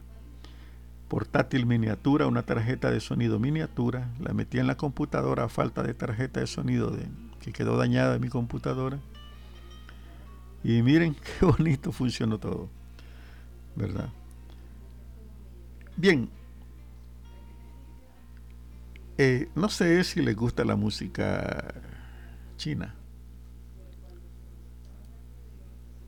portátil 1.08 1.66
miniatura, 1.66 2.26
una 2.26 2.42
tarjeta 2.42 2.90
de 2.90 3.00
sonido 3.00 3.38
miniatura, 3.38 4.10
la 4.20 4.32
metí 4.32 4.58
en 4.58 4.66
la 4.66 4.76
computadora 4.76 5.44
a 5.44 5.48
falta 5.48 5.82
de 5.82 5.94
tarjeta 5.94 6.40
de 6.40 6.46
sonido 6.46 6.92
que 7.40 7.52
quedó 7.52 7.76
dañada 7.76 8.16
en 8.16 8.22
mi 8.22 8.28
computadora. 8.28 8.98
Y 10.64 10.82
miren 10.82 11.14
qué 11.38 11.46
bonito 11.46 11.92
funcionó 11.92 12.38
todo, 12.38 12.68
¿verdad? 13.76 14.08
Bien, 15.96 16.28
eh, 19.16 19.48
no 19.54 19.68
sé 19.68 20.02
si 20.04 20.20
les 20.22 20.36
gusta 20.36 20.64
la 20.64 20.76
música 20.76 21.72
china, 22.58 22.94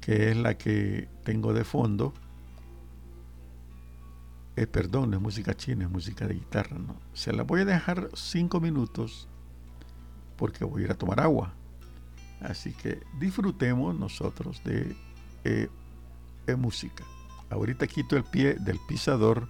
es 0.08 0.36
la 0.36 0.56
que 0.56 1.08
tengo 1.24 1.52
de 1.52 1.64
fondo 1.64 2.12
eh, 4.58 4.66
perdón, 4.66 5.14
es 5.14 5.20
música 5.20 5.54
china, 5.54 5.84
es 5.84 5.90
música 5.90 6.26
de 6.26 6.34
guitarra, 6.34 6.76
¿no? 6.80 6.96
Se 7.12 7.32
la 7.32 7.44
voy 7.44 7.60
a 7.60 7.64
dejar 7.64 8.08
cinco 8.14 8.58
minutos 8.58 9.28
porque 10.36 10.64
voy 10.64 10.82
a 10.82 10.84
ir 10.86 10.90
a 10.90 10.96
tomar 10.96 11.20
agua. 11.20 11.54
Así 12.40 12.72
que 12.72 13.00
disfrutemos 13.20 13.96
nosotros 13.96 14.60
de 14.64 14.96
eh, 15.44 15.68
música. 16.56 17.04
Ahorita 17.50 17.86
quito 17.86 18.16
el 18.16 18.24
pie 18.24 18.54
del 18.54 18.80
pisador 18.88 19.48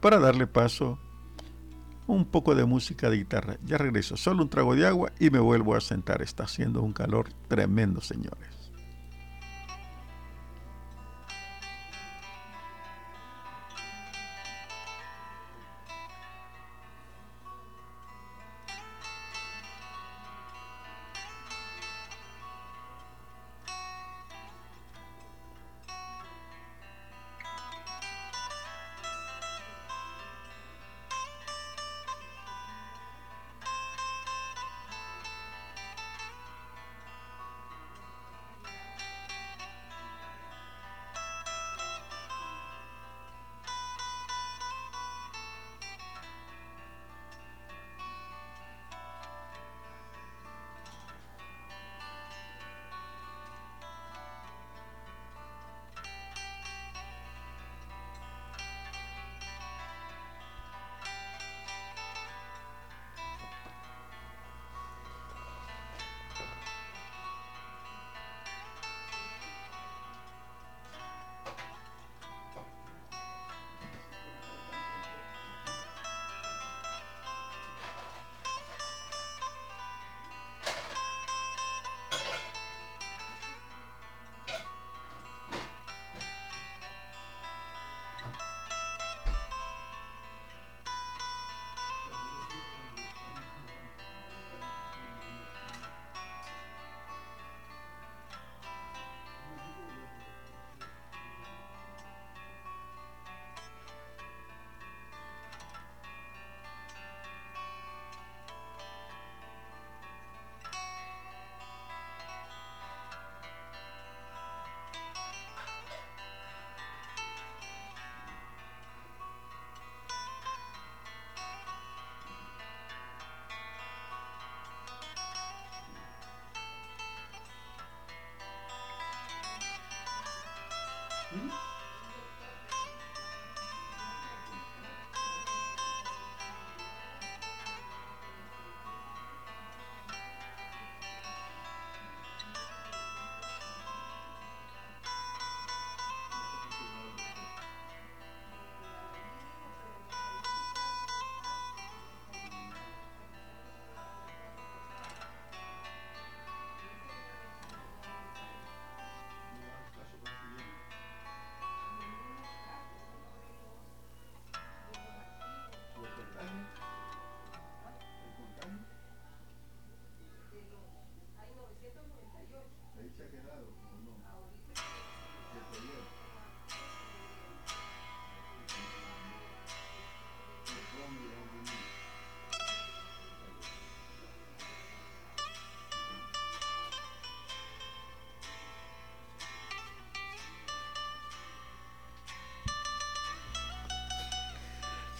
para 0.00 0.18
darle 0.18 0.48
paso 0.48 0.98
un 2.08 2.24
poco 2.24 2.56
de 2.56 2.64
música 2.64 3.10
de 3.10 3.18
guitarra. 3.18 3.58
Ya 3.64 3.78
regreso, 3.78 4.16
solo 4.16 4.42
un 4.42 4.50
trago 4.50 4.74
de 4.74 4.88
agua 4.88 5.12
y 5.20 5.30
me 5.30 5.38
vuelvo 5.38 5.76
a 5.76 5.80
sentar. 5.80 6.20
Está 6.20 6.42
haciendo 6.42 6.82
un 6.82 6.92
calor 6.92 7.28
tremendo, 7.46 8.00
señores. 8.00 8.61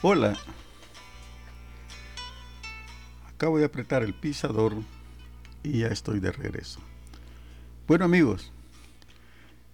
Hola. 0.05 0.37
Acabo 3.29 3.59
de 3.59 3.65
apretar 3.65 4.03
el 4.03 4.15
pisador 4.15 4.75
y 5.63 5.79
ya 5.79 5.87
estoy 5.87 6.19
de 6.19 6.33
regreso. 6.33 6.81
Bueno 7.87 8.07
amigos, 8.07 8.53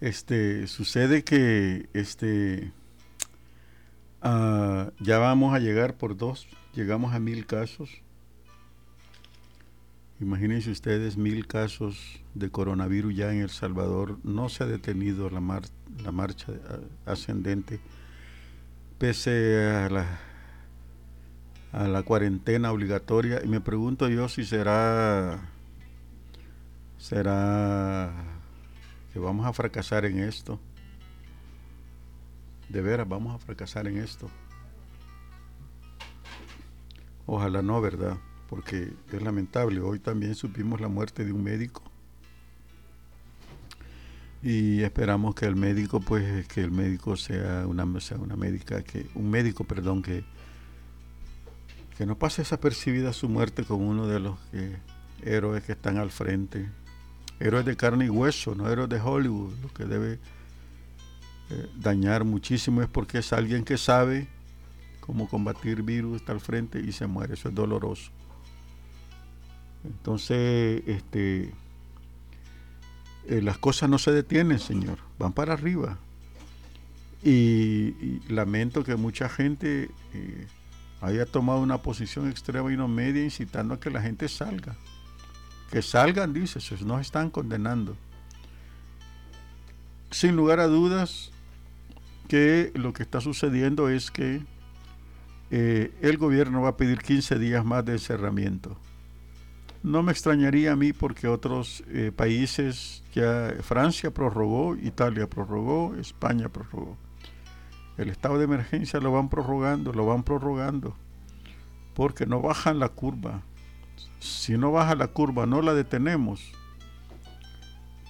este 0.03 0.67
sucede 0.67 1.25
que 1.25 1.89
este 1.95 2.73
ah, 4.21 4.91
ya 5.01 5.17
vamos 5.17 5.55
a 5.55 5.61
llegar 5.61 5.97
por 5.97 6.15
dos, 6.15 6.47
llegamos 6.75 7.15
a 7.15 7.21
mil 7.21 7.47
casos. 7.47 7.89
Imagínense 10.21 10.71
ustedes 10.71 11.17
mil 11.17 11.47
casos 11.47 12.21
de 12.35 12.51
coronavirus 12.51 13.17
ya 13.17 13.33
en 13.33 13.41
El 13.41 13.51
Salvador. 13.51 14.19
No 14.25 14.51
se 14.51 14.65
ha 14.65 14.67
detenido 14.67 15.31
la, 15.31 15.41
marcha 15.41 16.53
ah, 16.69 16.81
ascendente 17.11 17.81
pese 18.99 19.71
a, 19.71 19.89
a 21.73 21.89
la 21.89 22.03
cuarentena 22.03 22.73
obligatoria 22.73 23.41
y 23.45 23.49
me 23.49 23.61
pregunto 23.61 24.09
yo 24.09 24.29
si 24.29 24.45
será 24.45 25.39
será 26.99 28.13
que 29.13 29.19
vamos 29.19 29.47
a 29.47 29.53
fracasar 29.53 30.05
en 30.05 30.19
esto. 30.19 30.61
De 32.69 32.83
veras 32.83 33.09
vamos 33.09 33.35
a 33.35 33.39
fracasar 33.39 33.87
en 33.87 33.99
esto. 33.99 34.29
Ojalá 37.27 37.63
no, 37.63 37.81
¿verdad? 37.81 38.17
Porque 38.49 38.93
es 39.13 39.23
lamentable. 39.23 39.81
Hoy 39.81 39.99
también 39.99 40.35
supimos 40.35 40.81
la 40.81 40.89
muerte 40.89 41.25
de 41.25 41.33
un 41.33 41.43
médico. 41.43 41.83
Y 44.43 44.83
esperamos 44.83 45.35
que 45.35 45.47
el 45.47 45.57
médico, 45.57 46.01
pues, 46.01 46.47
que 46.47 46.61
el 46.61 46.71
médico 46.71 47.17
sea 47.17 47.67
una, 47.67 48.01
sea 48.01 48.19
una 48.19 48.37
médica, 48.37 48.83
que, 48.83 49.07
un 49.15 49.31
médico, 49.31 49.65
perdón, 49.65 50.03
que, 50.03 50.25
que 51.97 52.07
no 52.07 52.17
pase 52.17 52.43
desapercibida 52.43 53.13
su 53.13 53.29
muerte 53.29 53.65
como 53.65 53.89
uno 53.89 54.07
de 54.07 54.21
los 54.21 54.39
héroes 55.23 55.65
que 55.65 55.73
están 55.73 55.99
al 55.99 56.11
frente. 56.11 56.69
Héroes 57.41 57.65
de 57.65 57.77
carne 57.77 58.07
y 58.07 58.11
hueso, 58.11 58.55
no 58.55 58.69
héroes 58.71 58.89
de 58.89 59.01
Hollywood. 59.01 59.55
Lo 59.63 59.69
que 59.73 59.85
debe 59.85 60.19
eh, 61.51 61.69
dañar 61.77 62.25
muchísimo 62.25 62.83
es 62.83 62.89
porque 62.89 63.19
es 63.19 63.33
alguien 63.33 63.65
que 63.65 63.79
sabe 63.79 64.29
cómo 65.01 65.29
combatir 65.29 65.83
virus, 65.83 66.17
está 66.17 66.33
al 66.33 66.41
frente 66.41 66.81
y 66.81 66.93
se 66.93 67.07
muere. 67.07 67.35
Eso 67.35 67.49
es 67.49 67.55
doloroso. 67.55 68.11
Entonces, 69.85 70.83
este, 70.87 71.53
eh, 73.29 73.43
las 73.43 73.59
cosas 73.59 73.91
no 73.91 73.99
se 73.99 74.11
detienen, 74.11 74.59
Señor, 74.59 74.99
van 75.19 75.33
para 75.33 75.53
arriba. 75.53 75.99
Y, 77.23 78.21
lamento 78.29 78.85
que 78.85 78.97
mucha 78.97 79.29
gente 79.29 79.91
eh, 80.15 80.47
haya 81.03 81.27
tomado 81.27 81.61
una 81.61 81.79
posición 81.79 82.29
extrema 82.29 82.73
y 82.73 82.77
no 82.77 82.89
media 82.89 83.23
incitando 83.23 83.75
a 83.75 83.81
que 83.81 83.91
la 83.91 84.01
gente 84.01 84.29
salga. 84.29 84.77
Que 85.71 85.83
salgan, 85.83 86.33
dice, 86.33 86.59
nos 86.85 87.01
están 87.03 87.29
condenando. 87.29 87.97
Sin 90.11 90.35
lugar 90.35 90.61
a 90.61 90.67
dudas 90.67 91.31
que 92.29 92.73
lo 92.75 92.95
que 92.95 93.03
está 93.03 93.21
sucediendo 93.21 93.91
es 93.91 94.11
que 94.11 94.41
eh, 95.51 95.93
el 96.01 96.17
gobierno 96.17 96.63
va 96.63 96.71
a 96.71 96.77
pedir 96.79 96.99
15 96.99 97.39
días 97.39 97.63
más 97.63 97.85
de 97.85 97.93
encerramiento. 97.93 98.79
No 99.89 100.03
me 100.03 100.13
extrañaría 100.13 100.73
a 100.73 100.77
mí 100.77 100.93
porque 100.93 101.29
otros 101.29 101.83
eh, 101.89 102.13
países, 102.15 103.03
ya 103.15 103.55
Francia 103.63 104.11
prorrogó, 104.11 104.77
Italia 104.77 105.31
prorrogó, 105.31 105.95
España 105.95 106.51
prorrogó. 106.51 106.99
El 107.97 108.11
estado 108.11 108.37
de 108.37 108.45
emergencia 108.45 109.01
lo 109.01 109.13
van 109.13 109.31
prorrogando, 109.31 109.95
lo 109.95 110.05
van 110.05 110.25
prorrogando, 110.25 110.95
porque 111.95 112.27
no 112.27 112.43
bajan 112.43 112.79
la 112.79 112.91
curva. 112.91 113.41
Si 114.19 114.59
no 114.59 114.73
baja 114.73 114.95
la 114.95 115.07
curva, 115.09 115.47
no 115.47 115.63
la 115.63 115.73
detenemos, 115.73 116.53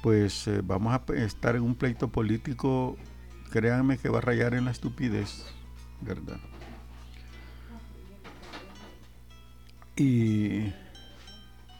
pues 0.02 0.48
eh, 0.48 0.62
vamos 0.64 0.92
a 0.92 1.12
estar 1.14 1.54
en 1.54 1.62
un 1.62 1.76
pleito 1.76 2.08
político, 2.08 2.96
créanme 3.52 3.98
que 3.98 4.08
va 4.08 4.18
a 4.18 4.22
rayar 4.22 4.54
en 4.54 4.64
la 4.64 4.72
estupidez, 4.72 5.44
¿verdad? 6.00 6.40
Y 9.94 10.72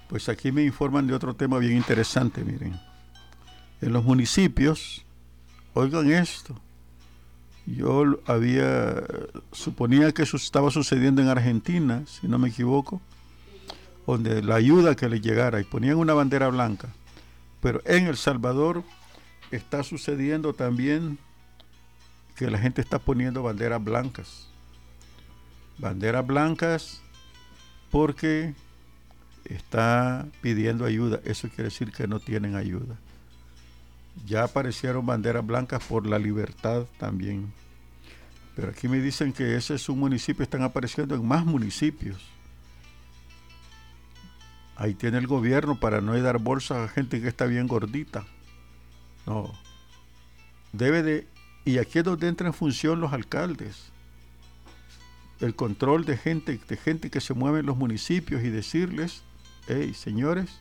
pues 0.09 0.29
aquí 0.29 0.53
me 0.53 0.65
informan 0.65 1.07
de 1.07 1.15
otro 1.15 1.35
tema 1.35 1.59
bien 1.59 1.77
interesante, 1.77 2.43
miren. 2.45 2.79
En 3.81 3.93
los 3.93 4.05
municipios, 4.05 5.05
oigan 5.75 6.11
esto, 6.11 6.59
yo 7.67 8.19
había, 8.27 9.03
suponía 9.53 10.13
que 10.13 10.23
eso 10.23 10.37
estaba 10.39 10.71
sucediendo 10.71 11.21
en 11.21 11.29
Argentina, 11.29 12.03
si 12.07 12.27
no 12.27 12.39
me 12.39 12.49
equivoco, 12.49 13.01
donde 14.07 14.43
la 14.43 14.55
ayuda 14.55 14.97
que 14.97 15.09
le 15.09 15.21
llegara 15.21 15.61
y 15.61 15.65
ponían 15.65 15.97
una 15.97 16.15
bandera 16.15 16.49
blanca. 16.49 16.89
Pero 17.61 17.83
en 17.85 18.07
El 18.07 18.17
Salvador 18.17 18.85
está 19.51 19.83
sucediendo 19.83 20.55
también 20.55 21.19
que 22.37 22.51
la 22.51 22.59
gente 22.59 22.81
está 22.81 22.99
poniendo 22.99 23.43
banderas 23.43 23.85
blancas. 23.85 24.49
Banderas 25.77 26.27
blancas 26.27 27.03
porque 27.91 28.55
está 29.49 30.27
pidiendo 30.41 30.85
ayuda. 30.85 31.21
Eso 31.25 31.49
quiere 31.49 31.65
decir 31.65 31.93
que 31.93 32.07
no 32.07 32.21
tienen 32.21 32.55
ayuda. 32.55 32.97
Ya 34.27 34.45
aparecieron 34.45 35.07
banderas 35.07 35.47
blancas 35.47 35.83
por 35.85 36.07
la 36.07 36.19
libertad 36.19 36.87
también. 36.99 37.53
Pero 38.57 38.71
aquí 38.71 38.89
me 38.89 39.01
dicen 39.01 39.33
que 39.33 39.57
ese 39.57 39.75
es 39.75 39.89
un 39.89 40.01
municipio, 40.01 40.43
están 40.43 40.63
apareciendo 40.63 41.15
en 41.15 41.27
más 41.27 41.45
municipios. 41.45 42.21
Ahí 44.77 44.95
tiene 44.95 45.19
el 45.19 45.27
gobierno 45.27 45.79
para 45.79 46.01
no 46.01 46.21
dar 46.21 46.39
bolsas 46.39 46.79
a 46.79 46.89
gente 46.89 47.21
que 47.21 47.29
está 47.29 47.47
bien 47.47 47.67
gordita. 47.67 48.25
No. 49.27 49.53
Debe 50.73 51.03
de... 51.03 51.29
Y 51.65 51.79
aquí 51.79 51.99
es 51.99 52.05
donde 52.05 52.29
entran 52.29 52.49
en 52.49 52.55
función 52.55 53.01
los 53.01 53.13
alcaldes. 53.13 53.93
El 55.41 55.55
control 55.55 56.05
de 56.05 56.17
gente, 56.17 56.59
de 56.69 56.77
gente 56.77 57.11
que 57.11 57.21
se 57.21 57.35
mueve 57.35 57.61
en 57.61 57.67
los 57.67 57.77
municipios 57.77 58.43
y 58.43 58.51
decirles 58.51 59.23
hey, 59.69 59.93
señores, 59.95 60.61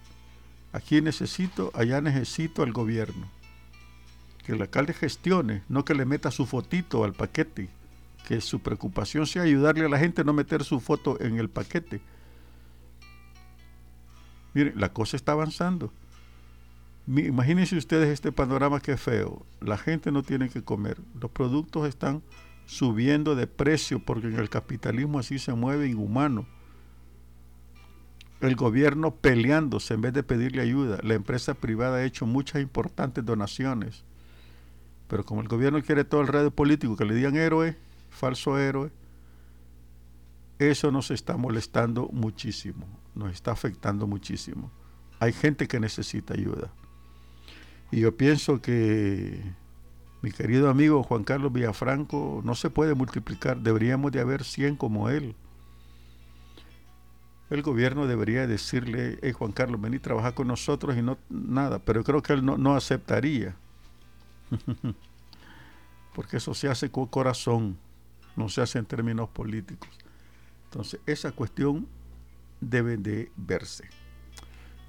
aquí 0.73 1.01
necesito, 1.01 1.71
allá 1.73 2.01
necesito 2.01 2.61
al 2.61 2.73
gobierno. 2.73 3.27
Que 4.45 4.51
el 4.53 4.61
alcalde 4.61 4.93
gestione, 4.93 5.63
no 5.69 5.85
que 5.85 5.95
le 5.95 6.05
meta 6.05 6.29
su 6.29 6.45
fotito 6.45 7.03
al 7.03 7.13
paquete. 7.13 7.69
Que 8.27 8.41
su 8.41 8.59
preocupación 8.59 9.25
sea 9.25 9.43
ayudarle 9.43 9.85
a 9.85 9.89
la 9.89 9.97
gente 9.97 10.23
no 10.23 10.33
meter 10.33 10.63
su 10.63 10.79
foto 10.79 11.19
en 11.21 11.37
el 11.37 11.49
paquete. 11.49 12.01
Miren, 14.53 14.73
la 14.79 14.91
cosa 14.91 15.15
está 15.15 15.31
avanzando. 15.31 15.93
Imagínense 17.07 17.77
ustedes 17.77 18.09
este 18.09 18.33
panorama 18.33 18.81
que 18.81 18.97
feo. 18.97 19.45
La 19.61 19.77
gente 19.77 20.11
no 20.11 20.23
tiene 20.23 20.49
que 20.49 20.61
comer. 20.61 20.97
Los 21.19 21.31
productos 21.31 21.87
están 21.87 22.21
subiendo 22.65 23.35
de 23.35 23.47
precio 23.47 23.99
porque 23.99 24.27
en 24.27 24.37
el 24.37 24.49
capitalismo 24.49 25.19
así 25.19 25.39
se 25.39 25.53
mueve 25.53 25.87
inhumano 25.87 26.45
el 28.41 28.55
gobierno 28.55 29.15
peleándose 29.15 29.93
en 29.93 30.01
vez 30.01 30.13
de 30.13 30.23
pedirle 30.23 30.61
ayuda. 30.61 30.99
La 31.03 31.15
empresa 31.15 31.53
privada 31.55 31.97
ha 31.97 32.03
hecho 32.05 32.25
muchas 32.25 32.61
importantes 32.61 33.25
donaciones. 33.25 34.03
Pero 35.07 35.25
como 35.25 35.41
el 35.41 35.47
gobierno 35.47 35.81
quiere 35.81 36.03
todo 36.03 36.21
el 36.21 36.27
radio 36.27 36.51
político 36.51 36.95
que 36.95 37.05
le 37.05 37.15
digan 37.15 37.35
héroe, 37.35 37.77
falso 38.09 38.57
héroe, 38.59 38.91
eso 40.59 40.91
nos 40.91 41.11
está 41.11 41.37
molestando 41.37 42.09
muchísimo, 42.11 42.87
nos 43.15 43.31
está 43.31 43.51
afectando 43.51 44.05
muchísimo. 44.07 44.71
Hay 45.19 45.33
gente 45.33 45.67
que 45.67 45.79
necesita 45.79 46.33
ayuda. 46.33 46.71
Y 47.91 48.01
yo 48.01 48.17
pienso 48.17 48.61
que 48.61 49.41
mi 50.21 50.31
querido 50.31 50.69
amigo 50.69 51.03
Juan 51.03 51.23
Carlos 51.23 51.53
Villafranco 51.53 52.41
no 52.43 52.53
se 52.53 52.69
puede 52.69 52.95
multiplicar, 52.95 53.61
deberíamos 53.61 54.11
de 54.11 54.19
haber 54.19 54.43
100 54.43 54.75
como 54.75 55.09
él 55.09 55.35
el 57.49 57.61
gobierno 57.61 58.07
debería 58.07 58.45
decirle, 58.45 59.19
hey 59.21 59.31
Juan 59.31 59.51
Carlos, 59.51 59.79
vení 59.79 59.97
a 59.97 60.01
trabajar 60.01 60.33
con 60.33 60.47
nosotros 60.47 60.97
y 60.97 61.01
no 61.01 61.17
nada, 61.29 61.79
pero 61.79 62.03
creo 62.03 62.21
que 62.21 62.33
él 62.33 62.43
no, 62.43 62.57
no 62.57 62.75
aceptaría. 62.75 63.55
Porque 66.13 66.37
eso 66.37 66.53
se 66.53 66.67
hace 66.67 66.89
con 66.89 67.07
corazón, 67.07 67.77
no 68.35 68.49
se 68.49 68.61
hace 68.61 68.79
en 68.79 68.85
términos 68.85 69.29
políticos. 69.29 69.89
Entonces, 70.65 70.99
esa 71.05 71.31
cuestión 71.31 71.87
debe 72.59 72.97
de 72.97 73.31
verse. 73.37 73.85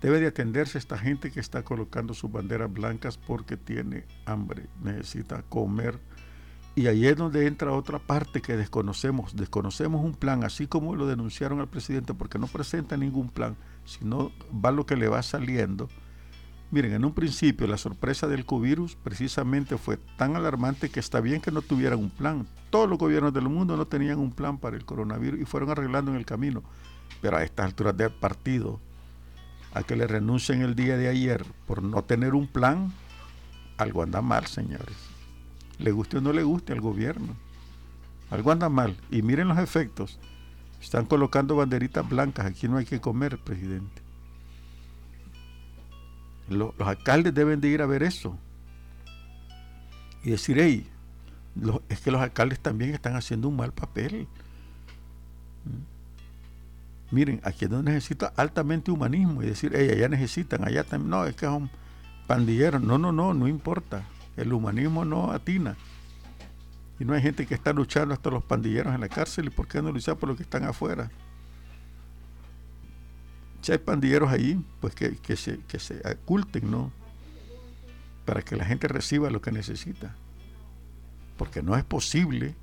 Debe 0.01 0.21
de 0.21 0.29
atenderse 0.29 0.79
esta 0.79 0.97
gente 0.97 1.31
que 1.31 1.41
está 1.41 1.63
colocando 1.63 2.15
sus 2.15 2.31
banderas 2.31 2.73
blancas 2.73 3.19
porque 3.19 3.57
tiene 3.57 4.05
hambre, 4.27 4.67
necesita 4.83 5.43
comer 5.43 5.99
y 6.79 6.87
ahí 6.87 7.09
es 7.09 7.17
donde 7.17 7.49
entra 7.49 7.73
otra 7.73 7.99
parte 7.99 8.41
que 8.41 8.57
desconocemos. 8.57 9.35
Desconocemos 9.35 10.05
un 10.05 10.15
plan, 10.15 10.45
así 10.45 10.69
como 10.69 10.95
lo 10.95 11.09
denunciaron 11.09 11.59
al 11.59 11.67
presidente, 11.67 12.15
porque 12.15 12.39
no 12.39 12.47
presenta 12.47 12.97
ningún 12.97 13.31
plan, 13.31 13.57
sino 13.85 14.31
va 14.65 14.71
lo 14.71 14.87
que 14.87 14.95
le 14.95 15.09
va 15.09 15.25
saliendo. 15.25 15.89
Miren, 16.71 16.93
en 16.93 17.05
un 17.05 17.15
principio 17.15 17.67
la 17.67 17.79
sorpresa 17.79 18.29
del 18.29 18.45
covirus 18.45 18.95
precisamente 18.95 19.77
fue 19.77 19.97
tan 20.17 20.37
alarmante 20.37 20.89
que 20.89 21.01
está 21.01 21.21
bien 21.21 21.41
que 21.41 21.51
no 21.51 21.63
tuvieran 21.63 21.99
un 21.99 22.11
plan. 22.11 22.47
Todos 22.71 22.89
los 22.89 22.97
gobiernos 22.97 23.35
del 23.35 23.49
mundo 23.49 23.77
no 23.77 23.89
tenían 23.89 24.21
un 24.21 24.31
plan 24.31 24.59
para 24.59 24.77
el 24.77 24.85
coronavirus 24.85 25.41
y 25.41 25.47
fueron 25.47 25.71
arreglando 25.71 26.13
en 26.13 26.17
el 26.17 26.27
camino. 26.27 26.63
Pero 27.21 27.39
a 27.39 27.43
estas 27.43 27.67
alturas 27.67 27.97
del 27.97 28.13
partido, 28.13 28.79
a 29.75 29.83
que 29.83 29.97
le 29.97 30.07
renuncien 30.07 30.63
el 30.63 30.77
día 30.77 30.97
de 30.97 31.09
ayer 31.09 31.45
por 31.67 31.83
no 31.83 32.05
tener 32.05 32.37
un 32.37 32.47
plan, 32.47 32.93
algo 33.79 34.05
anda 34.05 34.23
mal, 34.23 34.47
señores 34.47 35.08
le 35.79 35.93
guste 35.93 36.19
o 36.19 36.21
no 36.21 36.33
le 36.33 36.43
guste 36.43 36.73
al 36.73 36.81
gobierno. 36.81 37.35
Algo 38.31 38.53
anda 38.53 38.69
mal. 38.69 38.97
Y 39.11 39.23
miren 39.23 39.49
los 39.49 39.59
efectos. 39.59 40.19
Están 40.81 41.07
colocando 41.07 41.57
banderitas 41.57 42.09
blancas. 42.09 42.47
Aquí 42.47 42.69
no 42.69 42.77
hay 42.77 42.85
que 42.85 43.01
comer, 43.01 43.39
presidente. 43.39 44.03
Los, 46.49 46.73
alcaldes 46.81 47.35
deben 47.35 47.61
de 47.61 47.69
ir 47.69 47.83
a 47.83 47.87
ver 47.87 48.03
eso. 48.03 48.37
Y 50.25 50.31
decir, 50.31 50.59
hey, 50.59 50.87
es 51.89 52.01
que 52.01 52.11
los 52.11 52.21
alcaldes 52.21 52.61
también 52.61 52.93
están 52.93 53.17
haciendo 53.17 53.49
un 53.49 53.57
mal 53.57 53.73
papel. 53.73 54.27
Miren, 57.11 57.41
aquí 57.45 57.67
no 57.67 57.83
necesita 57.83 58.33
altamente 58.37 58.91
humanismo 58.91 59.43
y 59.43 59.47
decir, 59.47 59.75
ella 59.75 59.95
ya 59.95 60.09
necesitan, 60.09 60.65
allá 60.65 60.85
también. 60.85 61.11
No, 61.11 61.25
es 61.25 61.35
que 61.37 61.47
son 61.47 61.71
pandilleros. 62.27 62.83
No, 62.83 62.99
no, 62.99 63.13
no, 63.13 63.33
no 63.33 63.49
importa. 63.49 64.05
El 64.39 64.53
humanismo 64.53 65.05
no 65.05 65.33
atina. 65.33 65.77
Y 67.01 67.05
no 67.05 67.15
hay 67.15 67.23
gente 67.23 67.47
que 67.47 67.55
está 67.55 67.73
luchando 67.73 68.15
hasta 68.15 68.31
los 68.31 68.43
pandilleros 68.45 68.95
en 68.95 69.01
la 69.01 69.09
cárcel. 69.09 69.47
¿Y 69.47 69.51
por 69.51 69.69
qué 69.69 69.83
no 69.83 69.93
luchar 69.93 70.17
por 70.17 70.29
los 70.29 70.37
que 70.37 70.43
están 70.43 70.65
afuera? 70.65 71.11
Si 73.63 73.73
hay 73.73 73.79
pandilleros 73.79 74.31
ahí, 74.31 74.65
pues 74.81 74.95
que, 74.95 75.37
se, 75.37 75.61
que 75.61 75.79
se 75.79 76.01
oculten, 76.09 76.71
¿no? 76.71 76.93
Para 78.25 78.43
que 78.43 78.57
la 78.57 78.65
gente 78.65 78.89
reciba 78.89 79.31
lo 79.31 79.41
que 79.41 79.53
necesita. 79.53 80.15
Porque 81.37 81.63
no 81.63 81.77
es 81.77 81.85
posible 81.85 82.55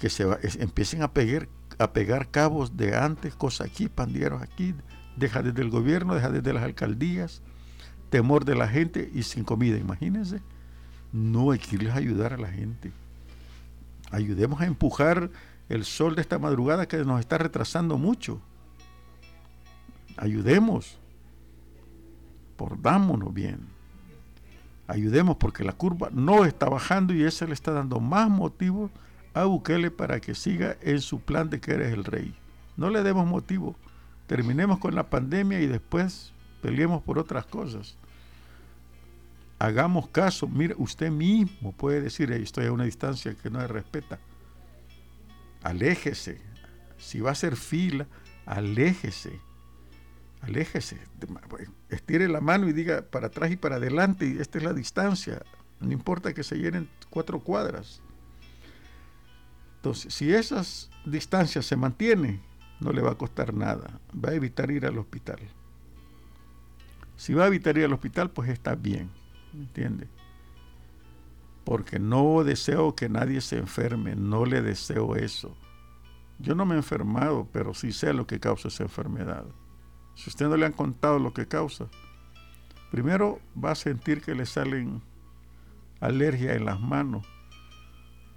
que 0.00 0.10
se 0.10 0.24
empiecen 0.60 1.02
a 1.02 1.12
pegar, 1.12 1.48
a 1.78 1.92
pegar 1.92 2.30
cabos 2.30 2.76
de 2.76 2.96
antes, 2.96 3.34
cosas 3.34 3.68
aquí, 3.68 3.88
pandilleros 3.88 4.42
aquí, 4.42 4.74
deja 5.16 5.42
desde 5.42 5.62
el 5.62 5.70
gobierno, 5.70 6.14
deja 6.14 6.30
desde 6.30 6.52
las 6.52 6.64
alcaldías, 6.64 7.42
temor 8.12 8.44
de 8.44 8.54
la 8.54 8.68
gente 8.68 9.10
y 9.14 9.22
sin 9.22 9.42
comida, 9.42 9.78
imagínense. 9.78 10.42
No 11.12 11.50
hay 11.50 11.58
que 11.58 11.76
irles 11.76 11.94
a 11.94 11.96
ayudar 11.96 12.34
a 12.34 12.36
la 12.36 12.48
gente. 12.48 12.92
Ayudemos 14.10 14.60
a 14.60 14.66
empujar 14.66 15.30
el 15.70 15.86
sol 15.86 16.14
de 16.14 16.20
esta 16.20 16.38
madrugada 16.38 16.86
que 16.86 16.98
nos 16.98 17.20
está 17.20 17.38
retrasando 17.38 17.96
mucho. 17.96 18.38
Ayudemos. 20.18 20.98
Pordámonos 22.58 23.32
bien. 23.32 23.60
Ayudemos 24.86 25.38
porque 25.38 25.64
la 25.64 25.72
curva 25.72 26.10
no 26.12 26.44
está 26.44 26.68
bajando 26.68 27.14
y 27.14 27.22
eso 27.22 27.46
le 27.46 27.54
está 27.54 27.72
dando 27.72 27.98
más 27.98 28.28
motivo 28.28 28.90
a 29.32 29.44
Bukele 29.44 29.90
para 29.90 30.20
que 30.20 30.34
siga 30.34 30.76
en 30.82 31.00
su 31.00 31.20
plan 31.20 31.48
de 31.48 31.60
que 31.60 31.72
eres 31.72 31.94
el 31.94 32.04
rey. 32.04 32.34
No 32.76 32.90
le 32.90 33.02
demos 33.02 33.26
motivo. 33.26 33.74
Terminemos 34.26 34.78
con 34.80 34.94
la 34.94 35.08
pandemia 35.08 35.60
y 35.62 35.66
después 35.66 36.34
peleemos 36.62 37.02
por 37.02 37.18
otras 37.18 37.44
cosas. 37.44 37.96
Hagamos 39.58 40.08
caso. 40.08 40.48
Mire, 40.48 40.74
usted 40.78 41.10
mismo 41.10 41.72
puede 41.72 42.00
decir, 42.00 42.32
estoy 42.32 42.66
a 42.66 42.72
una 42.72 42.84
distancia 42.84 43.34
que 43.34 43.50
no 43.50 43.58
le 43.58 43.66
respeta. 43.66 44.18
Aléjese. 45.62 46.40
Si 46.98 47.20
va 47.20 47.30
a 47.30 47.32
hacer 47.32 47.56
fila, 47.56 48.06
aléjese. 48.46 49.38
Aléjese. 50.40 50.98
Estire 51.90 52.28
la 52.28 52.40
mano 52.40 52.68
y 52.68 52.72
diga 52.72 53.02
para 53.02 53.26
atrás 53.26 53.50
y 53.50 53.56
para 53.56 53.76
adelante. 53.76 54.26
Y 54.26 54.38
esta 54.38 54.58
es 54.58 54.64
la 54.64 54.72
distancia. 54.72 55.42
No 55.80 55.92
importa 55.92 56.32
que 56.32 56.42
se 56.42 56.56
llenen 56.56 56.88
cuatro 57.10 57.40
cuadras. 57.40 58.00
Entonces, 59.76 60.14
si 60.14 60.32
esas 60.32 60.90
distancias 61.04 61.66
se 61.66 61.76
mantienen, 61.76 62.40
no 62.80 62.92
le 62.92 63.02
va 63.02 63.12
a 63.12 63.18
costar 63.18 63.52
nada. 63.52 64.00
Va 64.12 64.30
a 64.30 64.34
evitar 64.34 64.70
ir 64.70 64.86
al 64.86 64.98
hospital. 64.98 65.38
Si 67.22 67.34
va 67.34 67.44
a 67.44 67.46
evitar 67.46 67.78
ir 67.78 67.84
al 67.84 67.92
hospital, 67.92 68.30
pues 68.30 68.48
está 68.48 68.74
bien. 68.74 69.08
¿Me 69.52 69.60
entiende? 69.60 70.08
Porque 71.62 72.00
no 72.00 72.42
deseo 72.42 72.96
que 72.96 73.08
nadie 73.08 73.40
se 73.40 73.58
enferme. 73.58 74.16
No 74.16 74.44
le 74.44 74.60
deseo 74.60 75.14
eso. 75.14 75.56
Yo 76.40 76.56
no 76.56 76.66
me 76.66 76.74
he 76.74 76.78
enfermado, 76.78 77.46
pero 77.52 77.74
sí 77.74 77.92
sé 77.92 78.12
lo 78.12 78.26
que 78.26 78.40
causa 78.40 78.66
esa 78.66 78.82
enfermedad. 78.82 79.44
Si 80.16 80.30
usted 80.30 80.48
no 80.48 80.56
le 80.56 80.66
han 80.66 80.72
contado 80.72 81.20
lo 81.20 81.32
que 81.32 81.46
causa, 81.46 81.86
primero 82.90 83.38
va 83.62 83.70
a 83.70 83.76
sentir 83.76 84.20
que 84.20 84.34
le 84.34 84.44
salen 84.44 85.00
alergia 86.00 86.54
en 86.54 86.64
las 86.64 86.80
manos 86.80 87.24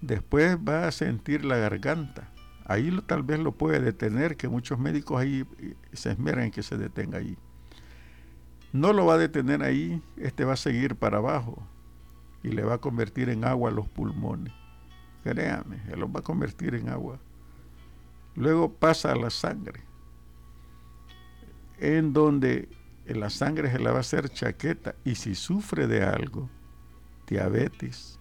después 0.00 0.56
va 0.56 0.86
a 0.86 0.92
sentir 0.92 1.44
la 1.44 1.56
garganta. 1.56 2.28
Ahí 2.64 2.96
tal 3.06 3.24
vez 3.24 3.40
lo 3.40 3.52
puede 3.52 3.80
detener, 3.80 4.36
que 4.36 4.48
muchos 4.48 4.78
médicos 4.78 5.20
ahí 5.20 5.44
eh, 5.58 5.74
se 5.92 6.12
esmeran 6.12 6.44
en 6.44 6.50
que 6.52 6.62
se 6.62 6.76
detenga 6.76 7.18
ahí. 7.18 7.36
No 8.72 8.92
lo 8.92 9.06
va 9.06 9.14
a 9.14 9.18
detener 9.18 9.62
ahí, 9.62 10.02
este 10.16 10.44
va 10.44 10.54
a 10.54 10.56
seguir 10.56 10.96
para 10.96 11.18
abajo 11.18 11.66
y 12.42 12.50
le 12.50 12.62
va 12.62 12.74
a 12.74 12.78
convertir 12.78 13.28
en 13.30 13.44
agua 13.44 13.70
los 13.70 13.88
pulmones. 13.88 14.52
Créame, 15.24 15.82
él 15.88 16.00
los 16.00 16.10
va 16.10 16.20
a 16.20 16.22
convertir 16.22 16.74
en 16.74 16.88
agua. 16.88 17.18
Luego 18.34 18.72
pasa 18.72 19.12
a 19.12 19.16
la 19.16 19.30
sangre, 19.30 19.80
en 21.78 22.12
donde 22.12 22.68
la 23.06 23.30
sangre 23.30 23.70
se 23.70 23.78
le 23.78 23.90
va 23.90 23.96
a 23.96 24.00
hacer 24.00 24.28
chaqueta 24.28 24.94
y 25.04 25.14
si 25.14 25.34
sufre 25.34 25.86
de 25.86 26.04
algo, 26.04 26.50
diabetes, 27.26 28.20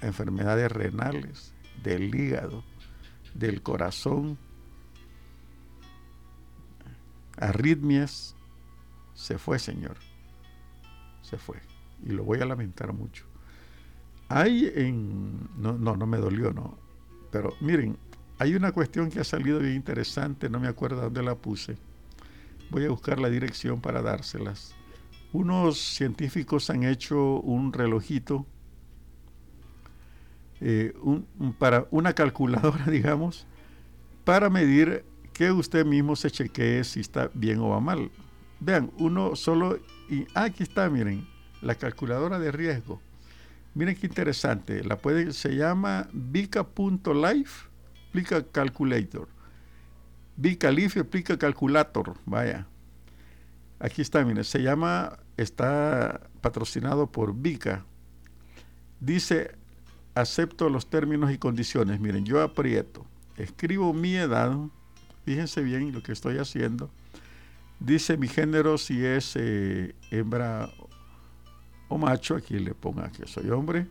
enfermedades 0.00 0.72
renales, 0.72 1.54
del 1.82 2.14
hígado, 2.14 2.64
del 3.34 3.62
corazón, 3.62 4.38
arritmias, 7.40 8.36
se 9.14 9.38
fue, 9.38 9.58
Señor. 9.58 9.96
Se 11.22 11.38
fue. 11.38 11.56
Y 12.04 12.10
lo 12.10 12.24
voy 12.24 12.40
a 12.40 12.46
lamentar 12.46 12.92
mucho. 12.92 13.24
Hay 14.28 14.70
en... 14.74 15.48
No, 15.56 15.76
no, 15.76 15.96
no 15.96 16.06
me 16.06 16.18
dolió, 16.18 16.52
no. 16.52 16.78
Pero 17.30 17.54
miren, 17.60 17.98
hay 18.38 18.54
una 18.54 18.72
cuestión 18.72 19.10
que 19.10 19.20
ha 19.20 19.24
salido 19.24 19.58
bien 19.58 19.74
interesante, 19.74 20.48
no 20.48 20.60
me 20.60 20.68
acuerdo 20.68 21.00
dónde 21.00 21.22
la 21.22 21.34
puse. 21.34 21.76
Voy 22.70 22.84
a 22.84 22.90
buscar 22.90 23.18
la 23.18 23.30
dirección 23.30 23.80
para 23.80 24.02
dárselas. 24.02 24.74
Unos 25.32 25.78
científicos 25.78 26.70
han 26.70 26.84
hecho 26.84 27.40
un 27.40 27.72
relojito 27.72 28.46
eh, 30.60 30.92
para 31.58 31.86
una 31.90 32.12
calculadora, 32.14 32.84
digamos, 32.90 33.46
para 34.24 34.50
medir 34.50 35.04
que 35.38 35.52
usted 35.52 35.86
mismo 35.86 36.16
se 36.16 36.32
chequee 36.32 36.82
si 36.82 36.98
está 36.98 37.30
bien 37.32 37.60
o 37.60 37.68
va 37.68 37.78
mal. 37.78 38.10
Vean, 38.58 38.90
uno 38.98 39.36
solo, 39.36 39.78
y 40.10 40.26
ah, 40.34 40.42
aquí 40.44 40.64
está, 40.64 40.90
miren, 40.90 41.28
la 41.62 41.76
calculadora 41.76 42.40
de 42.40 42.50
riesgo. 42.50 43.00
Miren 43.72 43.94
qué 43.94 44.08
interesante, 44.08 44.82
la 44.82 44.98
puede, 44.98 45.32
se 45.32 45.54
llama 45.54 46.08
Vica.life, 46.12 47.68
explica 48.02 48.42
calculator. 48.50 49.28
Life 50.36 50.98
explica 50.98 51.38
calculator, 51.38 52.16
vaya. 52.26 52.66
Aquí 53.78 54.02
está, 54.02 54.24
miren, 54.24 54.42
se 54.42 54.60
llama, 54.60 55.20
está 55.36 56.20
patrocinado 56.40 57.12
por 57.12 57.32
Vica. 57.32 57.86
Dice 58.98 59.54
acepto 60.16 60.68
los 60.68 60.90
términos 60.90 61.30
y 61.30 61.38
condiciones. 61.38 62.00
Miren, 62.00 62.24
yo 62.24 62.42
aprieto, 62.42 63.06
escribo 63.36 63.94
mi 63.94 64.16
edad, 64.16 64.58
fíjense 65.28 65.60
bien 65.60 65.92
lo 65.92 66.02
que 66.02 66.12
estoy 66.12 66.38
haciendo, 66.38 66.88
dice 67.80 68.16
mi 68.16 68.28
género 68.28 68.78
si 68.78 69.04
es 69.04 69.36
eh, 69.36 69.94
hembra 70.10 70.70
o 71.88 71.98
macho, 71.98 72.34
aquí 72.34 72.58
le 72.58 72.72
ponga 72.72 73.12
que 73.12 73.26
soy 73.26 73.50
hombre, 73.50 73.88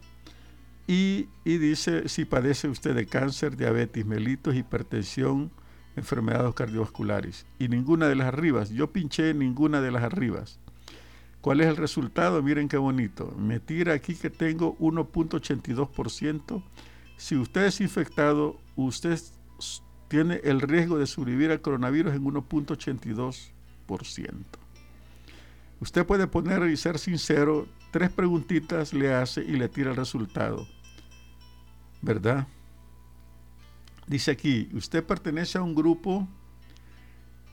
y, 0.87 1.27
y, 1.45 1.59
dice 1.59 2.09
si 2.09 2.25
padece 2.25 2.69
usted 2.69 2.95
de 2.95 3.05
cáncer, 3.05 3.55
diabetes, 3.55 4.03
melitos, 4.03 4.55
hipertensión, 4.55 5.51
enfermedades 5.95 6.55
cardiovasculares, 6.55 7.45
y 7.59 7.67
ninguna 7.67 8.07
de 8.07 8.15
las 8.15 8.29
arribas, 8.29 8.71
yo 8.71 8.91
pinché 8.91 9.35
ninguna 9.35 9.79
de 9.79 9.91
las 9.91 10.01
arribas. 10.01 10.59
¿Cuál 11.41 11.61
es 11.61 11.67
el 11.67 11.77
resultado? 11.77 12.41
Miren 12.41 12.67
qué 12.67 12.77
bonito. 12.77 13.31
Me 13.37 13.59
tira 13.59 13.93
aquí 13.93 14.15
que 14.15 14.31
tengo 14.31 14.75
1.82%. 14.79 16.63
Si 17.15 17.35
usted 17.35 17.65
es 17.65 17.79
infectado, 17.79 18.59
usted 18.75 19.19
tiene 20.07 20.39
el 20.43 20.61
riesgo 20.61 20.97
de 20.97 21.07
sobrevivir 21.07 21.51
al 21.51 21.61
coronavirus 21.61 22.13
en 22.13 22.23
1.82%. 22.23 24.33
Usted 25.79 26.05
puede 26.05 26.27
poner 26.27 26.67
y 26.69 26.77
ser 26.77 26.97
sincero, 26.97 27.67
tres 27.91 28.11
preguntitas 28.11 28.93
le 28.93 29.13
hace 29.13 29.43
y 29.43 29.57
le 29.57 29.69
tira 29.69 29.91
el 29.91 29.97
resultado. 29.97 30.67
¿Verdad? 32.01 32.47
Dice 34.07 34.31
aquí, 34.31 34.69
usted 34.73 35.03
pertenece 35.03 35.57
a 35.57 35.61
un 35.61 35.75
grupo 35.75 36.27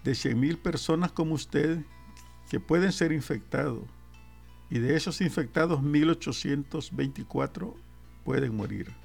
de 0.05 0.12
100.000 0.12 0.59
personas 0.59 1.12
como 1.12 1.34
usted 1.34 1.84
que 2.48 2.61
pueden 2.61 2.92
ser 2.92 3.12
infectados. 3.12 3.82
Y 4.70 4.78
de 4.78 4.96
esos 4.96 5.20
infectados, 5.20 5.82
1824 5.82 7.74
pueden 8.24 8.57
morir. 8.57 9.03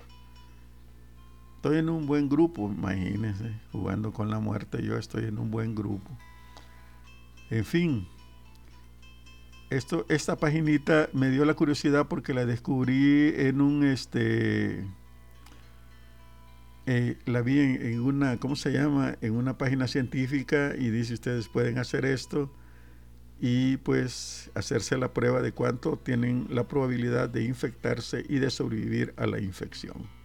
Estoy 1.59 1.79
en 1.79 1.89
un 1.89 2.07
buen 2.07 2.29
grupo, 2.29 2.71
imagínense, 2.73 3.51
jugando 3.73 4.13
con 4.13 4.29
la 4.29 4.39
muerte, 4.39 4.81
yo 4.81 4.95
estoy 4.95 5.25
en 5.25 5.37
un 5.37 5.51
buen 5.51 5.75
grupo. 5.75 6.09
En 7.49 7.65
fin, 7.65 8.07
esto, 9.69 10.05
esta 10.07 10.37
paginita 10.37 11.09
me 11.11 11.29
dio 11.29 11.43
la 11.43 11.55
curiosidad 11.55 12.07
porque 12.07 12.33
la 12.33 12.45
descubrí 12.45 13.33
en 13.35 13.59
un, 13.59 13.83
este, 13.83 14.85
eh, 16.85 17.17
la 17.25 17.41
vi 17.41 17.59
en, 17.59 17.81
en, 17.87 17.99
una, 18.03 18.37
¿cómo 18.37 18.55
se 18.55 18.71
llama? 18.71 19.17
En 19.19 19.35
una 19.35 19.57
página 19.57 19.89
científica 19.89 20.73
y 20.77 20.89
dice 20.91 21.15
ustedes 21.15 21.49
pueden 21.49 21.77
hacer 21.77 22.05
esto 22.05 22.49
y 23.37 23.75
pues 23.75 24.49
hacerse 24.55 24.97
la 24.97 25.13
prueba 25.13 25.41
de 25.41 25.51
cuánto 25.51 25.97
tienen 25.97 26.47
la 26.49 26.69
probabilidad 26.69 27.27
de 27.27 27.43
infectarse 27.43 28.23
y 28.29 28.39
de 28.39 28.49
sobrevivir 28.49 29.13
a 29.17 29.27
la 29.27 29.41
infección. 29.41 30.18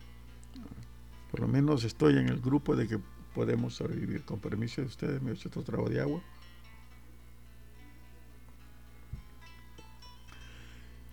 Por 1.35 1.41
lo 1.41 1.49
menos 1.49 1.83
estoy 1.83 2.17
en 2.17 2.29
el 2.29 2.41
grupo 2.41 2.77
de 2.77 2.87
que 2.87 3.01
podemos 3.35 3.75
sobrevivir. 3.75 4.25
Con 4.25 4.39
permiso 4.39 4.83
de 4.83 4.87
ustedes, 4.87 5.21
me 5.21 5.33
hecho 5.33 5.49
otro 5.49 5.65
trago 5.65 5.89
de 5.89 6.01
agua. 6.01 6.23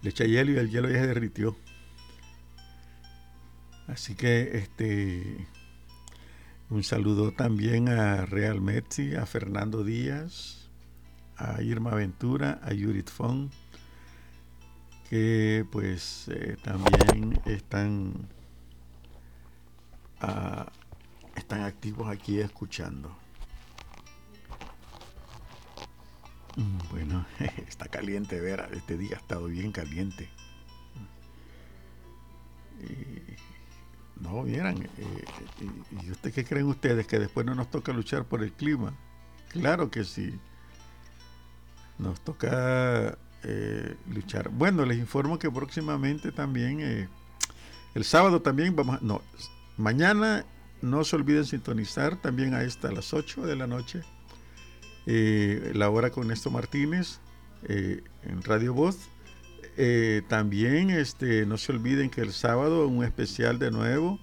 Le 0.04 0.12
eché 0.12 0.30
hielo 0.30 0.52
y 0.52 0.58
el 0.58 0.70
hielo 0.70 0.90
ya 0.90 1.00
se 1.00 1.08
derritió. 1.08 1.58
Así 3.88 4.14
que 4.14 4.60
este 4.60 5.48
un 6.70 6.84
saludo 6.84 7.32
también 7.32 7.90
a 7.90 8.24
Real 8.28 8.62
Metzi, 8.62 9.16
a 9.16 9.26
Fernando 9.26 9.84
Díaz, 9.84 10.70
a 11.36 11.64
Irma 11.64 11.96
Ventura, 11.96 12.60
a 12.62 12.74
Yurit 12.74 13.10
Fong, 13.10 13.50
que 15.10 15.66
pues 15.72 16.28
eh, 16.28 16.58
también 16.62 17.42
están, 17.48 18.30
ah, 20.22 20.72
están 21.36 21.62
activos 21.62 22.10
aquí 22.10 22.40
escuchando. 22.40 23.16
Mm, 26.56 26.90
bueno, 26.90 27.26
está 27.68 27.88
caliente, 27.88 28.40
ver, 28.40 28.70
este 28.74 28.98
día 28.98 29.16
ha 29.16 29.20
estado 29.20 29.46
bien 29.46 29.72
caliente. 29.72 30.30
no, 34.20 34.44
vieran, 34.44 34.78
eh, 34.98 35.26
¿y 36.04 36.12
usted 36.12 36.34
qué 36.34 36.44
creen 36.44 36.68
ustedes? 36.68 37.06
¿Que 37.08 37.20
después 37.20 37.46
no 37.46 37.54
nos 37.56 37.70
toca 37.70 37.94
luchar 37.94 38.26
por 38.26 38.44
el 38.44 38.52
clima? 38.54 38.94
Claro 39.50 39.92
que 39.92 40.04
sí. 40.04 40.40
Nos 42.00 42.22
toca 42.22 43.18
eh, 43.44 43.96
luchar. 44.10 44.50
Bueno, 44.50 44.86
les 44.86 44.98
informo 44.98 45.38
que 45.38 45.50
próximamente 45.50 46.32
también, 46.32 46.80
eh, 46.82 47.10
el 47.94 48.04
sábado 48.04 48.42
también 48.42 48.76
vamos 48.76 48.98
a, 48.98 49.00
no, 49.02 49.22
mañana 49.82 50.46
no 50.82 51.04
se 51.04 51.16
olviden 51.16 51.46
sintonizar 51.46 52.22
también 52.22 52.54
a 52.54 52.64
esta 52.64 52.88
a 52.90 52.92
las 52.92 53.14
8 53.14 53.46
de 53.46 53.56
la 53.56 53.68
noche, 53.68 54.02
eh, 55.06 55.72
la 55.76 55.90
hora 55.90 56.12
con 56.12 56.28
Néstor 56.28 56.54
Martínez 56.54 57.20
en 57.68 58.42
Radio 58.44 58.74
Voz. 58.74 58.98
también 60.28 60.90
este, 60.90 61.46
no 61.46 61.58
se 61.58 61.72
olviden 61.72 62.10
que 62.10 62.22
el 62.22 62.32
sábado 62.32 62.88
un 62.88 63.04
especial 63.04 63.60
de 63.60 63.70
nuevo, 63.70 64.20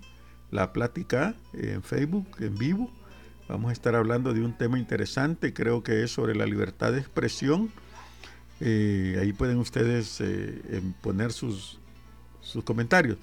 la 0.51 0.73
plática 0.73 1.35
en 1.53 1.83
Facebook, 1.83 2.27
en 2.41 2.57
vivo. 2.57 2.91
Vamos 3.49 3.71
a 3.71 3.73
estar 3.73 3.95
hablando 3.95 4.35
de 4.35 4.43
un 4.43 4.57
tema 4.57 4.79
interesante, 4.79 5.53
creo 5.53 5.83
que 5.83 6.03
es 6.03 6.11
sobre 6.11 6.35
la 6.35 6.47
libertad 6.47 6.93
de 6.93 6.99
expresión 6.99 7.71
eh, 8.61 9.19
ahí 9.21 9.33
pueden 9.33 9.59
ustedes 9.59 10.21
eh, 10.21 10.83
poner 11.01 11.33
sus, 11.33 11.79
sus 12.41 12.65
comentarios. 12.65 13.19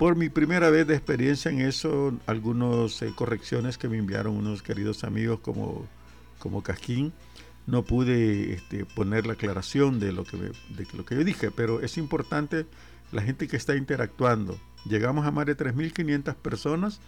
Por 0.00 0.16
mi 0.16 0.30
primera 0.30 0.70
vez 0.70 0.86
de 0.86 0.94
experiencia 0.94 1.50
en 1.50 1.60
eso, 1.60 2.18
algunas 2.24 3.02
eh, 3.02 3.12
correcciones 3.14 3.76
que 3.76 3.86
me 3.86 3.98
enviaron 3.98 4.34
unos 4.34 4.62
queridos 4.62 5.04
amigos 5.04 5.40
como, 5.40 5.86
como 6.38 6.62
Casquín, 6.62 7.12
no 7.66 7.84
pude 7.84 8.54
este, 8.54 8.86
poner 8.86 9.26
la 9.26 9.34
aclaración 9.34 10.00
de 10.00 10.12
lo, 10.12 10.24
que 10.24 10.38
de 10.38 10.86
lo 10.94 11.04
que 11.04 11.16
yo 11.16 11.22
dije, 11.22 11.50
pero 11.50 11.82
es 11.82 11.98
importante 11.98 12.64
la 13.12 13.20
gente 13.20 13.46
que 13.46 13.58
está 13.58 13.76
interactuando. 13.76 14.58
Llegamos 14.86 15.26
a 15.26 15.32
más 15.32 15.44
de 15.44 15.54
3.500 15.54 16.34
personas 16.34 16.98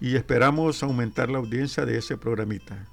y 0.00 0.16
esperamos 0.16 0.82
aumentar 0.82 1.28
la 1.28 1.36
audiencia 1.36 1.84
de 1.84 1.98
ese 1.98 2.16
programita. 2.16 2.88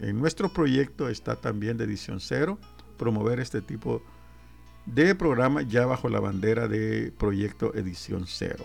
En 0.00 0.18
nuestro 0.18 0.50
proyecto 0.50 1.08
está 1.08 1.36
también 1.36 1.78
de 1.78 1.84
edición 1.84 2.20
cero, 2.20 2.58
promover 2.98 3.40
este 3.40 3.62
tipo 3.62 3.94
de 3.94 4.15
programa 5.16 5.62
ya 5.62 5.86
bajo 5.86 6.08
la 6.08 6.20
bandera 6.20 6.68
de 6.68 7.12
proyecto 7.16 7.74
edición 7.74 8.24
cero. 8.26 8.64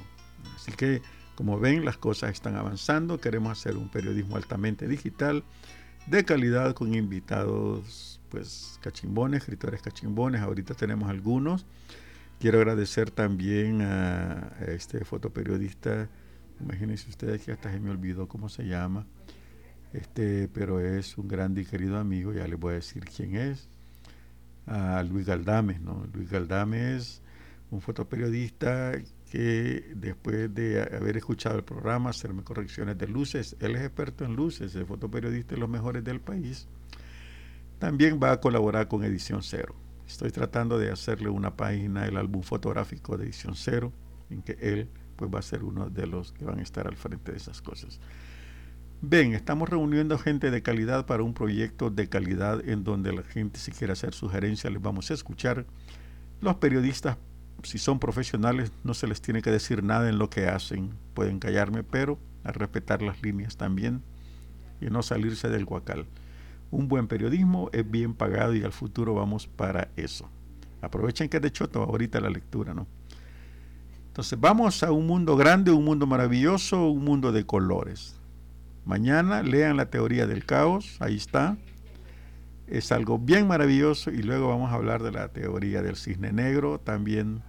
Así 0.56 0.72
que, 0.72 1.02
como 1.36 1.60
ven, 1.60 1.86
las 1.86 1.98
cosas 1.98 2.32
están 2.32 2.56
avanzando. 2.56 3.20
Queremos 3.20 3.52
hacer 3.52 3.78
un 3.78 3.90
periodismo 3.90 4.38
altamente 4.38 4.88
digital, 4.88 5.44
de 6.08 6.24
calidad, 6.26 6.74
con 6.74 6.94
invitados, 6.94 8.20
pues, 8.30 8.80
cachimbones, 8.82 9.42
escritores 9.42 9.82
cachimbones. 9.82 10.42
Ahorita 10.42 10.74
tenemos 10.74 11.10
algunos. 11.10 11.66
Quiero 12.42 12.58
agradecer 12.58 13.12
también 13.12 13.84
a, 13.84 14.52
este 14.68 15.06
fotoperiodista, 15.06 16.10
imagínense 16.60 17.08
ustedes 17.08 17.44
que 17.44 17.52
hasta 17.52 17.72
se 17.72 17.80
me 17.80 17.92
olvidó 17.92 18.28
cómo 18.28 18.50
se 18.50 18.64
llama, 18.64 19.06
este, 19.94 20.48
pero 20.48 20.80
es 20.80 21.20
un 21.20 21.28
grande 21.28 21.62
y 21.62 21.66
querido 21.66 22.00
amigo, 22.00 22.34
ya 22.34 22.48
les 22.48 22.60
voy 22.60 22.72
a 22.72 22.76
decir 22.78 23.06
quién 23.06 23.36
es, 23.36 23.70
a 24.66 25.04
Luis 25.04 25.26
Galdame. 25.26 25.80
¿no? 25.80 26.08
Luis 26.14 26.30
Galdame 26.30 26.96
es 26.96 27.22
un 27.70 27.82
fotoperiodista 27.82 28.94
que 29.32 29.94
después 29.96 30.54
de 30.54 30.82
haber 30.82 31.16
escuchado 31.18 31.58
el 31.58 31.64
programa, 31.64 32.10
hacerme 32.10 32.44
correcciones 32.44 32.98
de 32.98 33.08
luces, 33.08 33.56
él 33.62 33.76
es 33.78 33.82
experto 33.82 34.26
en 34.26 34.36
luces, 34.36 34.76
es 34.76 34.86
fotoperiodista 34.86 35.56
de 35.56 35.62
los 35.62 35.70
mejores 35.70 36.04
del 36.04 36.20
país, 36.20 36.68
también 37.80 38.20
va 38.22 38.34
a 38.34 38.42
colaborar 38.42 38.90
con 38.90 39.04
Edición 39.04 39.42
Cero. 39.42 39.74
Estoy 40.06 40.32
tratando 40.32 40.78
de 40.78 40.92
hacerle 40.92 41.30
una 41.30 41.56
página, 41.56 42.06
el 42.06 42.18
álbum 42.18 42.44
fotográfico 42.44 43.18
de 43.18 43.24
Edición 43.24 43.56
Cero, 43.56 43.94
en 44.30 44.42
que 44.42 44.58
él 44.60 44.90
pues 45.16 45.32
va 45.34 45.40
a 45.40 45.44
ser 45.44 45.64
uno 45.64 45.90
de 45.90 46.08
los 46.08 46.34
que 46.34 46.44
van 46.44 46.60
a 46.60 46.62
estar 46.62 46.86
al 46.88 46.98
frente 46.98 47.32
de 47.32 47.38
esas 47.38 47.62
cosas. 47.62 48.02
Ven, 49.04 49.34
estamos 49.34 49.68
reuniendo 49.68 50.20
gente 50.20 50.52
de 50.52 50.62
calidad 50.62 51.08
para 51.08 51.24
un 51.24 51.34
proyecto 51.34 51.90
de 51.90 52.08
calidad 52.08 52.62
en 52.70 52.84
donde 52.84 53.12
la 53.12 53.24
gente 53.24 53.60
si 53.60 53.72
quiere 53.72 53.94
hacer 53.94 54.14
sugerencias 54.14 54.72
les 54.72 54.80
vamos 54.80 55.10
a 55.10 55.16
escuchar. 55.16 55.66
Los 56.40 56.58
periodistas, 56.58 57.18
si 57.64 57.80
son 57.80 57.98
profesionales, 57.98 58.72
no 58.84 58.94
se 58.94 59.08
les 59.08 59.20
tiene 59.20 59.42
que 59.42 59.50
decir 59.50 59.84
nada 59.84 60.08
en 60.08 60.20
lo 60.20 60.30
que 60.30 60.46
hacen. 60.46 60.92
Pueden 61.16 61.40
callarme, 61.40 61.84
pero 61.84 62.20
a 62.44 62.52
respetar 62.52 63.02
las 63.02 63.24
líneas 63.24 63.58
también 63.58 64.04
y 64.80 64.92
no 64.92 65.02
salirse 65.02 65.50
del 65.50 65.66
guacal. 65.66 66.06
Un 66.70 66.88
buen 66.88 67.08
periodismo 67.08 67.72
es 67.74 67.90
bien 67.90 68.14
pagado 68.14 68.54
y 68.54 68.64
al 68.64 68.72
futuro 68.72 69.16
vamos 69.16 69.48
para 69.48 69.90
eso. 69.96 70.30
Aprovechen 70.80 71.28
que 71.28 71.38
es 71.38 71.44
de 71.44 71.52
choto 71.52 71.82
ahorita 71.82 72.22
la 72.22 72.30
lectura, 72.30 72.76
¿no? 72.76 72.86
Entonces 74.10 74.40
vamos 74.40 74.84
a 74.84 74.92
un 74.92 75.08
mundo 75.08 75.36
grande, 75.36 75.72
un 75.72 75.86
mundo 75.86 76.06
maravilloso, 76.06 76.88
un 76.88 77.04
mundo 77.04 77.32
de 77.32 77.48
colores. 77.48 78.21
Mañana 78.86 79.44
lean 79.44 79.78
la 79.78 79.90
teoría 79.90 80.26
del 80.26 80.46
caos, 80.46 80.98
ahí 81.00 81.16
está. 81.16 81.58
Es 82.68 82.92
algo 82.92 83.20
bien 83.20 83.48
maravilloso 83.48 84.12
y 84.12 84.24
luego 84.24 84.48
vamos 84.48 84.72
a 84.72 84.76
hablar 84.76 85.04
de 85.04 85.12
la 85.12 85.28
teoría 85.28 85.82
del 85.82 85.96
cisne 85.96 86.32
negro 86.32 86.80
también. 86.80 87.44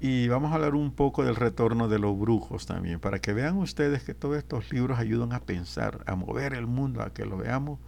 Y 0.00 0.26
vamos 0.28 0.50
a 0.50 0.56
hablar 0.56 0.74
un 0.74 0.92
poco 0.92 1.24
del 1.24 1.36
retorno 1.36 1.86
de 1.88 2.00
los 2.00 2.18
brujos 2.18 2.66
también, 2.66 2.98
para 2.98 3.20
que 3.20 3.32
vean 3.32 3.56
ustedes 3.58 4.02
que 4.02 4.14
todos 4.14 4.36
estos 4.36 4.72
libros 4.72 4.98
ayudan 4.98 5.32
a 5.32 5.40
pensar, 5.40 6.02
a 6.06 6.16
mover 6.16 6.54
el 6.54 6.66
mundo, 6.66 7.02
a 7.02 7.12
que 7.14 7.24
lo 7.24 7.36
veamos 7.36 7.78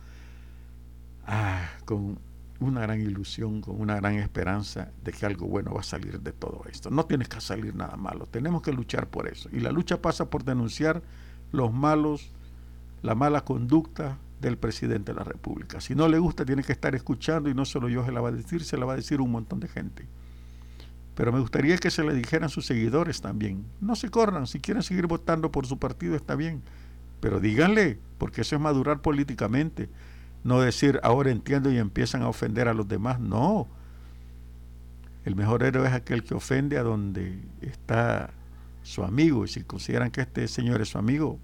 ah, 1.27 1.69
con 1.85 2.21
una 2.61 2.83
gran 2.83 3.01
ilusión, 3.01 3.61
con 3.61 3.81
una 3.81 3.97
gran 3.97 4.15
esperanza 4.15 4.93
de 5.03 5.13
que 5.13 5.27
algo 5.27 5.47
bueno 5.47 5.75
va 5.75 5.81
a 5.81 5.85
salir 5.85 6.21
de 6.21 6.33
todo 6.33 6.63
esto. 6.71 6.89
No 6.91 7.05
tienes 7.05 7.29
que 7.29 7.41
salir 7.41 7.75
nada 7.75 7.97
malo, 7.97 8.27
tenemos 8.27 8.63
que 8.63 8.73
luchar 8.73 9.09
por 9.09 9.29
eso. 9.29 9.49
Y 9.53 9.61
la 9.61 9.73
lucha 9.73 10.01
pasa 10.01 10.31
por 10.31 10.45
denunciar 10.45 11.03
los 11.55 11.73
malos, 11.73 12.31
la 13.03 13.15
mala 13.15 13.43
conducta 13.43 14.19
del 14.41 14.59
presidente 14.59 15.13
de 15.13 15.19
la 15.19 15.25
República. 15.25 15.81
Si 15.81 15.95
no 15.95 16.09
le 16.09 16.19
gusta, 16.19 16.45
tiene 16.45 16.63
que 16.63 16.73
estar 16.73 16.95
escuchando 16.95 17.49
y 17.49 17.55
no 17.55 17.65
solo 17.65 17.89
yo 17.89 18.05
se 18.05 18.13
la 18.13 18.21
va 18.21 18.29
a 18.29 18.33
decir, 18.33 18.65
se 18.65 18.77
la 18.77 18.85
va 18.85 18.95
a 18.95 18.97
decir 18.97 19.21
un 19.21 19.31
montón 19.31 19.61
de 19.61 19.69
gente. 19.69 20.07
Pero 21.15 21.33
me 21.33 21.41
gustaría 21.41 21.79
que 21.79 21.91
se 21.91 22.03
le 22.03 22.13
dijeran 22.13 22.51
sus 22.51 22.67
seguidores 22.67 23.21
también. 23.21 23.65
No 23.81 23.95
se 23.95 24.11
corran, 24.11 24.47
si 24.47 24.59
quieren 24.59 24.83
seguir 24.83 25.07
votando 25.07 25.51
por 25.53 25.67
su 25.67 25.79
partido 25.79 26.17
está 26.17 26.35
bien, 26.35 26.63
pero 27.21 27.41
díganle, 27.41 27.99
porque 28.19 28.43
eso 28.43 28.57
es 28.57 28.61
madurar 28.61 29.01
políticamente. 29.01 29.89
No 30.43 30.61
decir, 30.61 31.01
ahora 31.03 31.31
entiendo 31.31 31.71
y 31.71 31.79
empiezan 31.79 32.23
a 32.23 32.29
ofender 32.29 32.69
a 32.69 32.75
los 32.75 32.87
demás. 32.87 33.21
No. 33.21 33.67
El 35.25 35.37
mejor 35.37 35.63
héroe 35.63 35.87
es 35.87 35.95
aquel 35.95 36.23
que 36.23 36.35
ofende 36.35 36.77
a 36.77 36.83
donde 36.83 37.39
está 37.63 38.31
su 38.85 39.03
amigo, 39.03 39.45
y 39.45 39.49
si 39.49 39.65
consideran 39.65 40.11
que 40.11 40.21
este 40.21 40.47
señor 40.47 40.81
es 40.81 40.91
su 40.91 40.99
amigo, 40.99 41.39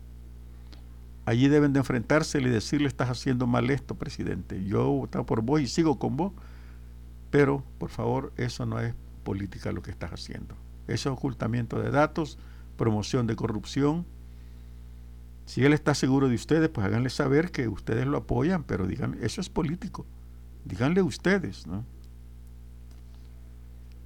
allí 1.24 1.48
deben 1.48 1.72
de 1.72 1.80
enfrentarse 1.80 2.40
y 2.40 2.44
decirle 2.44 2.86
estás 2.86 3.08
haciendo 3.08 3.46
mal 3.46 3.70
esto, 3.70 3.96
presidente. 3.96 4.64
Yo 4.64 4.82
he 4.82 4.98
votado 4.98 5.26
por 5.26 5.42
vos 5.42 5.60
y 5.60 5.66
sigo 5.66 5.98
con 5.98 6.16
vos, 6.16 6.32
pero 7.30 7.64
por 7.78 7.90
favor, 7.90 8.32
eso 8.36 8.66
no 8.66 8.78
es 8.78 8.94
política 9.24 9.72
lo 9.72 9.82
que 9.82 9.90
estás 9.90 10.12
haciendo. 10.12 10.54
Eso 10.86 11.10
es 11.10 11.16
ocultamiento 11.16 11.80
de 11.80 11.90
datos, 11.90 12.38
promoción 12.76 13.26
de 13.26 13.36
corrupción. 13.36 14.04
Si 15.46 15.64
él 15.64 15.72
está 15.72 15.94
seguro 15.94 16.28
de 16.28 16.34
ustedes, 16.34 16.68
pues 16.68 16.86
háganle 16.86 17.10
saber 17.10 17.50
que 17.50 17.68
ustedes 17.68 18.06
lo 18.06 18.18
apoyan, 18.18 18.64
pero 18.64 18.86
digan, 18.86 19.16
eso 19.22 19.40
es 19.40 19.48
político. 19.48 20.04
Díganle 20.66 21.00
ustedes, 21.00 21.66
¿no? 21.66 21.84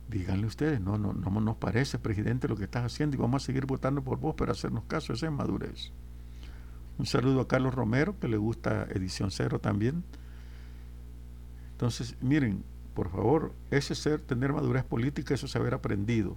Díganle 0.08 0.46
ustedes, 0.46 0.80
no, 0.80 0.98
no, 0.98 1.12
no 1.12 1.40
nos 1.40 1.56
parece, 1.56 1.98
presidente, 1.98 2.48
lo 2.48 2.56
que 2.56 2.64
estás 2.64 2.84
haciendo 2.84 3.16
y 3.16 3.20
vamos 3.20 3.42
a 3.42 3.46
seguir 3.46 3.66
votando 3.66 4.02
por 4.02 4.18
vos, 4.18 4.34
pero 4.36 4.52
hacernos 4.52 4.84
caso, 4.84 5.12
esa 5.12 5.26
es 5.26 5.32
madurez. 5.32 5.92
Un 6.98 7.06
saludo 7.06 7.40
a 7.40 7.48
Carlos 7.48 7.74
Romero, 7.74 8.18
que 8.20 8.28
le 8.28 8.36
gusta 8.36 8.84
Edición 8.84 9.30
Cero 9.30 9.58
también. 9.58 10.04
Entonces, 11.72 12.16
miren, 12.20 12.62
por 12.94 13.10
favor, 13.10 13.52
ese 13.70 13.94
ser, 13.94 14.20
tener 14.20 14.52
madurez 14.52 14.84
política, 14.84 15.34
eso 15.34 15.46
es 15.46 15.56
haber 15.56 15.74
aprendido. 15.74 16.36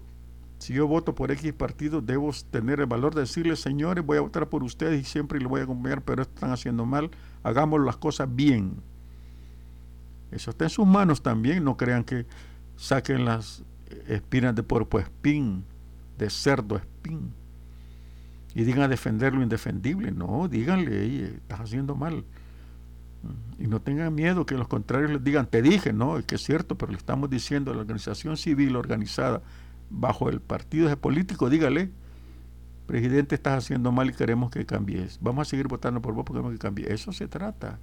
Si 0.58 0.74
yo 0.74 0.88
voto 0.88 1.14
por 1.14 1.32
X 1.32 1.54
partido, 1.54 2.02
debo 2.02 2.32
tener 2.50 2.80
el 2.80 2.88
valor 2.88 3.14
de 3.14 3.22
decirle, 3.22 3.56
señores, 3.56 4.04
voy 4.04 4.18
a 4.18 4.22
votar 4.22 4.50
por 4.50 4.64
ustedes 4.64 5.00
y 5.00 5.04
siempre 5.04 5.40
lo 5.40 5.50
voy 5.50 5.62
a 5.62 5.66
acompañar, 5.66 6.02
pero 6.02 6.24
están 6.24 6.52
haciendo 6.52 6.86
mal, 6.86 7.12
hagamos 7.44 7.82
las 7.82 7.98
cosas 7.98 8.28
bien. 8.36 8.82
Eso 10.32 10.50
está 10.50 10.66
en 10.66 10.72
sus 10.72 10.88
manos 10.88 11.22
también, 11.22 11.64
no 11.64 11.78
crean 11.78 12.04
que 12.04 12.26
saquen 12.78 13.26
las 13.26 13.64
espinas 14.08 14.56
de 14.56 14.64
puerco 14.64 15.00
espín, 15.00 15.66
de 16.18 16.30
cerdo 16.30 16.78
espín, 16.78 17.34
y 18.56 18.64
digan 18.64 18.90
defender 18.90 19.34
lo 19.34 19.44
indefendible. 19.44 20.12
No, 20.12 20.48
díganle, 20.48 21.26
estás 21.36 21.60
haciendo 21.60 21.96
mal. 21.96 22.24
Y 23.60 23.68
no 23.68 23.82
tengan 23.82 24.16
miedo 24.16 24.46
que 24.46 24.56
los 24.56 24.68
contrarios 24.68 25.12
les 25.12 25.24
digan, 25.24 25.48
te 25.48 25.62
dije, 25.62 25.92
no, 25.92 26.18
es 26.18 26.26
que 26.26 26.36
es 26.36 26.44
cierto, 26.44 26.78
pero 26.78 26.92
le 26.92 26.98
estamos 26.98 27.30
diciendo 27.30 27.72
a 27.72 27.76
la 27.76 27.82
organización 27.82 28.38
civil 28.38 28.76
organizada 28.76 29.42
bajo 29.90 30.30
el 30.30 30.40
partido 30.40 30.88
de 30.88 30.98
político, 30.98 31.50
dígale, 31.50 31.92
presidente, 32.86 33.36
estás 33.36 33.64
haciendo 33.64 33.92
mal 33.92 34.10
y 34.10 34.14
queremos 34.14 34.50
que 34.50 34.66
cambies. 34.66 35.20
Vamos 35.22 35.48
a 35.48 35.50
seguir 35.50 35.68
votando 35.68 36.02
por 36.02 36.14
vos 36.14 36.24
porque 36.26 36.40
queremos 36.40 36.54
que 36.54 36.60
cambie. 36.60 36.94
Eso 36.94 37.12
se 37.12 37.28
trata. 37.28 37.80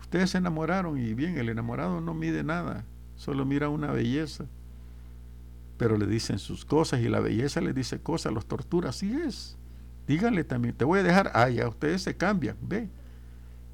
Ustedes 0.00 0.30
se 0.30 0.38
enamoraron 0.38 0.98
y 0.98 1.14
bien, 1.14 1.36
el 1.36 1.48
enamorado 1.48 2.00
no 2.00 2.14
mide 2.14 2.42
nada, 2.42 2.84
solo 3.16 3.44
mira 3.44 3.68
una 3.68 3.90
belleza. 3.90 4.46
Pero 5.76 5.98
le 5.98 6.06
dicen 6.06 6.38
sus 6.38 6.64
cosas 6.64 7.00
y 7.00 7.08
la 7.08 7.20
belleza 7.20 7.60
le 7.60 7.72
dice 7.72 8.00
cosas, 8.00 8.32
los 8.32 8.46
tortura, 8.46 8.90
así 8.90 9.12
es. 9.14 9.58
Díganle 10.06 10.44
también, 10.44 10.74
te 10.74 10.84
voy 10.84 11.00
a 11.00 11.02
dejar, 11.02 11.32
ah, 11.34 11.50
ya 11.50 11.68
ustedes 11.68 12.02
se 12.02 12.16
cambian, 12.16 12.56
ve. 12.62 12.88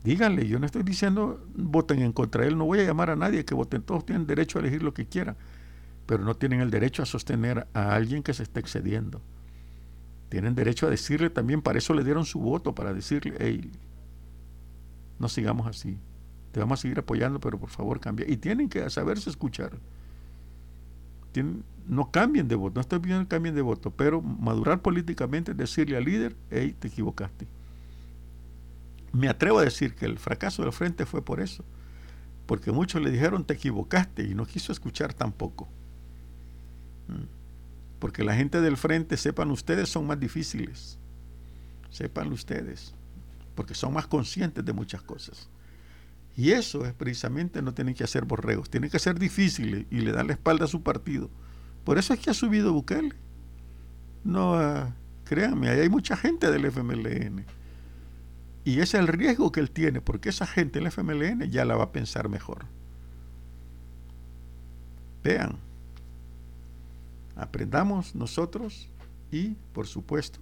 Díganle, 0.02 0.48
yo 0.48 0.58
no 0.58 0.66
estoy 0.66 0.82
diciendo 0.82 1.46
voten 1.54 2.02
en 2.02 2.12
contra 2.12 2.42
de 2.42 2.48
él, 2.48 2.58
no 2.58 2.64
voy 2.64 2.80
a 2.80 2.84
llamar 2.84 3.10
a 3.10 3.16
nadie 3.16 3.44
que 3.44 3.54
voten, 3.54 3.82
todos 3.82 4.04
tienen 4.04 4.26
derecho 4.26 4.58
a 4.58 4.62
elegir 4.62 4.82
lo 4.82 4.92
que 4.92 5.06
quieran 5.06 5.36
pero 6.06 6.24
no 6.24 6.34
tienen 6.34 6.60
el 6.60 6.70
derecho 6.70 7.02
a 7.02 7.06
sostener 7.06 7.66
a 7.74 7.94
alguien 7.94 8.22
que 8.22 8.34
se 8.34 8.42
está 8.42 8.60
excediendo. 8.60 9.22
Tienen 10.28 10.54
derecho 10.54 10.86
a 10.86 10.90
decirle 10.90 11.30
también, 11.30 11.62
para 11.62 11.78
eso 11.78 11.94
le 11.94 12.04
dieron 12.04 12.24
su 12.24 12.40
voto, 12.40 12.74
para 12.74 12.92
decirle, 12.92 13.34
hey, 13.38 13.70
no 15.18 15.28
sigamos 15.28 15.66
así, 15.66 15.98
te 16.52 16.60
vamos 16.60 16.78
a 16.78 16.82
seguir 16.82 16.98
apoyando, 16.98 17.40
pero 17.40 17.58
por 17.58 17.70
favor 17.70 17.98
cambia. 17.98 18.30
Y 18.30 18.36
tienen 18.36 18.68
que 18.68 18.88
saberse 18.90 19.30
escuchar. 19.30 19.72
no 21.88 22.10
cambien 22.10 22.46
de 22.46 22.54
voto, 22.54 22.74
no 22.76 22.80
estoy 22.82 22.98
pidiendo 23.00 23.24
que 23.24 23.28
cambien 23.28 23.54
de 23.54 23.62
voto, 23.62 23.90
pero 23.90 24.20
madurar 24.20 24.82
políticamente 24.82 25.54
decirle 25.54 25.96
al 25.96 26.04
líder, 26.04 26.36
hey, 26.50 26.76
te 26.78 26.88
equivocaste. 26.88 27.46
Me 29.12 29.28
atrevo 29.28 29.58
a 29.58 29.62
decir 29.62 29.94
que 29.94 30.06
el 30.06 30.18
fracaso 30.18 30.62
del 30.62 30.72
frente 30.72 31.06
fue 31.06 31.22
por 31.22 31.40
eso, 31.40 31.64
porque 32.46 32.70
muchos 32.70 33.02
le 33.02 33.10
dijeron, 33.10 33.44
te 33.44 33.54
equivocaste, 33.54 34.24
y 34.24 34.34
no 34.34 34.46
quiso 34.46 34.72
escuchar 34.72 35.14
tampoco. 35.14 35.68
Porque 37.98 38.24
la 38.24 38.34
gente 38.34 38.60
del 38.60 38.76
frente, 38.76 39.16
sepan 39.16 39.50
ustedes, 39.50 39.88
son 39.88 40.06
más 40.06 40.18
difíciles. 40.18 40.98
Sepan 41.90 42.32
ustedes. 42.32 42.94
Porque 43.54 43.74
son 43.74 43.92
más 43.92 44.06
conscientes 44.06 44.64
de 44.64 44.72
muchas 44.72 45.02
cosas. 45.02 45.48
Y 46.36 46.52
eso 46.52 46.86
es 46.86 46.94
precisamente, 46.94 47.60
no 47.60 47.74
tienen 47.74 47.94
que 47.94 48.04
hacer 48.04 48.24
borregos, 48.24 48.70
tienen 48.70 48.90
que 48.90 48.98
ser 48.98 49.18
difíciles 49.18 49.86
y 49.90 50.00
le 50.00 50.12
dan 50.12 50.28
la 50.28 50.32
espalda 50.32 50.64
a 50.64 50.68
su 50.68 50.82
partido. 50.82 51.28
Por 51.84 51.98
eso 51.98 52.14
es 52.14 52.20
que 52.20 52.30
ha 52.30 52.34
subido 52.34 52.72
Bukele. 52.72 53.14
No, 54.24 54.54
ah, 54.54 54.94
créanme, 55.24 55.68
ahí 55.68 55.80
hay 55.80 55.88
mucha 55.88 56.16
gente 56.16 56.50
del 56.50 56.64
FMLN. 56.64 57.44
Y 58.64 58.74
ese 58.74 58.96
es 58.96 59.02
el 59.02 59.08
riesgo 59.08 59.50
que 59.50 59.60
él 59.60 59.70
tiene, 59.70 60.00
porque 60.00 60.28
esa 60.28 60.46
gente 60.46 60.78
del 60.78 60.90
FMLN 60.90 61.50
ya 61.50 61.64
la 61.64 61.76
va 61.76 61.84
a 61.84 61.92
pensar 61.92 62.28
mejor. 62.28 62.64
Vean, 65.24 65.56
aprendamos 67.36 68.14
nosotros 68.14 68.88
y, 69.30 69.56
por 69.72 69.86
supuesto, 69.86 70.38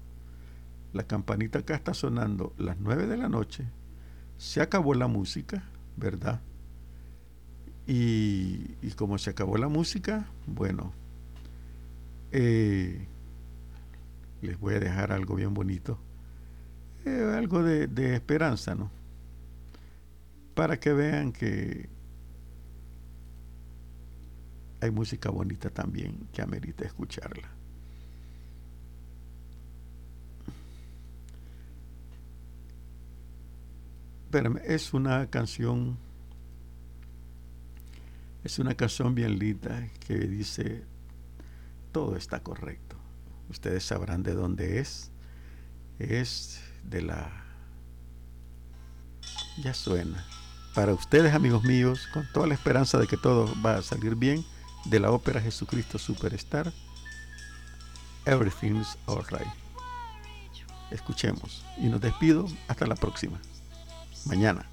la 0.93 1.05
campanita 1.05 1.61
acá 1.61 1.75
está 1.75 1.95
sonando 1.95 2.53
las 2.59 2.79
9 2.79 3.07
de 3.07 3.17
la 3.17 3.29
noche, 3.29 3.65
se 4.39 4.61
acabó 4.61 4.95
la 4.95 5.07
música, 5.07 5.63
¿verdad? 6.01 6.41
Y, 7.87 8.91
como 8.97 9.19
se 9.19 9.31
acabó 9.31 9.57
la 9.57 9.69
música, 9.69 10.27
bueno, 10.47 10.93
eh, 12.33 13.07
les 14.43 14.59
voy 14.59 14.75
a 14.75 14.81
dejar 14.81 15.13
algo 15.13 15.37
bien 15.37 15.55
bonito, 15.55 15.99
eh, 17.05 17.35
algo 17.37 17.63
de, 17.63 17.87
de 17.87 18.15
esperanza, 18.15 18.75
¿no? 18.75 18.91
Para 20.55 20.79
que 20.79 20.93
vean 20.93 21.33
que 21.33 21.89
hay 24.81 24.91
música 24.91 25.31
bonita 25.31 25.71
también 25.71 26.29
que 26.33 26.43
amerita 26.43 26.85
escucharla. 26.85 27.60
Es 34.65 34.95
una 34.95 35.27
canción, 35.29 35.99
es 38.45 38.61
una 38.61 38.75
canción 38.75 39.17
bien 39.17 39.41
linda 39.41 39.89
que 40.07 40.15
dice, 40.15 40.85
todo 41.91 42.15
está 42.15 42.41
correcto. 42.41 42.97
Ustedes 43.49 43.83
sabrán 43.83 44.23
de 44.23 44.35
dónde 44.35 44.79
es. 44.79 45.11
Es 45.99 46.61
de 46.85 47.03
la... 47.03 47.29
Ya 49.65 49.75
suena. 49.75 50.25
Para 50.77 50.95
ustedes, 50.95 51.35
amigos 51.35 51.65
míos, 51.65 52.09
con 52.15 52.25
toda 52.33 52.47
la 52.47 52.55
esperanza 52.55 52.99
de 52.99 53.09
que 53.09 53.17
todo 53.17 53.53
va 53.61 53.79
a 53.79 53.83
salir 53.83 54.15
bien 54.15 54.45
de 54.85 55.01
la 55.01 55.11
ópera 55.11 55.41
Jesucristo 55.41 55.99
Superstar, 55.99 56.73
Everything's 58.27 58.97
Alright. 59.09 59.53
Escuchemos 60.93 61.65
y 61.77 61.89
nos 61.89 62.01
despido 62.01 62.47
hasta 62.69 62.87
la 62.87 62.95
próxima. 62.95 63.41
Mañana. 64.25 64.67